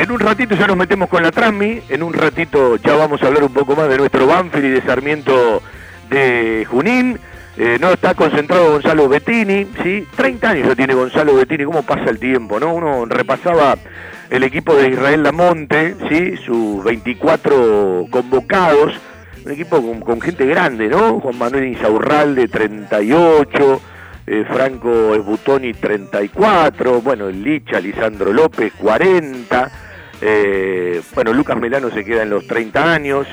en 0.00 0.10
un 0.10 0.18
ratito 0.18 0.54
ya 0.54 0.66
nos 0.66 0.78
metemos 0.78 1.10
con 1.10 1.22
la 1.22 1.30
Transmi, 1.30 1.82
en 1.90 2.02
un 2.02 2.14
ratito 2.14 2.76
ya 2.76 2.96
vamos 2.96 3.22
a 3.22 3.26
hablar 3.26 3.44
un 3.44 3.52
poco 3.52 3.76
más 3.76 3.86
de 3.90 3.98
nuestro 3.98 4.26
Banfield 4.26 4.64
y 4.64 4.70
de 4.70 4.82
Sarmiento 4.82 5.62
de 6.08 6.66
Junín. 6.70 7.18
Eh, 7.58 7.76
no 7.78 7.90
está 7.90 8.14
concentrado 8.14 8.72
Gonzalo 8.72 9.10
Bettini, 9.10 9.66
¿sí? 9.82 10.06
30 10.16 10.48
años 10.48 10.68
ya 10.68 10.74
tiene 10.74 10.94
Gonzalo 10.94 11.34
Bettini, 11.34 11.64
cómo 11.64 11.82
pasa 11.82 12.08
el 12.08 12.18
tiempo, 12.18 12.58
¿no? 12.58 12.72
Uno 12.72 13.04
repasaba 13.04 13.76
el 14.30 14.42
equipo 14.42 14.74
de 14.74 14.88
Israel 14.88 15.22
Lamonte, 15.22 15.94
¿sí? 16.08 16.34
Sus 16.46 16.82
24 16.82 18.06
convocados, 18.08 18.94
un 19.44 19.52
equipo 19.52 19.82
con, 20.00 20.20
gente 20.22 20.46
grande, 20.46 20.88
¿no? 20.88 21.20
Juan 21.20 21.36
Manuel 21.36 21.66
Insaurralde, 21.66 22.48
38, 22.48 23.80
eh, 24.26 24.44
Franco 24.48 25.14
Esbutoni 25.14 25.74
34, 25.74 27.02
bueno, 27.02 27.28
Licha, 27.28 27.80
Lisandro 27.80 28.32
López 28.32 28.72
40, 28.78 29.89
eh, 30.20 31.00
bueno, 31.14 31.32
Lucas 31.32 31.56
Melano 31.56 31.90
se 31.90 32.04
queda 32.04 32.22
en 32.22 32.30
los 32.30 32.46
30 32.46 32.92
años, 32.92 33.26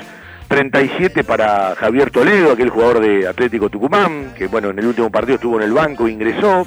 37 0.48 1.24
para 1.24 1.74
Javier 1.76 2.10
Toledo, 2.10 2.52
aquel 2.52 2.70
jugador 2.70 3.00
de 3.00 3.26
Atlético 3.28 3.68
Tucumán, 3.68 4.32
que 4.36 4.46
bueno, 4.46 4.70
en 4.70 4.78
el 4.78 4.86
último 4.86 5.10
partido 5.10 5.36
estuvo 5.36 5.56
en 5.56 5.64
el 5.64 5.72
banco, 5.72 6.08
ingresó, 6.08 6.66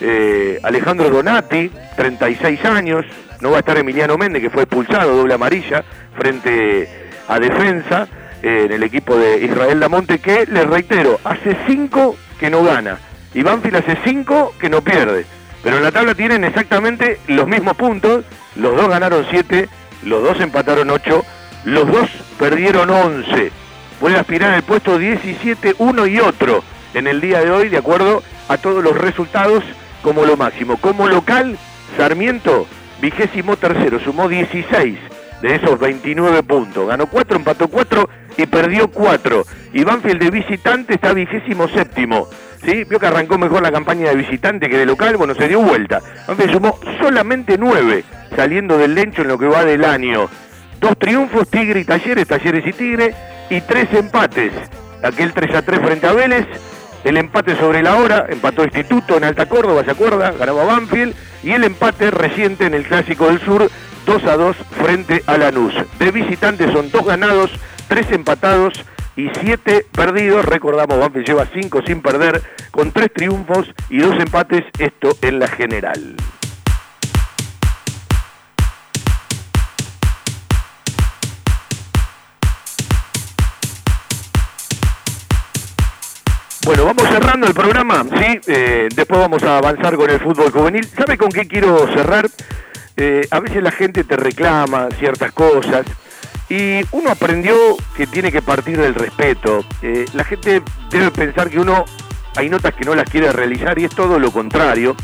eh, 0.00 0.58
Alejandro 0.62 1.10
Donati, 1.10 1.70
36 1.96 2.64
años, 2.64 3.04
no 3.40 3.50
va 3.50 3.56
a 3.56 3.60
estar 3.60 3.76
Emiliano 3.76 4.16
Méndez, 4.16 4.42
que 4.42 4.50
fue 4.50 4.62
expulsado, 4.62 5.16
doble 5.16 5.34
amarilla, 5.34 5.84
frente 6.16 6.88
a 7.26 7.38
defensa, 7.38 8.08
en 8.40 8.70
el 8.70 8.82
equipo 8.84 9.16
de 9.16 9.44
Israel 9.44 9.80
Lamonte, 9.80 10.20
que, 10.20 10.46
les 10.46 10.66
reitero, 10.66 11.18
hace 11.24 11.56
5 11.66 12.16
que 12.38 12.50
no 12.50 12.62
gana 12.62 12.98
y 13.34 13.42
Banfield 13.42 13.76
hace 13.76 13.96
5 14.04 14.54
que 14.58 14.68
no 14.68 14.82
pierde. 14.82 15.24
Pero 15.62 15.76
en 15.76 15.82
la 15.82 15.92
tabla 15.92 16.14
tienen 16.14 16.44
exactamente 16.44 17.18
los 17.26 17.46
mismos 17.46 17.76
puntos, 17.76 18.24
los 18.56 18.76
dos 18.76 18.88
ganaron 18.88 19.26
7, 19.30 19.68
los 20.04 20.22
dos 20.22 20.40
empataron 20.40 20.90
8, 20.90 21.24
los 21.64 21.86
dos 21.86 22.08
perdieron 22.38 22.90
11. 22.90 23.52
Puede 24.00 24.16
aspirar 24.16 24.52
al 24.54 24.62
puesto 24.62 24.98
17 24.98 25.74
uno 25.78 26.06
y 26.06 26.18
otro 26.20 26.62
en 26.94 27.06
el 27.06 27.20
día 27.20 27.40
de 27.40 27.50
hoy, 27.50 27.68
de 27.68 27.78
acuerdo 27.78 28.22
a 28.48 28.56
todos 28.56 28.82
los 28.82 28.96
resultados 28.96 29.64
como 30.02 30.24
lo 30.24 30.36
máximo. 30.36 30.76
Como 30.76 31.08
local, 31.08 31.58
Sarmiento, 31.96 32.66
vigésimo 33.00 33.56
tercero, 33.56 33.98
sumó 34.00 34.28
16 34.28 34.98
de 35.42 35.54
esos 35.54 35.78
29 35.78 36.42
puntos. 36.42 36.88
Ganó 36.88 37.06
4, 37.06 37.36
empató 37.36 37.68
4 37.68 38.08
y 38.36 38.46
perdió 38.46 38.88
4. 38.88 39.44
Y 39.74 39.84
Banfield 39.84 40.22
de 40.22 40.30
visitante 40.30 40.94
está 40.94 41.12
vigésimo 41.12 41.68
séptimo. 41.68 42.28
¿sí? 42.64 42.84
Vio 42.84 42.98
que 42.98 43.06
arrancó 43.06 43.38
mejor 43.38 43.62
la 43.62 43.72
campaña 43.72 44.10
de 44.10 44.16
visitante 44.16 44.68
que 44.68 44.78
de 44.78 44.86
local, 44.86 45.16
bueno, 45.16 45.34
se 45.34 45.48
dio 45.48 45.60
vuelta. 45.60 46.00
Banfield 46.26 46.52
sumó 46.52 46.78
solamente 47.00 47.56
9 47.58 48.04
saliendo 48.38 48.78
del 48.78 48.94
lencho 48.94 49.22
en 49.22 49.28
lo 49.28 49.36
que 49.36 49.48
va 49.48 49.64
del 49.64 49.84
año. 49.84 50.28
Dos 50.80 50.96
triunfos, 50.96 51.50
Tigre 51.50 51.80
y 51.80 51.84
Talleres, 51.84 52.28
Talleres 52.28 52.64
y 52.64 52.72
Tigre, 52.72 53.12
y 53.50 53.60
tres 53.62 53.92
empates. 53.92 54.52
Aquel 55.02 55.32
3 55.32 55.56
a 55.56 55.62
3 55.62 55.80
frente 55.80 56.06
a 56.06 56.12
Vélez, 56.12 56.46
el 57.02 57.16
empate 57.16 57.56
sobre 57.56 57.82
la 57.82 57.96
hora, 57.96 58.26
empató 58.28 58.62
Instituto 58.62 59.16
en 59.16 59.24
Alta 59.24 59.46
Córdoba, 59.46 59.82
¿se 59.84 59.90
acuerda? 59.90 60.30
Ganaba 60.30 60.62
Banfield, 60.62 61.16
y 61.42 61.50
el 61.50 61.64
empate 61.64 62.12
reciente 62.12 62.66
en 62.66 62.74
el 62.74 62.84
Clásico 62.84 63.26
del 63.26 63.40
Sur, 63.40 63.68
2 64.06 64.24
a 64.24 64.36
2 64.36 64.56
frente 64.56 65.24
a 65.26 65.36
Lanús. 65.36 65.74
De 65.98 66.12
visitantes 66.12 66.70
son 66.72 66.92
dos 66.92 67.04
ganados, 67.06 67.50
tres 67.88 68.06
empatados 68.12 68.84
y 69.16 69.30
siete 69.40 69.84
perdidos. 69.90 70.44
Recordamos, 70.44 70.96
Banfield 70.96 71.26
lleva 71.26 71.48
cinco 71.52 71.82
sin 71.84 72.02
perder, 72.02 72.40
con 72.70 72.92
tres 72.92 73.12
triunfos 73.12 73.68
y 73.90 73.98
dos 73.98 74.14
empates, 74.20 74.62
esto 74.78 75.16
en 75.22 75.40
la 75.40 75.48
general. 75.48 76.14
Bueno, 86.68 86.84
vamos 86.84 87.08
cerrando 87.08 87.46
el 87.46 87.54
programa, 87.54 88.04
¿sí? 88.18 88.40
Eh, 88.46 88.90
después 88.94 89.18
vamos 89.18 89.42
a 89.42 89.56
avanzar 89.56 89.96
con 89.96 90.10
el 90.10 90.20
fútbol 90.20 90.52
juvenil. 90.52 90.86
¿Sabe 90.86 91.16
con 91.16 91.30
qué 91.30 91.48
quiero 91.48 91.90
cerrar? 91.94 92.28
Eh, 92.94 93.26
a 93.30 93.40
veces 93.40 93.62
la 93.62 93.70
gente 93.70 94.04
te 94.04 94.16
reclama 94.16 94.88
ciertas 94.98 95.32
cosas 95.32 95.86
y 96.50 96.80
uno 96.92 97.10
aprendió 97.10 97.56
que 97.96 98.06
tiene 98.06 98.30
que 98.30 98.42
partir 98.42 98.78
del 98.78 98.94
respeto. 98.94 99.64
Eh, 99.80 100.04
la 100.12 100.24
gente 100.24 100.60
debe 100.90 101.10
pensar 101.10 101.48
que 101.48 101.58
uno 101.58 101.86
hay 102.36 102.50
notas 102.50 102.74
que 102.74 102.84
no 102.84 102.94
las 102.94 103.08
quiere 103.08 103.32
realizar 103.32 103.78
y 103.78 103.84
es 103.84 103.94
todo 103.94 104.18
lo 104.18 104.30
contrario. 104.30 104.94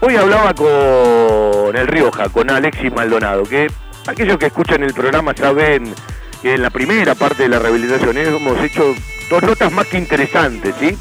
Hoy 0.00 0.16
hablaba 0.16 0.54
con 0.54 1.76
el 1.76 1.86
Rioja, 1.86 2.30
con 2.30 2.50
Alexis 2.50 2.92
Maldonado, 2.92 3.44
que 3.44 3.68
aquellos 4.08 4.38
que 4.38 4.46
escuchan 4.46 4.82
el 4.82 4.92
programa 4.92 5.34
saben 5.36 5.94
que 6.42 6.54
en 6.54 6.62
la 6.62 6.70
primera 6.70 7.14
parte 7.14 7.44
de 7.44 7.48
la 7.50 7.60
rehabilitación 7.60 8.18
hemos 8.18 8.58
hecho 8.58 8.92
dos 9.28 9.42
notas 9.42 9.72
más 9.72 9.86
que 9.86 9.98
interesantes, 9.98 10.74
¿sí? 10.78 10.96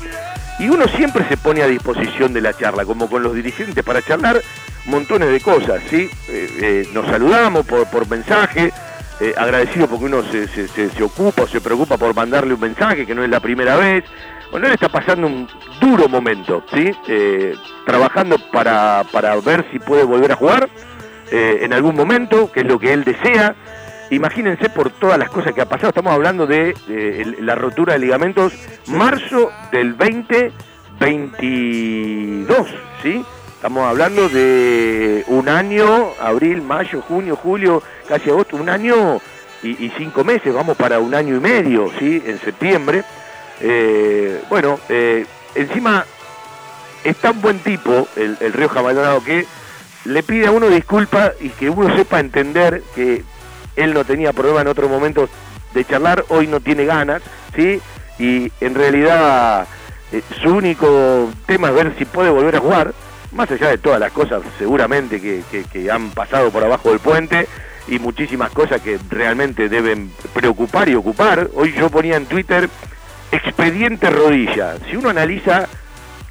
Y 0.60 0.70
uno 0.70 0.88
siempre 0.88 1.28
se 1.28 1.38
pone 1.38 1.62
a 1.62 1.68
disposición 1.68 2.34
de 2.34 2.42
la 2.42 2.54
charla, 2.54 2.86
como 2.86 3.10
con 3.10 3.24
los 3.24 3.36
dirigentes, 3.36 3.84
para 3.84 4.02
charlar 4.02 4.42
montones 4.86 5.32
de 5.32 5.42
cosas, 5.42 5.82
¿sí? 5.90 6.10
Eh, 6.30 6.50
eh, 6.62 6.90
nos 6.94 7.06
saludamos 7.08 7.66
por, 7.66 7.88
por 7.88 8.10
mensaje, 8.10 8.72
eh, 9.20 9.34
agradecido 9.38 9.88
porque 9.88 10.06
uno 10.06 10.24
se, 10.24 10.48
se, 10.48 10.68
se, 10.68 11.04
ocupa 11.04 11.44
o 11.44 11.48
se 11.48 11.62
preocupa 11.62 11.98
por 11.98 12.14
mandarle 12.16 12.54
un 12.54 12.60
mensaje, 12.60 13.06
que 13.06 13.16
no 13.16 13.24
es 13.24 13.30
la 13.30 13.40
primera 13.40 13.76
vez. 13.76 14.04
Bueno, 14.52 14.68
él 14.68 14.74
está 14.74 14.90
pasando 14.90 15.28
un 15.28 15.48
duro 15.82 16.08
momento, 16.08 16.64
¿sí? 16.74 16.92
trabajando 17.86 18.38
para, 18.52 19.04
para 19.12 19.36
ver 19.38 19.66
si 19.72 19.80
puede 19.80 20.04
volver 20.04 20.32
a 20.32 20.36
jugar 20.36 20.70
en 21.32 21.74
algún 21.74 21.96
momento, 21.96 22.50
que 22.52 22.62
es 22.62 22.66
lo 22.66 22.80
que 22.80 22.94
él 22.94 23.04
desea. 23.04 23.56
Imagínense 24.12 24.70
por 24.70 24.92
todas 24.92 25.18
las 25.18 25.30
cosas 25.30 25.54
que 25.54 25.62
ha 25.62 25.70
pasado, 25.70 25.90
estamos 25.90 26.14
hablando 26.14 26.46
de, 26.46 26.76
la 27.40 27.56
rotura 27.56 27.94
de 27.94 28.00
ligamentos 28.00 28.54
marzo 28.88 29.50
del 29.72 29.98
2022, 29.98 32.68
¿sí? 33.02 33.26
Estamos 33.56 33.88
hablando 33.88 34.30
de 34.30 35.24
un 35.28 35.50
año, 35.50 36.12
abril, 36.22 36.62
mayo, 36.62 37.02
junio, 37.02 37.36
julio, 37.36 37.82
casi 38.08 38.30
agosto, 38.30 38.58
un 38.58 38.70
año 38.70 39.20
y, 39.64 39.90
cinco 39.98 40.24
meses, 40.24 40.54
vamos 40.54 40.78
para 40.78 41.00
un 41.00 41.16
año 41.16 41.38
y 41.38 41.40
medio, 41.40 41.90
¿sí? 41.98 42.22
En 42.28 42.38
septiembre. 42.40 43.04
Eh, 43.60 44.40
bueno, 44.50 44.80
eh, 44.88 45.26
encima 45.56 46.06
es 47.04 47.18
tan 47.18 47.42
buen 47.42 47.58
tipo 47.60 48.08
el, 48.16 48.38
el 48.40 48.54
Río 48.54 48.70
Maldonado 48.70 49.24
que 49.24 49.48
le 50.04 50.22
pide 50.22 50.46
a 50.46 50.52
uno 50.52 50.70
disculpas 50.70 51.32
y 51.42 51.50
que 51.50 51.72
uno 51.72 51.96
sepa 51.96 52.20
entender 52.20 52.84
que 52.94 53.24
él 53.76 53.94
no 53.94 54.04
tenía 54.06 54.34
problema 54.34 54.62
en 54.62 54.68
otros 54.68 54.90
momentos 54.90 55.30
de 55.74 55.86
charlar, 55.86 56.26
hoy 56.30 56.48
no 56.48 56.60
tiene 56.60 56.86
ganas, 56.86 57.22
¿sí? 57.56 57.82
Y 58.18 58.52
en 58.62 58.76
realidad 58.76 59.68
eh, 60.12 60.22
su 60.42 60.50
único 60.56 61.30
tema 61.46 61.70
es 61.70 61.76
ver 61.76 61.96
si 61.98 62.06
puede 62.06 62.30
volver 62.30 62.56
a 62.56 62.60
jugar, 62.60 62.94
más 63.32 63.52
allá 63.52 63.70
de 63.70 63.78
todas 63.78 64.00
las 64.00 64.12
cosas 64.14 64.42
seguramente 64.58 65.20
que, 65.20 65.44
que, 65.72 65.92
han 65.92 66.12
pasado 66.12 66.52
por 66.52 66.64
abajo 66.64 66.90
del 66.90 67.00
puente 67.00 67.48
y 67.88 68.00
muchísimas 68.00 68.50
cosas 68.52 68.82
que 68.82 68.98
realmente 69.10 69.68
deben 69.68 70.12
preocupar 70.34 70.88
y 70.88 70.96
ocupar. 70.96 71.50
Hoy 71.54 71.74
yo 71.74 71.90
ponía 71.90 72.16
en 72.16 72.26
Twitter 72.26 72.70
expediente 73.32 74.10
rodilla. 74.10 74.78
Si 74.90 74.96
uno 74.96 75.10
analiza 75.10 75.68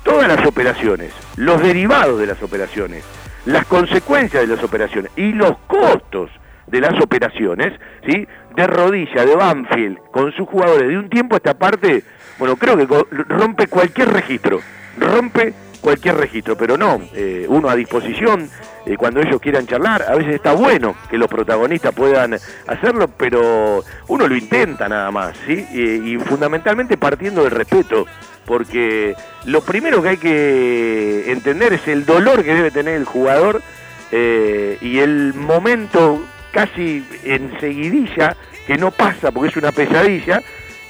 todas 0.02 0.28
las 0.28 0.46
operaciones, 0.46 1.12
los 1.36 1.60
derivados 1.60 2.18
de 2.18 2.26
las 2.26 2.42
operaciones, 2.42 3.04
las 3.44 3.66
consecuencias 3.66 4.48
de 4.48 4.54
las 4.54 4.64
operaciones 4.64 5.10
y 5.16 5.32
los 5.32 5.58
costos 5.66 6.30
de 6.66 6.80
las 6.80 7.00
operaciones, 7.02 7.72
¿sí? 8.06 8.26
De 8.54 8.66
rodilla, 8.66 9.24
de 9.24 9.34
Banfield, 9.34 9.98
con 10.10 10.32
sus 10.32 10.48
jugadores, 10.48 10.88
de 10.88 10.98
un 10.98 11.08
tiempo 11.08 11.34
a 11.34 11.38
esta 11.38 11.54
parte, 11.54 12.02
bueno, 12.38 12.56
creo 12.56 12.76
que 12.76 12.86
rompe 13.28 13.66
cualquier 13.66 14.12
registro, 14.12 14.60
rompe 14.98 15.52
cualquier 15.80 16.16
registro, 16.16 16.56
pero 16.56 16.78
no, 16.78 17.00
eh, 17.14 17.44
uno 17.48 17.68
a 17.68 17.76
disposición, 17.76 18.48
eh, 18.86 18.96
cuando 18.96 19.20
ellos 19.20 19.40
quieran 19.40 19.66
charlar, 19.66 20.02
a 20.08 20.14
veces 20.14 20.36
está 20.36 20.52
bueno 20.52 20.96
que 21.10 21.18
los 21.18 21.28
protagonistas 21.28 21.94
puedan 21.94 22.34
hacerlo, 22.66 23.08
pero 23.08 23.84
uno 24.08 24.26
lo 24.26 24.34
intenta 24.34 24.88
nada 24.88 25.10
más, 25.10 25.36
¿sí? 25.46 25.66
y 25.72 26.16
fundamentalmente 26.18 26.96
partiendo 26.96 27.42
del 27.42 27.50
respeto, 27.50 28.06
porque 28.46 29.14
lo 29.46 29.60
primero 29.60 30.02
que 30.02 30.08
hay 30.08 30.16
que 30.16 31.32
entender 31.32 31.74
es 31.74 31.86
el 31.88 32.06
dolor 32.06 32.42
que 32.42 32.54
debe 32.54 32.70
tener 32.70 32.94
el 32.94 33.04
jugador 33.04 33.62
eh, 34.10 34.78
y 34.80 34.98
el 34.98 35.34
momento 35.34 36.22
casi 36.54 37.04
enseguidilla, 37.24 38.36
que 38.66 38.78
no 38.78 38.92
pasa 38.92 39.32
porque 39.32 39.50
es 39.50 39.56
una 39.56 39.72
pesadilla, 39.72 40.40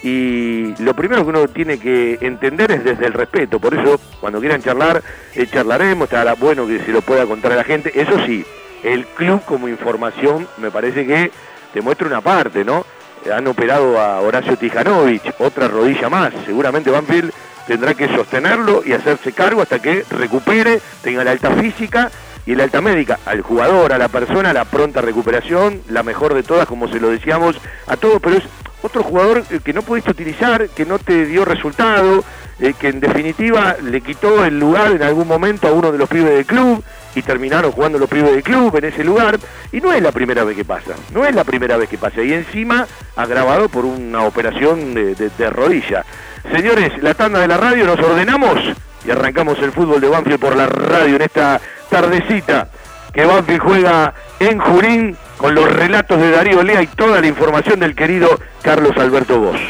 y 0.03 0.75
lo 0.83 0.95
primero 0.95 1.25
que 1.25 1.31
uno 1.31 1.49
tiene 1.49 1.79
que 1.79 2.19
entender 2.21 2.71
es 2.71 2.85
desde 2.85 3.07
el 3.07 3.15
respeto, 3.15 3.59
por 3.59 3.75
eso 3.75 3.99
cuando 4.21 4.39
quieran 4.39 4.63
charlar, 4.63 5.03
eh, 5.35 5.47
charlaremos, 5.51 6.05
estará 6.05 6.35
bueno 6.35 6.67
que 6.67 6.81
se 6.81 6.93
lo 6.93 7.01
pueda 7.01 7.25
contar 7.25 7.53
a 7.53 7.57
la 7.57 7.65
gente, 7.65 7.91
eso 7.99 8.25
sí, 8.27 8.45
el 8.83 9.07
club 9.07 9.43
como 9.47 9.67
información 9.67 10.47
me 10.59 10.71
parece 10.71 11.07
que 11.07 11.33
te 11.73 11.81
muestra 11.81 12.07
una 12.07 12.21
parte, 12.21 12.65
¿no? 12.65 12.85
Han 13.35 13.47
operado 13.47 13.99
a 13.99 14.21
Horacio 14.21 14.59
Tijanovic, 14.59 15.41
otra 15.41 15.67
rodilla 15.69 16.11
más, 16.11 16.35
seguramente 16.45 16.91
Banfield 16.91 17.33
tendrá 17.67 17.95
que 17.95 18.09
sostenerlo 18.09 18.83
y 18.85 18.93
hacerse 18.93 19.33
cargo 19.33 19.63
hasta 19.63 19.79
que 19.79 20.05
recupere, 20.11 20.81
tenga 21.03 21.25
la 21.25 21.31
alta 21.31 21.51
física 21.53 22.11
y 22.47 22.55
la 22.55 22.65
alta 22.65 22.81
médica, 22.81 23.19
al 23.25 23.41
jugador, 23.41 23.93
a 23.93 23.99
la 23.99 24.09
persona, 24.09 24.53
la 24.53 24.65
pronta 24.65 25.01
recuperación, 25.01 25.81
la 25.89 26.03
mejor 26.03 26.35
de 26.35 26.43
todas, 26.43 26.67
como 26.67 26.89
se 26.89 27.01
lo 27.01 27.11
decíamos 27.11 27.57
a 27.87 27.97
todos, 27.97 28.21
pero 28.23 28.37
es 28.37 28.45
otro 28.83 29.03
jugador 29.03 29.45
que 29.45 29.73
no 29.73 29.83
pudiste 29.83 30.11
utilizar, 30.11 30.69
que 30.69 30.85
no 30.85 30.99
te 30.99 31.25
dio 31.25 31.45
resultado, 31.45 32.23
eh, 32.61 32.75
que 32.79 32.89
en 32.89 33.01
definitiva 33.01 33.77
le 33.83 34.01
quitó 34.03 34.45
el 34.45 34.61
lugar 34.61 34.93
en 34.93 35.03
algún 35.03 35.27
momento 35.27 35.69
a 35.69 35.73
uno 35.73 35.91
de 35.91 35.99
los 35.99 36.09
pibes 36.09 36.35
del 36.35 36.45
club 36.45 36.85
y 37.15 37.23
terminaron 37.23 37.73
jugando 37.73 37.99
los 37.99 38.11
pibes 38.11 38.33
del 38.33 38.43
club 38.43 38.77
en 38.77 38.85
ese 38.85 39.03
lugar. 39.03 39.39
Y 39.73 39.81
no 39.81 39.93
es 39.93 40.03
la 40.03 40.13
primera 40.13 40.45
vez 40.45 40.55
que 40.55 40.65
pasa, 40.65 40.95
no 41.15 41.25
es 41.25 41.35
la 41.35 41.45
primera 41.45 41.79
vez 41.79 41.89
que 41.89 41.97
pasa. 41.97 42.23
Y 42.23 42.35
encima 42.35 42.87
agravado 43.17 43.71
por 43.71 43.87
una 43.87 44.25
operación 44.25 44.93
de 44.95 45.51
rodilla. 45.51 46.05
Señores, 46.53 47.03
la 47.03 47.15
tanda 47.15 47.41
de 47.41 47.49
la 47.49 47.57
radio, 47.57 47.87
nos 47.87 47.99
ordenamos 47.99 48.61
y 49.05 49.11
arrancamos 49.11 49.59
el 49.61 49.73
fútbol 49.73 50.01
de 50.01 50.09
Banfield 50.09 50.41
por 50.41 50.57
la 50.57 50.67
radio 50.67 51.17
en 51.17 51.23
esta 51.23 51.61
tardecita 51.89 52.69
que 53.13 53.25
Banfield 53.25 53.61
juega 53.61 54.15
en 54.41 54.59
Junín 54.59 55.17
con 55.37 55.55
los 55.55 55.71
relatos 55.73 56.21
de 56.21 56.31
Darío 56.31 56.63
Lea 56.63 56.83
y 56.83 56.87
toda 56.89 57.21
la 57.21 57.27
información 57.27 57.81
del 57.81 57.95
querido 57.95 58.29
Carlos 58.63 58.97
Alberto 58.97 59.39
Vos. 59.39 59.61